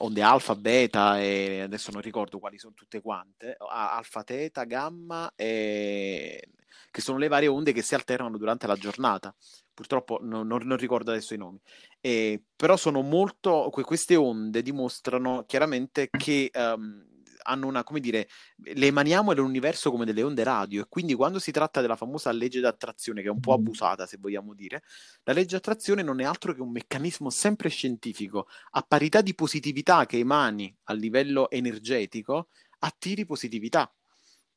onde 0.04 0.22
alfa, 0.22 0.56
beta 0.56 1.20
e 1.20 1.60
adesso 1.60 1.90
non 1.92 2.00
ricordo 2.00 2.38
quali 2.38 2.58
sono 2.58 2.74
tutte 2.74 3.00
quante, 3.00 3.56
alfa, 3.58 4.24
teta, 4.24 4.64
gamma 4.64 5.32
e 5.36 6.48
che 6.90 7.00
sono 7.00 7.18
le 7.18 7.28
varie 7.28 7.48
onde 7.48 7.72
che 7.72 7.82
si 7.82 7.94
alternano 7.94 8.36
durante 8.38 8.66
la 8.66 8.76
giornata. 8.76 9.34
Purtroppo 9.74 10.20
non, 10.22 10.46
non, 10.46 10.62
non 10.64 10.76
ricordo 10.76 11.10
adesso 11.10 11.34
i 11.34 11.38
nomi. 11.38 11.60
Eh, 12.00 12.42
però 12.54 12.76
sono 12.76 13.02
molto. 13.02 13.68
queste 13.70 14.16
onde 14.16 14.62
dimostrano 14.62 15.44
chiaramente 15.46 16.08
che. 16.10 16.50
Um, 16.54 17.12
hanno 17.44 17.66
una, 17.66 17.84
come 17.84 18.00
dire, 18.00 18.28
le 18.56 18.86
emaniamo 18.86 19.32
nell'universo 19.32 19.90
come 19.90 20.04
delle 20.04 20.22
onde 20.22 20.42
radio 20.44 20.82
e 20.82 20.86
quindi 20.88 21.14
quando 21.14 21.38
si 21.38 21.50
tratta 21.50 21.80
della 21.80 21.96
famosa 21.96 22.32
legge 22.32 22.60
d'attrazione, 22.60 23.22
che 23.22 23.28
è 23.28 23.30
un 23.30 23.40
po' 23.40 23.52
abusata 23.52 24.06
se 24.06 24.18
vogliamo 24.18 24.54
dire, 24.54 24.82
la 25.24 25.32
legge 25.32 25.56
d'attrazione 25.56 26.02
non 26.02 26.20
è 26.20 26.24
altro 26.24 26.54
che 26.54 26.60
un 26.60 26.70
meccanismo 26.70 27.30
sempre 27.30 27.68
scientifico, 27.68 28.48
a 28.72 28.82
parità 28.82 29.20
di 29.20 29.34
positività 29.34 30.06
che 30.06 30.18
emani 30.18 30.74
a 30.84 30.92
livello 30.92 31.50
energetico, 31.50 32.48
attiri 32.78 33.24
positività 33.24 33.92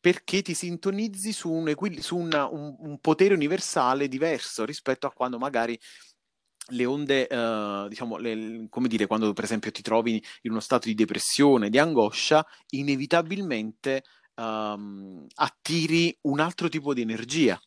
perché 0.07 0.41
ti 0.41 0.53
sintonizzi 0.53 1.33
su, 1.33 1.51
un, 1.51 1.67
equil- 1.67 1.99
su 1.99 2.15
una, 2.15 2.47
un, 2.47 2.73
un, 2.79 2.97
potere 2.99 3.33
universale 3.33 4.07
diverso 4.07 4.63
rispetto 4.63 5.05
a 5.05 5.11
quando 5.11 5.37
magari 5.37 5.77
le 6.69 6.85
onde, 6.85 7.27
uh, 7.29 7.89
diciamo, 7.89 8.15
le, 8.15 8.67
come 8.69 8.87
dire, 8.87 9.05
quando 9.05 9.33
per 9.33 9.43
esempio 9.43 9.69
ti 9.69 9.81
trovi 9.81 10.23
in 10.43 10.51
uno 10.51 10.61
stato 10.61 10.87
di 10.87 10.95
depressione, 10.95 11.69
di 11.69 11.77
angoscia, 11.77 12.45
inevitabilmente 12.69 14.03
um, 14.35 15.25
attiri 15.35 16.17
un 16.21 16.39
altro 16.39 16.69
tipo 16.69 16.93
di 16.93 17.01
energia. 17.01 17.59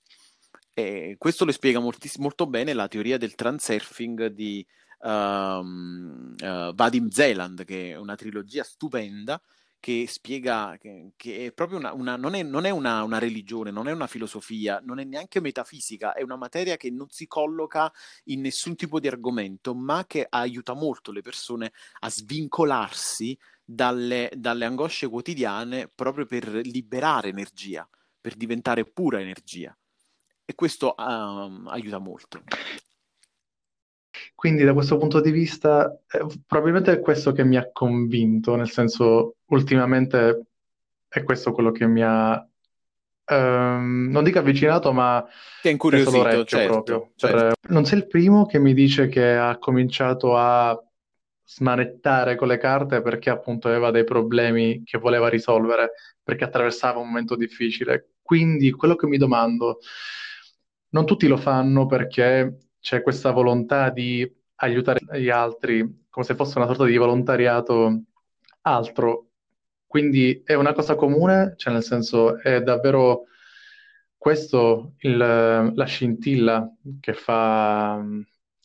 E 0.73 1.17
questo 1.19 1.45
lo 1.45 1.53
spiega 1.53 1.79
moltiss- 1.79 2.17
molto 2.17 2.47
bene 2.47 2.73
la 2.73 2.89
teoria 2.89 3.19
del 3.19 3.35
transurfing 3.35 4.29
di 4.29 4.67
um, 5.01 6.35
uh, 6.41 6.73
Vadim 6.73 7.11
Zeland, 7.11 7.65
che 7.67 7.91
è 7.91 7.97
una 7.97 8.15
trilogia 8.15 8.65
stupenda 8.65 9.39
che 9.81 10.05
spiega 10.07 10.77
che, 10.79 11.13
che 11.17 11.47
è 11.47 11.53
proprio 11.53 11.79
una, 11.79 11.93
una, 11.95 12.17
non 12.17 12.35
è, 12.35 12.43
non 12.43 12.67
è 12.67 12.71
una, 12.71 13.03
una, 13.03 13.19
religione, 13.19 13.71
non 13.71 13.89
è 13.89 13.93
una 13.93 14.07
filosofia, 14.07 14.81
non 14.85 15.01
è 15.01 15.05
neanche 15.05 15.41
metafisica, 15.41 16.13
è 16.13 16.23
una 16.23 16.37
materia 16.37 16.77
che 16.77 16.91
non 16.91 17.09
si 17.09 17.27
colloca 17.27 17.91
in 18.25 18.43
nessun 18.43 18.77
tipo 18.77 19.01
di 19.01 19.09
argomento, 19.09 19.75
ma 19.75 20.05
che 20.07 20.27
aiuta 20.29 20.75
molto 20.75 21.11
le 21.11 21.23
persone 21.23 21.73
a 22.01 22.11
svincolarsi 22.11 23.37
dalle, 23.65 24.31
dalle 24.37 24.67
angosce 24.67 25.09
quotidiane 25.09 25.89
proprio 25.89 26.27
per 26.27 26.47
liberare 26.47 27.31
energia, 27.31 27.89
per 28.21 28.37
diventare 28.37 28.85
pura 28.85 29.19
energia. 29.21 29.75
E 30.45 30.55
questo 30.55 30.95
um, 30.99 31.67
aiuta 31.69 31.99
molto. 31.99 32.43
Quindi 34.41 34.65
da 34.65 34.73
questo 34.73 34.97
punto 34.97 35.21
di 35.21 35.31
vista, 35.31 36.01
eh, 36.11 36.25
probabilmente 36.47 36.93
è 36.93 37.01
questo 37.01 37.31
che 37.33 37.45
mi 37.45 37.59
ha 37.59 37.71
convinto, 37.71 38.57
nel 38.57 38.71
senso, 38.71 39.35
ultimamente 39.49 40.47
è 41.09 41.23
questo 41.25 41.53
quello 41.53 41.71
che 41.71 41.87
mi 41.87 42.03
ha, 42.03 42.43
ehm, 43.27 44.09
non 44.11 44.25
dico 44.25 44.39
avvicinato, 44.39 44.95
ma 44.95 45.23
Ti 45.61 45.69
ha 45.69 45.71
incuriosito, 45.73 46.45
certo, 46.47 46.73
proprio. 46.73 47.11
certo. 47.17 47.37
Per- 47.37 47.53
non 47.69 47.85
sei 47.85 47.99
il 47.99 48.07
primo 48.07 48.47
che 48.47 48.59
mi 48.59 48.73
dice 48.73 49.09
che 49.09 49.37
ha 49.37 49.59
cominciato 49.59 50.35
a 50.35 50.83
smanettare 51.45 52.37
con 52.37 52.49
le 52.49 52.57
carte 52.57 53.03
perché 53.03 53.29
appunto 53.29 53.69
aveva 53.69 53.91
dei 53.91 54.05
problemi 54.05 54.83
che 54.85 54.97
voleva 54.97 55.29
risolvere, 55.29 55.93
perché 56.23 56.45
attraversava 56.45 56.99
un 56.99 57.09
momento 57.09 57.37
difficile. 57.37 58.13
Quindi 58.23 58.71
quello 58.71 58.97
che 58.97 59.07
mi 59.07 59.19
domando, 59.19 59.81
non 60.93 61.05
tutti 61.05 61.27
lo 61.27 61.37
fanno 61.37 61.85
perché 61.85 62.70
c'è 62.81 63.03
questa 63.03 63.31
volontà 63.31 63.91
di 63.91 64.29
aiutare 64.57 65.01
gli 65.19 65.29
altri 65.31 66.07
come 66.11 66.27
se 66.27 66.35
fosse 66.35 66.59
una 66.59 66.67
sorta 66.67 66.85
di 66.85 66.97
volontariato 66.97 68.03
altro. 68.63 69.27
Quindi 69.87 70.43
è 70.45 70.55
una 70.55 70.73
cosa 70.73 70.95
comune, 70.95 71.55
cioè 71.57 71.73
nel 71.73 71.83
senso 71.83 72.39
è 72.41 72.63
davvero 72.63 73.25
questo 74.17 74.95
il, 74.99 75.17
la 75.17 75.85
scintilla 75.85 76.71
che 77.01 77.13
fa, 77.13 78.05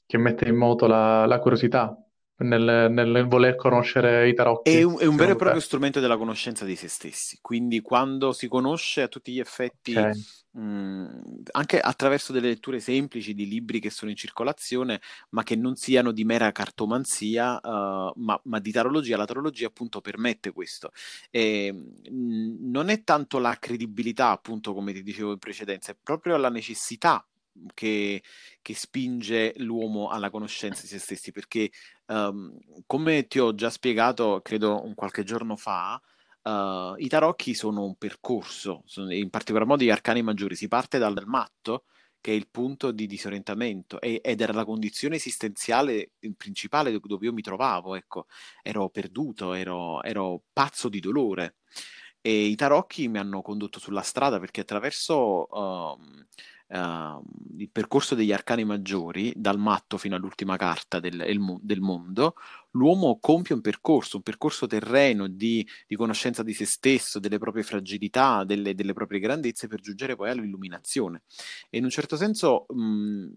che 0.06 0.18
mette 0.18 0.48
in 0.48 0.56
moto 0.56 0.86
la, 0.88 1.26
la 1.26 1.40
curiosità 1.40 1.98
nel, 2.38 2.88
nel, 2.92 3.26
voler 3.28 3.56
conoscere 3.56 4.28
i 4.28 4.34
tarocchi. 4.34 4.72
È 4.72 4.84
un, 4.84 4.98
è 5.00 5.06
un 5.06 5.16
vero 5.16 5.32
e 5.32 5.36
proprio 5.36 5.62
strumento 5.62 6.00
della 6.00 6.18
conoscenza 6.18 6.66
di 6.66 6.76
se 6.76 6.88
stessi. 6.88 7.38
Quindi 7.42 7.82
quando 7.82 8.34
si 8.34 8.48
conosce 8.48 9.04
a 9.04 9.08
tutti 9.08 9.32
gli 9.32 9.40
effetti, 9.40 9.96
okay. 9.96 10.12
mh, 10.52 11.44
anche 11.52 11.80
attraverso 11.80 12.34
delle 12.34 12.48
letture 12.48 12.80
semplici 12.80 13.34
di 13.34 13.48
libri 13.48 13.80
che 13.80 13.90
sono 13.90 14.12
in 14.12 14.18
circolazione, 14.18 15.00
ma 15.30 15.44
che 15.44 15.56
non 15.56 15.76
siano 15.76 16.12
di 16.12 16.26
mera 16.26 16.52
cartomanzia, 16.52 17.60
uh, 17.64 18.12
ma, 18.16 18.40
ma, 18.44 18.60
di 18.60 18.72
tarologia, 18.72 19.16
la 19.16 19.26
tarologia 19.26 19.68
appunto 19.68 20.02
permette 20.02 20.52
questo. 20.52 20.92
E, 21.32 21.72
mh, 21.72 22.70
non 22.70 22.90
è 22.90 23.04
tanto 23.04 23.40
la 23.40 23.56
credibilità, 23.58 24.32
appunto, 24.32 24.74
come 24.74 24.92
ti 24.92 25.04
dicevo 25.04 25.32
in 25.32 25.40
precedenza, 25.40 25.94
è 25.94 25.98
proprio 26.02 26.36
la 26.36 26.50
necessità 26.50 27.26
che, 27.74 28.24
che, 28.62 28.74
spinge 28.76 29.54
l'uomo 29.58 30.10
alla 30.10 30.30
conoscenza 30.30 30.82
di 30.82 30.88
se 30.88 31.00
stessi, 31.00 31.32
perché 31.32 31.72
um, 32.08 32.58
come 32.86 33.28
ti 33.28 33.40
ho 33.40 33.54
già 33.56 33.70
spiegato, 33.70 34.42
credo 34.42 34.84
un 34.84 34.94
qualche 34.94 35.24
giorno 35.24 35.56
fa, 35.56 36.00
uh, 36.44 36.96
i 36.98 37.08
tarocchi 37.08 37.54
sono 37.54 37.84
un 37.84 37.96
percorso, 37.96 38.84
sono, 38.86 39.14
in 39.14 39.30
particolar 39.30 39.68
modo 39.68 39.84
gli 39.84 39.90
arcani 39.90 40.22
maggiori, 40.22 40.56
si 40.56 40.68
parte 40.68 40.98
dal 40.98 41.24
matto, 41.26 41.86
che 42.26 42.32
è 42.32 42.34
il 42.36 42.48
punto 42.50 42.90
di 42.92 43.06
disorientamento 43.06 44.02
e, 44.02 44.20
ed 44.24 44.42
era 44.42 44.52
la 44.52 44.66
condizione 44.66 45.18
esistenziale 45.18 46.14
principale 46.36 47.00
dove 47.00 47.26
io 47.28 47.34
mi 47.34 47.44
trovavo, 47.44 47.94
ecco, 47.94 48.26
ero 48.64 48.90
perduto, 48.90 49.54
ero, 49.54 50.02
ero 50.02 50.42
pazzo 50.52 50.90
di 50.90 51.00
dolore. 51.00 51.58
E 52.26 52.46
i 52.48 52.56
tarocchi 52.56 53.08
mi 53.08 53.20
hanno 53.20 53.44
condotto 53.44 53.80
sulla 53.80 54.02
strada 54.02 54.40
perché 54.40 54.62
attraverso 54.62 55.48
uh, 55.48 56.76
uh, 56.76 57.24
il 57.56 57.70
percorso 57.72 58.16
degli 58.16 58.32
arcani 58.32 58.64
maggiori, 58.64 59.32
dal 59.36 59.60
matto 59.60 60.00
fino 60.00 60.16
all'ultima 60.16 60.58
carta 60.58 61.00
del, 61.00 61.24
del, 61.62 61.82
mondo, 61.82 62.34
l'uomo 62.72 63.20
compie 63.20 63.54
un 63.54 63.62
percorso, 63.62 64.18
un 64.18 64.24
percorso 64.24 64.66
terreno 64.66 65.28
di, 65.28 65.64
di 65.86 65.96
conoscenza 65.96 66.42
di 66.42 66.54
se 66.54 66.66
stesso, 66.66 67.20
delle 67.20 67.38
proprie 67.38 67.62
fragilità, 67.62 68.44
delle, 68.44 68.74
delle, 68.74 68.94
proprie 68.94 69.20
grandezze 69.20 69.68
per 69.68 69.82
giungere 69.82 70.16
poi 70.16 70.32
all'illuminazione. 70.32 71.22
E 71.70 71.78
in 71.78 71.84
un 71.84 71.92
certo 71.92 72.18
senso... 72.18 72.66
Mh, 72.70 73.36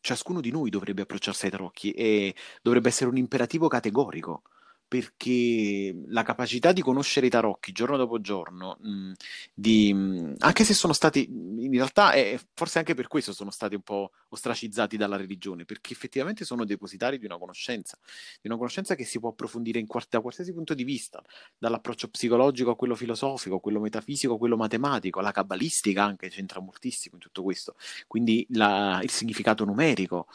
ciascuno 0.00 0.40
di 0.40 0.50
noi 0.50 0.70
dovrebbe 0.70 1.02
approcciarsi 1.02 1.44
ai 1.44 1.50
tarocchi 1.50 1.90
e 1.92 2.34
dovrebbe 2.62 2.88
essere 2.88 3.10
un 3.10 3.16
imperativo 3.16 3.68
categorico 3.68 4.42
perché 4.88 5.94
la 6.06 6.22
capacità 6.22 6.72
di 6.72 6.80
conoscere 6.80 7.26
i 7.26 7.30
tarocchi 7.30 7.72
giorno 7.72 7.98
dopo 7.98 8.20
giorno, 8.20 8.78
mh, 8.80 9.12
di, 9.52 9.92
mh, 9.92 10.36
anche 10.38 10.64
se 10.64 10.72
sono 10.72 10.94
stati, 10.94 11.28
in 11.28 11.70
realtà 11.72 12.12
è, 12.12 12.40
forse 12.54 12.78
anche 12.78 12.94
per 12.94 13.06
questo 13.06 13.34
sono 13.34 13.50
stati 13.50 13.74
un 13.74 13.82
po' 13.82 14.12
ostracizzati 14.30 14.96
dalla 14.96 15.16
religione, 15.16 15.66
perché 15.66 15.92
effettivamente 15.92 16.46
sono 16.46 16.64
depositari 16.64 17.18
di 17.18 17.26
una 17.26 17.36
conoscenza, 17.36 17.98
di 18.40 18.48
una 18.48 18.56
conoscenza 18.56 18.94
che 18.94 19.04
si 19.04 19.20
può 19.20 19.28
approfondire 19.28 19.78
in, 19.78 19.86
da 20.08 20.20
qualsiasi 20.20 20.54
punto 20.54 20.72
di 20.72 20.84
vista, 20.84 21.22
dall'approccio 21.58 22.08
psicologico 22.08 22.70
a 22.70 22.76
quello 22.76 22.94
filosofico, 22.94 23.56
a 23.56 23.60
quello 23.60 23.80
metafisico, 23.80 24.34
a 24.34 24.38
quello 24.38 24.56
matematico, 24.56 25.20
la 25.20 25.32
cabalistica 25.32 26.02
anche 26.02 26.30
c'entra 26.30 26.60
moltissimo 26.60 27.16
in 27.16 27.20
tutto 27.20 27.42
questo, 27.42 27.76
quindi 28.06 28.46
la, 28.50 29.00
il 29.02 29.10
significato 29.10 29.66
numerico, 29.66 30.28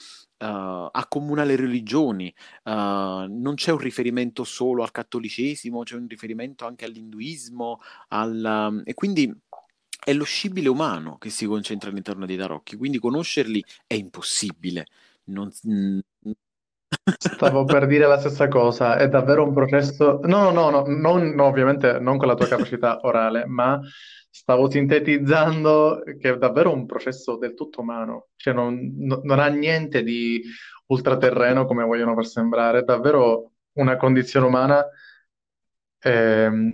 uh, 0.44 0.89
accomuna 0.91 1.44
le 1.44 1.56
religioni, 1.56 2.34
uh, 2.64 2.72
non 2.72 3.54
c'è 3.56 3.72
un 3.72 3.78
riferimento 3.78 4.44
solo 4.44 4.84
al 4.84 4.91
cattolicesimo, 4.91 5.84
c'è 5.84 5.96
un 5.96 6.08
riferimento 6.08 6.66
anche 6.66 6.86
all'induismo, 6.86 7.80
al, 8.10 8.68
um, 8.70 8.82
e 8.86 8.94
quindi 8.94 9.34
è 10.04 10.14
lo 10.14 10.26
scibile 10.26 10.68
umano 10.68 11.18
che 11.18 11.30
si 11.30 11.46
concentra 11.46 11.89
all'interno 11.89 12.26
dei 12.26 12.38
tarocchi, 12.38 12.76
quindi 12.76 13.00
conoscerli 13.00 13.64
è 13.88 13.94
impossibile. 13.94 14.88
Non, 15.26 15.50
Stavo 17.18 17.66
per 17.66 17.88
dire 17.88 18.08
la 18.08 18.20
stessa 18.20 18.48
cosa, 18.48 18.98
è 18.98 19.10
davvero 19.10 19.44
un 19.44 19.54
processo... 19.54 20.20
No, 20.24 20.52
no, 20.52 20.70
no, 20.70 20.84
non, 20.88 21.30
no, 21.30 21.46
ovviamente 21.46 22.00
non 22.00 22.18
con 22.18 22.28
la 22.28 22.36
tua 22.36 22.48
capacità 22.48 23.00
orale, 23.04 23.46
ma 23.46 23.80
stavo 24.30 24.70
sintetizzando 24.70 26.02
che 26.20 26.32
è 26.32 26.38
davvero 26.38 26.74
un 26.74 26.86
processo 26.86 27.38
del 27.38 27.54
tutto 27.54 27.82
umano, 27.82 28.30
cioè 28.36 28.54
non, 28.54 28.94
no- 28.98 29.22
non 29.24 29.39
ha 29.39 29.48
niente 29.48 30.04
di 30.04 30.41
ultraterreno 30.88 31.66
come 31.66 31.84
vogliono 31.84 32.16
far 32.16 32.26
sembrare, 32.26 32.80
è 32.80 32.84
davvero 32.84 33.52
una 33.74 33.96
condizione 33.96 34.48
umana 34.48 34.86
ehm, 36.00 36.72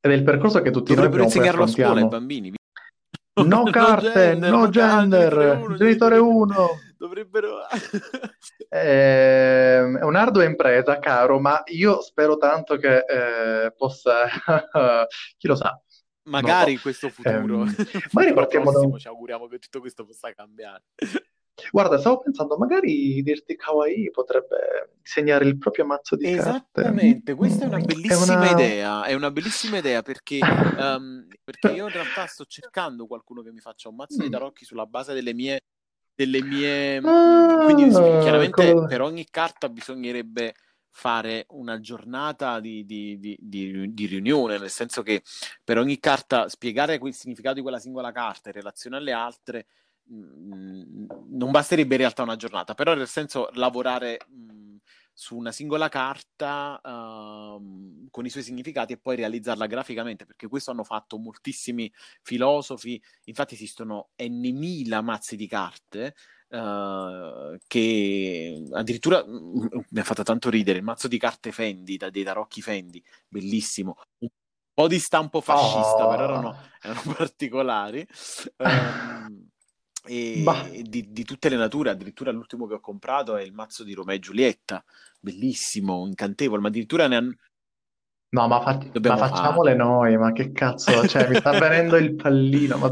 ed 0.00 0.10
è 0.10 0.14
il 0.14 0.24
percorso 0.24 0.60
che 0.62 0.70
tutti 0.72 0.94
noi 0.94 1.04
Dovrebbero 1.04 1.28
prima 1.28 1.50
o 1.50 1.52
poi 1.54 1.64
insegnarlo 1.64 1.64
a 1.64 1.66
scuola 1.68 2.00
ai 2.00 2.08
bambini. 2.08 2.52
No 3.34 3.44
No 3.64 3.70
carte, 3.70 4.12
gender, 4.12 4.50
no 4.50 4.58
no 4.58 4.68
gender, 4.68 5.32
uno, 5.32 5.76
genitore 5.76 5.76
genitore 5.76 6.18
1. 6.18 6.68
Dovrebbero... 7.02 7.58
Ehm, 8.68 9.98
È 9.98 10.04
un'ardua 10.04 10.44
impresa, 10.44 10.98
caro, 11.00 11.40
ma 11.40 11.62
io 11.66 12.00
spero 12.00 12.36
tanto 12.36 12.76
che 12.76 12.98
eh, 12.98 13.72
possa, 13.72 14.26
chi 15.36 15.46
lo 15.48 15.56
sa, 15.56 15.78
so. 15.84 16.30
Magari 16.30 16.72
in 16.72 16.80
questo 16.80 17.08
futuro, 17.10 17.64
in 17.66 17.74
magari 18.12 18.34
partiamo 18.34 18.70
da 18.70 18.98
ci 18.98 19.08
auguriamo 19.08 19.48
che 19.48 19.58
tutto 19.58 19.80
questo 19.80 20.06
possa 20.06 20.32
cambiare. 20.32 20.84
Guarda, 21.70 21.98
stavo 21.98 22.18
pensando, 22.18 22.56
magari 22.56 23.20
Dirty 23.22 23.56
Kawaii 23.56 24.10
potrebbe 24.10 24.94
disegnare 25.02 25.44
il 25.44 25.58
proprio 25.58 25.84
mazzo 25.84 26.16
di 26.16 26.24
carte. 26.24 26.40
Esattamente, 26.40 27.34
questa 27.34 27.64
è 27.64 27.68
una 27.68 27.76
Mm, 27.78 27.80
È 27.80 27.84
bellissima 27.84 28.36
una... 28.36 28.50
idea, 28.50 29.04
è 29.04 29.14
una 29.14 29.30
bellissima 29.30 29.78
idea 29.78 30.02
perché, 30.02 30.38
ehm, 30.38 31.26
perché 31.44 31.72
io 31.72 31.86
in 31.86 31.92
realtà 31.92 32.26
sto 32.26 32.44
cercando 32.46 33.06
qualcuno 33.06 33.42
che 33.42 33.52
mi 33.52 33.60
faccia 33.60 33.88
un 33.88 33.96
mazzo 33.96 34.22
di 34.22 34.28
Mm. 34.28 34.32
tarocchi 34.32 34.64
sulla 34.64 34.86
base 34.86 35.12
delle 35.12 35.34
mie, 35.34 35.60
delle 36.24 36.42
mie, 36.42 37.00
mm, 37.00 37.64
quindi 37.64 37.84
Ah, 37.94 38.18
chiaramente 38.20 38.72
quello- 38.72 38.86
per 38.86 39.00
ogni 39.00 39.26
carta 39.30 39.68
bisognerebbe 39.68 40.54
fare 40.94 41.46
una 41.50 41.80
giornata 41.80 42.60
di, 42.60 42.84
di- 42.84 43.18
di- 43.18 43.38
di- 43.40 44.06
riunione, 44.06 44.58
nel 44.58 44.68
senso 44.70 45.02
che 45.02 45.22
per 45.64 45.78
ogni 45.78 45.98
carta 45.98 46.48
spiegare 46.48 47.00
il 47.02 47.14
significato 47.14 47.54
di 47.56 47.62
quella 47.62 47.78
singola 47.78 48.12
carta 48.12 48.50
in 48.50 48.54
relazione 48.56 48.96
alle 48.98 49.12
altre 49.12 49.66
mm, 50.12 51.06
non 51.30 51.50
basterebbe 51.50 51.94
in 51.94 52.00
realtà 52.00 52.22
una 52.22 52.36
giornata, 52.36 52.74
però 52.74 52.94
nel 52.94 53.08
senso 53.08 53.48
lavorare 53.54 54.18
mm, 54.30 54.61
su 55.14 55.36
una 55.36 55.52
singola 55.52 55.88
carta 55.88 56.80
ehm, 56.84 58.08
con 58.10 58.24
i 58.26 58.30
suoi 58.30 58.42
significati 58.42 58.92
e 58.94 58.98
poi 58.98 59.16
realizzarla 59.16 59.66
graficamente, 59.66 60.24
perché 60.26 60.48
questo 60.48 60.70
hanno 60.70 60.84
fatto 60.84 61.18
moltissimi 61.18 61.92
filosofi, 62.22 63.00
infatti 63.24 63.54
esistono 63.54 64.10
n 64.22 65.00
mazzi 65.02 65.36
di 65.36 65.46
carte. 65.46 66.14
eh, 66.48 67.58
che 67.66 68.62
addirittura 68.72 69.24
mm, 69.26 69.66
mi 69.90 70.00
ha 70.00 70.04
fatto 70.04 70.22
tanto 70.22 70.50
ridere 70.50 70.78
il 70.78 70.84
mazzo 70.84 71.08
di 71.08 71.18
carte 71.18 71.50
Fendi 71.52 71.96
da 71.96 72.10
dei 72.10 72.24
tarocchi 72.24 72.60
Fendi, 72.62 73.02
bellissimo, 73.28 73.96
un 74.18 74.28
po' 74.74 74.88
di 74.88 74.98
stampo 74.98 75.40
fascista, 75.40 76.06
però 76.06 76.24
erano, 76.24 76.54
Oh. 76.54 76.72
erano 76.80 77.02
particolari. 77.16 78.06
Ehm, 78.56 79.48
E 80.04 80.82
di, 80.86 81.12
di 81.12 81.24
tutte 81.24 81.48
le 81.48 81.56
nature, 81.56 81.90
addirittura 81.90 82.32
l'ultimo 82.32 82.66
che 82.66 82.74
ho 82.74 82.80
comprato 82.80 83.36
è 83.36 83.42
il 83.42 83.52
mazzo 83.52 83.84
di 83.84 83.94
Romeo 83.94 84.16
e 84.16 84.20
Giulietta, 84.20 84.84
bellissimo, 85.20 86.06
incantevole, 86.06 86.60
ma 86.60 86.68
addirittura 86.68 87.06
ne 87.06 87.16
hanno... 87.16 87.34
No, 88.30 88.48
ma, 88.48 88.60
fa- 88.62 88.78
ma 88.78 89.16
facciamole 89.16 89.76
farlo. 89.76 89.84
noi, 89.84 90.16
ma 90.16 90.32
che 90.32 90.52
cazzo, 90.52 91.06
cioè 91.06 91.28
mi 91.28 91.36
sta 91.36 91.52
venendo 91.58 91.96
il 91.96 92.14
pallino. 92.14 92.78
ma 92.78 92.90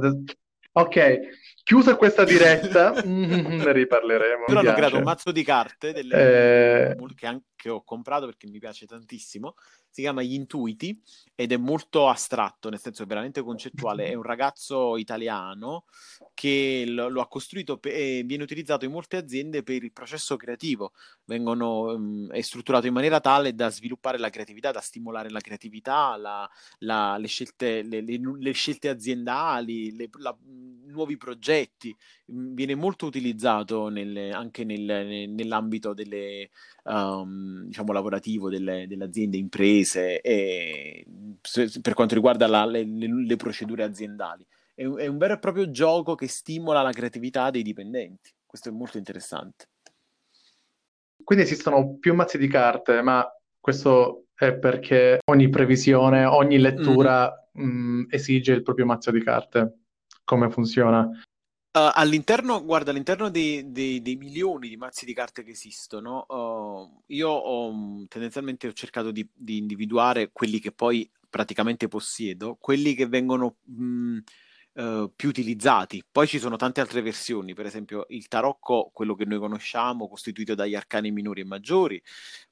Ok, 0.73 1.19
chiusa 1.65 1.97
questa 1.97 2.25
diretta, 2.25 2.93
ne 2.93 3.03
riparleremo, 3.73 4.45
Però 4.47 4.61
hanno 4.61 4.75
creato 4.75 4.99
un 4.99 5.03
mazzo 5.03 5.33
di 5.33 5.43
carte 5.43 5.93
delle- 5.93 6.17
Eh, 6.17 6.97
che 7.17 7.27
anche 7.27 7.69
ho 7.69 7.83
comprato 7.83 8.27
perché 8.27 8.47
mi 8.49 8.59
piace 8.59 8.87
tantissimo. 8.87 9.55
Si 9.93 10.03
chiama 10.03 10.23
Gli 10.23 10.35
Intuiti 10.35 10.99
ed 11.35 11.51
è 11.51 11.57
molto 11.57 12.09
astratto, 12.09 12.71
nel 12.71 12.79
senso 12.79 13.05
veramente 13.07 13.43
concettuale. 13.43 14.07
È 14.07 14.15
un 14.15 14.23
ragazzo 14.23 14.97
italiano 14.97 15.85
che 16.33 16.85
lo, 16.87 17.09
lo 17.09 17.21
ha 17.21 17.27
costruito 17.29 17.79
pe- 17.79 18.19
e 18.19 18.23
viene 18.25 18.45
utilizzato 18.45 18.85
in 18.85 18.93
molte 18.93 19.17
aziende 19.17 19.63
per 19.65 19.83
il 19.83 19.93
processo 19.93 20.37
creativo. 20.37 20.93
Vengono, 21.25 21.93
ehm, 21.93 22.31
è 22.31 22.41
strutturato 22.41 22.87
in 22.87 22.93
maniera 22.93 23.21
tale 23.21 23.55
da 23.55 23.69
sviluppare 23.69 24.19
la 24.19 24.31
creatività, 24.31 24.71
da 24.71 24.81
stimolare 24.81 25.29
la 25.31 25.41
creatività, 25.41 26.17
la- 26.17 26.49
la- 26.79 27.17
le 27.17 27.27
scelte, 27.27 27.83
le- 27.83 28.01
le- 28.03 28.21
le 28.39 28.53
scelte 28.53 28.89
aziendali, 28.89 30.09
la- 30.19 30.37
nuovi 30.87 31.17
progetti. 31.17 31.97
Viene 32.27 32.75
molto 32.75 33.07
utilizzato 33.07 33.89
nelle- 33.89 34.31
anche 34.33 34.65
nel- 34.65 34.81
ne- 34.85 35.27
nell'ambito 35.27 35.95
delle, 35.95 36.51
um, 36.91 37.65
diciamo, 37.67 37.93
lavorativo 37.93 38.49
delle, 38.51 38.87
delle 38.87 39.05
aziende, 39.05 39.37
imprese 39.37 40.21
e 40.21 41.05
se- 41.43 41.81
per 41.81 41.95
quanto 41.95 42.15
riguarda 42.15 42.47
la- 42.47 42.65
le, 42.67 42.85
le- 42.85 43.37
procedure 43.37 43.85
aziendali. 43.85 44.47
È 44.75 44.85
un, 44.85 44.99
è 44.99 45.07
un 45.07 45.19
vero 45.19 45.35
e 45.35 45.39
proprio 45.39 45.71
gioco 45.71 46.15
che 46.15 46.29
stimola 46.29 46.83
la 46.83 46.93
creatività 46.93 47.51
dei 47.51 47.63
dipendenti. 47.63 48.31
Questo 48.47 48.69
è 48.69 48.73
molto 48.73 48.99
interessante. 48.99 49.69
quindi 51.23 51.45
esistono 51.45 51.97
più 51.99 52.15
mazzi 52.15 52.39
di 52.39 52.49
carte, 52.49 53.03
ma 53.03 53.25
questo 53.61 54.27
è 54.35 54.55
perché 54.55 55.21
ogni 55.31 55.49
previsione, 55.49 56.25
ogni 56.25 56.59
lettura, 56.59 57.33
mm, 57.61 58.05
esige 58.09 58.53
il 58.53 58.63
proprio 58.63 58.87
mazzo 58.87 59.11
di 59.13 59.23
carte. 59.23 59.75
Come 60.25 60.51
funziona? 60.51 61.09
Uh, 61.73 61.89
all'interno, 61.95 62.65
guarda, 62.65 62.91
all'interno 62.91 63.31
dei, 63.31 63.71
dei- 63.71 64.03
dei 64.03 64.17
milioni 64.17 64.69
di 64.69 64.77
mazzi 64.77 65.05
di 65.05 65.15
carte 65.15 65.45
che 65.45 65.53
esistono, 65.53 66.27
uh, 66.29 67.03
io 67.07 67.29
ho, 67.29 67.73
mm, 67.73 68.05
tendenzialmente 68.09 68.67
ho 68.67 68.73
cercato 68.73 69.13
di, 69.13 69.25
di 69.33 69.59
individuare 69.59 70.31
quelli 70.33 70.59
che 70.59 70.73
poi 70.73 71.09
praticamente 71.29 71.87
possiedo, 71.87 72.57
quelli 72.61 72.95
che 72.95 73.07
vengono 73.07 73.59
mm, 73.71 74.19
uh, 74.75 75.13
più 75.15 75.29
utilizzati. 75.29 76.03
Poi 76.11 76.27
ci 76.27 76.41
sono 76.41 76.57
tante 76.57 76.81
altre 76.81 77.03
versioni, 77.03 77.55
per 77.55 77.67
esempio 77.67 78.05
il 78.09 78.27
tarocco, 78.27 78.91
quello 78.93 79.15
che 79.15 79.25
noi 79.25 79.39
conosciamo, 79.39 80.09
costituito 80.09 80.57
dagli 80.57 80.75
arcani 80.75 81.13
minori 81.13 81.43
e 81.43 81.45
maggiori. 81.45 82.03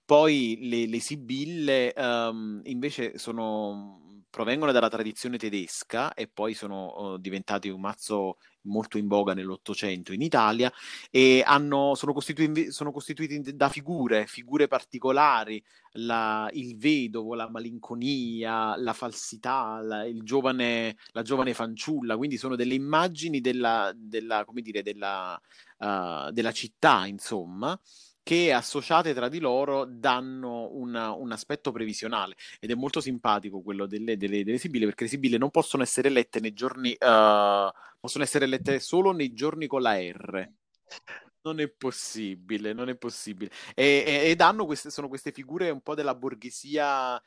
Poi 0.04 0.58
le, 0.62 0.86
le 0.86 1.00
sibille 1.00 1.92
um, 1.96 2.60
invece 2.64 3.18
sono, 3.18 4.22
provengono 4.30 4.72
dalla 4.72 4.88
tradizione 4.88 5.38
tedesca 5.38 6.14
e 6.14 6.28
poi 6.28 6.54
sono 6.54 7.14
uh, 7.14 7.18
diventati 7.18 7.68
un 7.68 7.80
mazzo 7.80 8.38
molto 8.68 8.98
in 8.98 9.08
voga 9.08 9.34
nell'Ottocento 9.34 10.12
in 10.12 10.22
Italia 10.22 10.72
e 11.10 11.42
hanno, 11.44 11.94
sono, 11.94 12.12
costituiti, 12.12 12.70
sono 12.70 12.92
costituiti 12.92 13.56
da 13.56 13.68
figure, 13.68 14.26
figure 14.26 14.68
particolari, 14.68 15.62
la, 15.92 16.48
il 16.52 16.76
vedovo, 16.76 17.34
la 17.34 17.48
malinconia, 17.48 18.76
la 18.76 18.92
falsità, 18.92 19.80
la, 19.82 20.04
giovane, 20.22 20.96
la 21.12 21.22
giovane 21.22 21.54
fanciulla, 21.54 22.16
quindi 22.16 22.36
sono 22.36 22.56
delle 22.56 22.74
immagini 22.74 23.40
della, 23.40 23.92
della, 23.96 24.44
dire, 24.52 24.82
della, 24.82 25.40
uh, 25.78 26.30
della 26.30 26.52
città, 26.52 27.06
insomma, 27.06 27.78
che 28.28 28.52
associate 28.52 29.14
tra 29.14 29.30
di 29.30 29.38
loro 29.38 29.86
danno 29.86 30.68
una, 30.72 31.12
un 31.12 31.32
aspetto 31.32 31.72
previsionale 31.72 32.36
ed 32.60 32.70
è 32.70 32.74
molto 32.74 33.00
simpatico 33.00 33.62
quello 33.62 33.86
delle, 33.86 34.18
delle, 34.18 34.44
delle 34.44 34.58
sibille 34.58 34.84
perché 34.84 35.04
le 35.04 35.08
sibille 35.08 35.38
non 35.38 35.50
possono 35.50 35.82
essere 35.82 36.10
lette 36.10 36.38
nei 36.38 36.52
giorni 36.52 36.90
uh, 36.90 37.70
possono 37.98 38.24
essere 38.24 38.44
lette 38.44 38.80
solo 38.80 39.12
nei 39.12 39.32
giorni 39.32 39.66
con 39.66 39.80
la 39.80 39.94
R 39.94 40.46
Non 41.40 41.60
è 41.60 41.68
possibile, 41.68 42.74
non 42.74 42.90
è 42.90 42.96
possibile. 42.96 43.50
E, 43.74 44.04
e, 44.06 44.12
ed 44.28 44.40
hanno 44.42 44.66
queste, 44.66 44.90
sono 44.90 45.08
queste 45.08 45.32
figure 45.32 45.70
un 45.70 45.80
po' 45.80 45.94
della 45.94 46.14
borghesia, 46.14 47.22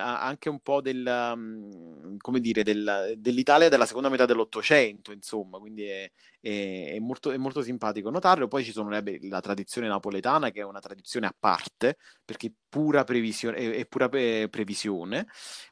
anche 0.00 0.48
un 0.48 0.58
po' 0.60 0.80
del, 0.80 1.06
um, 1.06 1.95
come 2.18 2.40
dire, 2.40 2.62
del, 2.62 3.14
dell'Italia 3.16 3.68
della 3.68 3.86
seconda 3.86 4.08
metà 4.08 4.26
dell'Ottocento, 4.26 5.12
insomma, 5.12 5.58
quindi 5.58 5.84
è, 5.84 6.10
è, 6.40 6.92
è, 6.94 6.98
molto, 6.98 7.30
è 7.30 7.36
molto 7.36 7.62
simpatico 7.62 8.10
notarlo. 8.10 8.48
Poi 8.48 8.64
ci 8.64 8.72
sono 8.72 8.88
beh, 9.00 9.18
la 9.22 9.40
tradizione 9.40 9.88
napoletana, 9.88 10.50
che 10.50 10.60
è 10.60 10.64
una 10.64 10.80
tradizione 10.80 11.26
a 11.26 11.34
parte, 11.38 11.96
perché 12.24 12.52
pura 12.68 13.04
previsione, 13.04 13.74
è, 13.74 13.86
pura 13.86 14.08
pre- 14.08 14.48
previsione. 14.48 15.26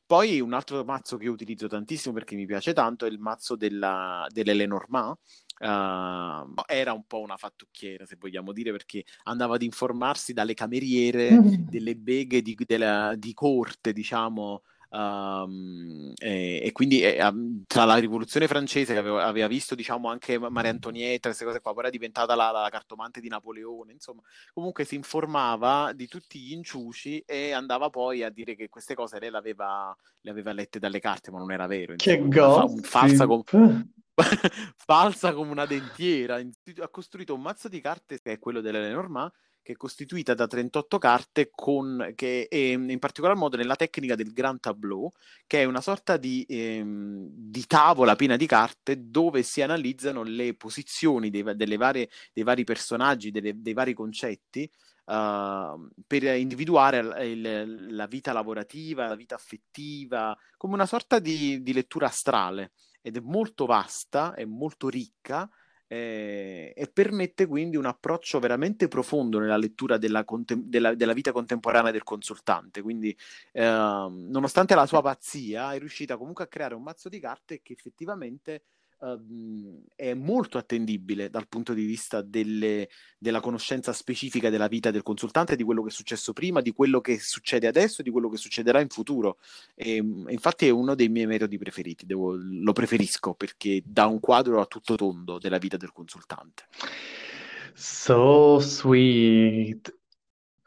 Poi 0.07 0.41
un 0.41 0.53
altro 0.53 0.85
mazzo 0.85 1.17
che 1.17 1.25
io 1.25 1.33
utilizzo 1.33 1.67
tantissimo 1.67 2.15
perché 2.15 2.37
mi 2.37 2.47
piace 2.47 2.73
tanto 2.73 3.07
è 3.07 3.09
il 3.09 3.19
mazzo 3.19 3.57
della, 3.57 4.27
dell'Elenormand, 4.31 5.17
Uh, 5.61 6.51
era 6.67 6.93
un 6.93 7.05
po' 7.07 7.21
una 7.21 7.37
fattucchiera, 7.37 8.05
se 8.05 8.17
vogliamo 8.19 8.53
dire, 8.53 8.73
perché 8.73 9.05
andava 9.25 9.55
ad 9.55 9.63
informarsi 9.63 10.33
dalle 10.33 10.53
cameriere 10.53 11.31
mm. 11.31 11.47
delle 11.69 11.95
beghe 11.95 12.43
di, 12.43 12.57
della, 12.67 13.15
di 13.17 13.33
corte, 13.35 13.93
diciamo. 13.93 14.63
Um, 14.95 16.13
e, 16.21 16.61
e, 16.63 16.71
quindi 16.71 17.03
eh, 17.03 17.19
tra 17.67 17.85
la 17.85 17.97
rivoluzione 17.97 18.47
francese 18.47 18.93
che 18.93 19.01
aveva, 19.01 19.25
aveva, 19.25 19.49
visto 19.49 19.75
diciamo 19.75 20.09
anche 20.09 20.39
Maria 20.39 20.71
Antonietta 20.71 21.31
queste 21.31 21.45
cose 21.45 21.61
qua 21.61 21.73
poi 21.73 21.83
era 21.83 21.91
diventata 21.91 22.37
la, 22.37 22.53
la, 22.53 22.69
cartomante 22.71 23.21
di 23.21 23.27
Napoleone 23.27 23.91
insomma 23.91 24.23
comunque 24.53 24.85
si 24.85 24.95
informava 24.95 25.91
di 25.93 26.07
tutti 26.07 26.39
gli 26.39 26.53
inciuci 26.53 27.25
e 27.27 27.51
andava 27.51 27.91
poi 27.91 28.23
a 28.23 28.31
dire 28.31 28.55
che 28.55 28.69
queste 28.69 28.95
cose 28.95 29.19
lei 29.19 29.33
le 29.33 29.37
aveva, 29.37 29.97
le 30.21 30.31
aveva 30.31 30.53
lette 30.53 30.79
dalle 30.79 31.01
carte 31.01 31.33
ma 31.33 31.39
non 31.39 31.51
era 31.51 31.67
vero 31.67 31.95
insomma, 31.95 32.17
che 32.17 32.29
gossip 32.29 32.85
falsa 32.87 33.27
com- 33.27 33.43
falsa 34.77 35.33
come 35.33 35.51
una 35.51 35.67
dentiera. 35.67 36.37
Ha 36.37 36.89
costruito 36.89 37.35
un 37.35 37.43
mazzo 37.43 37.69
di 37.69 37.81
carte 37.81 38.21
che 38.21 38.33
è 38.33 38.39
quello 38.39 38.61
dell'Elenormand, 38.61 39.33
che 39.65 39.73
è 39.73 39.77
costituita 39.77 40.35
da 40.35 40.47
38 40.47 40.99
carte, 40.99 41.51
con, 41.51 42.13
che 42.15 42.47
è, 42.49 42.57
in 42.57 42.99
particolar 42.99 43.35
modo 43.35 43.57
nella 43.57 43.77
tecnica 43.77 44.15
del 44.15 44.35
Grand 44.35 44.61
Tableau, 44.61 45.11
che 45.47 45.63
è 45.63 45.65
una 45.65 45.81
sorta 45.81 46.19
di, 46.19 46.45
ehm, 46.47 47.29
di 47.31 47.65
tavola 47.67 48.15
piena 48.15 48.37
di 48.37 48.45
carte 48.47 49.09
dove 49.09 49.43
si 49.43 49.63
analizzano 49.63 50.23
le 50.23 50.55
posizioni 50.55 51.31
dei, 51.31 51.43
varie, 51.43 52.11
dei 52.35 52.45
vari 52.45 52.65
personaggi, 52.65 53.31
delle, 53.31 53.61
dei 53.61 53.73
vari 53.73 53.95
concetti. 53.95 54.71
Uh, 55.07 55.87
per 56.07 56.23
individuare 56.23 57.27
il, 57.27 57.95
la 57.95 58.07
vita 58.07 58.33
lavorativa, 58.33 59.07
la 59.07 59.15
vita 59.15 59.35
affettiva, 59.35 60.35
come 60.57 60.75
una 60.75 60.87
sorta 60.87 61.19
di, 61.19 61.63
di 61.63 61.75
lettura 61.75 62.07
astrale 62.07 62.73
ed 63.03 63.19
è 63.19 63.21
molto 63.21 63.67
vasta, 63.67 64.33
è 64.33 64.47
molto 64.47 64.89
ricca 64.89 65.47
eh, 65.87 66.73
e 66.75 66.87
permette 66.89 67.47
quindi 67.47 67.77
un 67.77 67.87
approccio 67.87 68.39
veramente 68.39 68.89
profondo 68.89 69.39
nella 69.39 69.57
lettura 69.57 69.99
della, 69.99 70.25
contem- 70.25 70.65
della, 70.65 70.95
della 70.95 71.13
vita 71.13 71.33
contemporanea 71.33 71.91
del 71.91 72.03
consultante. 72.03 72.83
Quindi, 72.83 73.17
eh, 73.53 73.63
nonostante 73.63 74.75
la 74.75 74.87
sua 74.87 75.03
pazzia, 75.03 75.75
è 75.75 75.79
riuscita 75.79 76.17
comunque 76.17 76.45
a 76.45 76.49
creare 76.49 76.75
un 76.75 76.83
mazzo 76.83 77.09
di 77.09 77.21
carte 77.21 77.61
che 77.63 77.73
effettivamente 77.73 78.65
uh, 79.05 79.85
è 79.95 80.15
molto 80.15 80.59
attendibile 80.59 81.29
dal 81.29 81.49
punto 81.49 81.75
di 81.75 81.85
vista 81.85 82.23
delle, 82.23 82.89
della 83.19 83.41
conoscenza 83.41 83.93
specifica 83.93 84.51
della 84.51 84.69
vita 84.69 84.91
del 84.91 85.03
consultante, 85.03 85.57
di 85.57 85.63
quello 85.63 85.83
che 85.83 85.89
è 85.89 85.93
successo 85.93 86.33
prima, 86.33 86.61
di 86.61 86.73
quello 86.73 87.01
che 87.01 87.19
succede 87.19 87.67
adesso 87.67 88.01
e 88.01 88.05
di 88.05 88.11
quello 88.11 88.29
che 88.29 88.37
succederà 88.37 88.81
in 88.81 88.89
futuro. 88.89 89.39
E, 89.75 89.97
infatti 89.97 90.67
è 90.67 90.71
uno 90.71 90.95
dei 90.95 91.09
miei 91.09 91.27
metodi 91.27 91.59
preferiti, 91.59 92.07
devo, 92.07 92.37
lo 92.37 92.73
preferisco 92.73 93.35
perché 93.35 93.83
dà 93.85 94.07
un 94.07 94.21
quadro 94.21 94.61
a 94.61 94.67
tutto 94.67 94.95
tondo 94.95 95.39
della 95.39 95.59
vita 95.59 95.77
del 95.77 95.93
consultante. 95.93 96.65
So 97.75 98.61
sweet. 98.61 99.99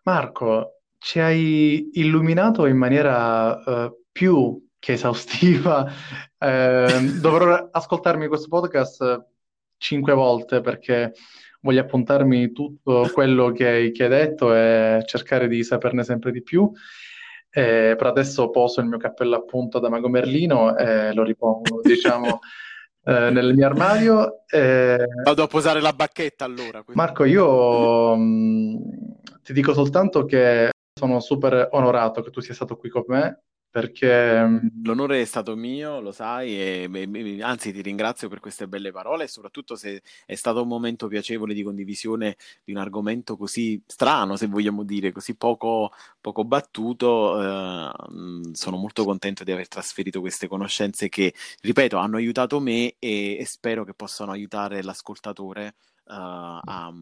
Marco, 0.03 0.81
ci 0.97 1.19
hai 1.19 1.89
illuminato 1.93 2.65
in 2.65 2.77
maniera 2.77 3.85
uh, 3.85 4.03
più 4.11 4.66
che 4.79 4.93
esaustiva. 4.93 5.91
Eh, 6.39 7.17
dovrò 7.19 7.69
ascoltarmi 7.71 8.27
questo 8.27 8.47
podcast 8.47 9.25
cinque 9.77 10.13
volte 10.13 10.61
perché 10.61 11.13
voglio 11.61 11.81
appuntarmi 11.81 12.51
tutto 12.51 13.09
quello 13.11 13.51
che 13.51 13.67
hai, 13.67 13.91
che 13.91 14.03
hai 14.03 14.09
detto 14.09 14.53
e 14.53 15.01
cercare 15.07 15.47
di 15.47 15.63
saperne 15.63 16.03
sempre 16.03 16.31
di 16.31 16.43
più. 16.43 16.71
Eh, 17.49 17.95
per 17.97 18.05
adesso 18.05 18.51
poso 18.51 18.81
il 18.81 18.87
mio 18.87 18.99
cappello 18.99 19.35
a 19.35 19.41
punta 19.41 19.79
da 19.79 19.89
Mago 19.89 20.09
Merlino 20.09 20.77
e 20.77 21.11
lo 21.13 21.23
ripongo, 21.23 21.81
diciamo, 21.81 22.39
eh, 23.03 23.31
nel 23.31 23.55
mio 23.55 23.65
armadio. 23.65 24.43
Eh... 24.47 25.07
Vado 25.23 25.41
a 25.41 25.47
posare 25.47 25.81
la 25.81 25.93
bacchetta 25.93 26.45
allora. 26.45 26.83
Quindi. 26.83 26.93
Marco, 26.93 27.23
io 27.23 28.15
mh, 28.15 28.21
mm, 28.21 28.75
ti 29.41 29.53
dico 29.53 29.73
soltanto 29.73 30.25
che 30.25 30.69
sono 30.93 31.19
super 31.19 31.69
onorato 31.71 32.21
che 32.21 32.29
tu 32.29 32.41
sia 32.41 32.53
stato 32.53 32.77
qui 32.77 32.89
con 32.89 33.05
me 33.07 33.41
perché 33.77 34.43
mm, 34.43 34.57
l'onore 34.85 35.21
è 35.21 35.25
stato 35.25 35.55
mio, 35.55 35.99
lo 35.99 36.11
sai, 36.11 36.59
e, 36.59 36.89
e, 36.91 37.43
anzi 37.43 37.71
ti 37.71 37.83
ringrazio 37.83 38.27
per 38.27 38.39
queste 38.39 38.67
belle 38.67 38.91
parole 38.91 39.25
e 39.25 39.27
soprattutto 39.27 39.75
se 39.75 40.01
è 40.25 40.33
stato 40.33 40.63
un 40.63 40.67
momento 40.67 41.05
piacevole 41.07 41.53
di 41.53 41.61
condivisione 41.61 42.37
di 42.63 42.71
un 42.71 42.79
argomento 42.79 43.37
così 43.37 43.79
strano, 43.85 44.35
se 44.35 44.47
vogliamo 44.47 44.81
dire, 44.83 45.11
così 45.11 45.35
poco, 45.35 45.91
poco 46.19 46.43
battuto, 46.43 47.39
eh, 47.39 47.91
mm, 48.11 48.51
sono 48.53 48.77
molto 48.77 49.03
contento 49.03 49.43
di 49.43 49.51
aver 49.51 49.67
trasferito 49.67 50.21
queste 50.21 50.47
conoscenze 50.47 51.07
che, 51.07 51.35
ripeto, 51.61 51.97
hanno 51.97 52.17
aiutato 52.17 52.59
me 52.59 52.95
e, 52.97 53.37
e 53.37 53.45
spero 53.45 53.83
che 53.83 53.93
possano 53.93 54.31
aiutare 54.31 54.81
l'ascoltatore 54.81 55.75
a, 56.07 56.59
a, 56.63 56.93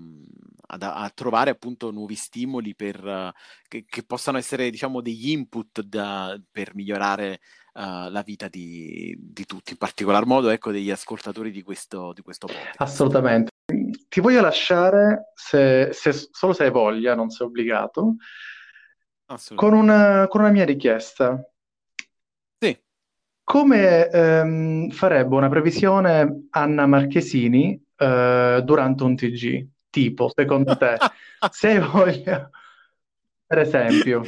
a, 0.68 1.12
trovare 1.14 1.52
appunto 1.52 1.92
nuovi 1.92 2.16
stimoli 2.16 2.76
per, 2.76 3.34
che, 3.68 3.86
che, 3.88 4.04
possano 4.04 4.38
essere 4.38 4.70
diciamo 4.70 5.02
degli 5.02 5.30
input 5.30 5.82
da, 5.82 6.40
per 6.52 6.74
migliorare 6.76 7.40
uh, 7.74 8.10
la 8.10 8.24
vita 8.26 8.48
di, 8.48 9.16
di, 9.18 9.46
tutti, 9.46 9.72
in 9.72 9.78
particolar 9.78 10.26
modo 10.26 10.50
ecco 10.50 10.72
degli 10.72 10.92
ascoltatori 10.92 11.52
di 11.52 11.62
questo, 11.62 12.14
di 12.14 12.22
questo 12.22 12.48
podcast. 12.48 12.82
Assolutamente. 12.82 13.52
Ti 14.08 14.22
voglio 14.22 14.42
lasciare, 14.42 15.32
se, 15.34 15.90
se, 15.92 16.12
solo 16.12 16.54
se 16.54 16.64
hai 16.64 16.72
voglia, 16.72 17.16
non 17.16 17.30
sei 17.30 17.48
obbligato, 17.48 18.16
con 19.56 19.74
una, 19.74 20.28
con 20.28 20.42
una 20.42 20.52
mia 20.52 20.66
richiesta. 20.66 21.44
Sì. 22.60 22.78
Come 23.44 24.08
ehm, 24.10 24.90
farebbe 24.90 25.36
una 25.36 25.50
previsione 25.50 26.48
Anna 26.52 26.86
Marchesini 26.86 27.85
uh, 27.98 28.62
durante 28.62 29.04
un 29.04 29.16
TG? 29.16 29.68
Tipo, 29.90 30.32
secondo 30.34 30.78
te, 30.78 30.98
se 31.52 31.70
hai 31.70 31.80
voglia, 31.80 32.50
per 33.46 33.60
esempio. 33.60 34.24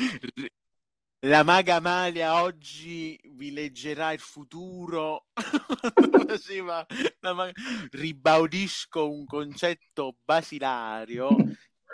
La 1.21 1.43
maga 1.43 1.75
Amalia 1.75 2.43
oggi 2.43 3.19
vi 3.33 3.51
leggerà 3.51 4.13
il 4.13 4.19
futuro. 4.19 5.25
mag... 7.33 7.51
Ribaudisco 7.91 9.09
un 9.09 9.25
concetto 9.25 10.15
basilario. 10.23 11.29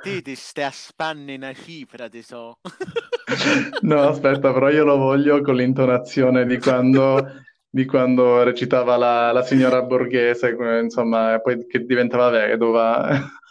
Te 0.02 0.22
te 0.22 0.36
stai 0.36 0.66
a 0.66 0.72
spanne 0.72 1.36
una 1.36 1.54
cifra, 1.54 2.10
te 2.10 2.22
so. 2.22 2.60
no, 3.82 4.02
aspetta, 4.02 4.52
però 4.52 4.70
io 4.70 4.84
lo 4.84 4.98
voglio 4.98 5.42
con 5.42 5.56
l'intonazione 5.56 6.46
di 6.46 6.60
quando 6.60 7.44
di 7.74 7.86
quando 7.86 8.44
recitava 8.44 8.98
la, 8.98 9.32
la 9.32 9.42
signora 9.42 9.82
borghese, 9.82 10.56
insomma, 10.80 11.40
poi 11.42 11.66
che 11.66 11.84
diventava 11.84 12.30
vedova. 12.30 13.10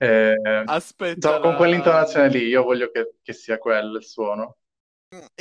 Eh, 0.00 0.62
Aspetta, 0.64 1.40
con 1.40 1.56
quell'intonazione 1.56 2.28
lì, 2.28 2.46
io 2.46 2.62
voglio 2.62 2.88
che, 2.92 3.14
che 3.20 3.32
sia 3.32 3.58
quello 3.58 3.96
il 3.96 4.04
suono. 4.04 4.58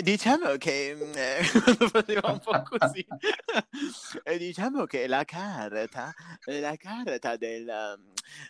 Diciamo 0.02 0.56
che 0.58 0.92
eh, 0.92 1.44
faceva 1.92 2.32
un 2.32 2.40
po' 2.40 2.64
così. 2.64 3.06
diciamo 4.38 4.86
che 4.86 5.08
la 5.08 5.26
carta, 5.26 6.14
la 6.46 6.76
carta 6.78 7.36
del, 7.36 8.00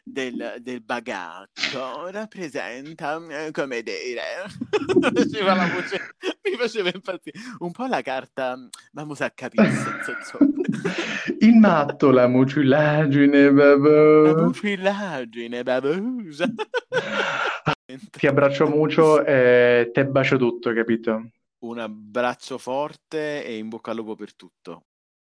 del, 0.03 0.57
del 0.59 0.81
bagatto 0.83 2.11
rappresenta, 2.11 3.19
eh, 3.29 3.49
come 3.51 3.81
dire, 3.81 4.21
faceva 5.15 5.55
la 5.55 5.67
voce, 5.69 6.15
mi 6.43 6.55
faceva 6.55 6.91
impazzire, 6.93 7.39
un 7.59 7.71
po' 7.71 7.87
la 7.87 8.03
carta, 8.03 8.55
vamos 8.91 9.19
a 9.21 9.31
capire 9.31 9.71
senso. 9.71 10.37
Il 11.39 11.55
matto, 11.55 12.11
la 12.11 12.27
mucillagine, 12.27 13.51
babò. 13.51 14.21
La 14.21 14.43
mucillagine, 14.43 15.63
babosa. 15.63 16.45
Ti 18.11 18.27
abbraccio 18.27 18.67
mucho 18.67 19.23
e 19.23 19.89
te 19.93 20.05
bacio 20.05 20.37
tutto, 20.37 20.73
capito? 20.73 21.29
Un 21.59 21.79
abbraccio 21.79 22.57
forte 22.57 23.43
e 23.43 23.57
in 23.57 23.69
bocca 23.69 23.91
al 23.91 23.97
lupo 23.97 24.15
per 24.15 24.35
tutto. 24.35 24.83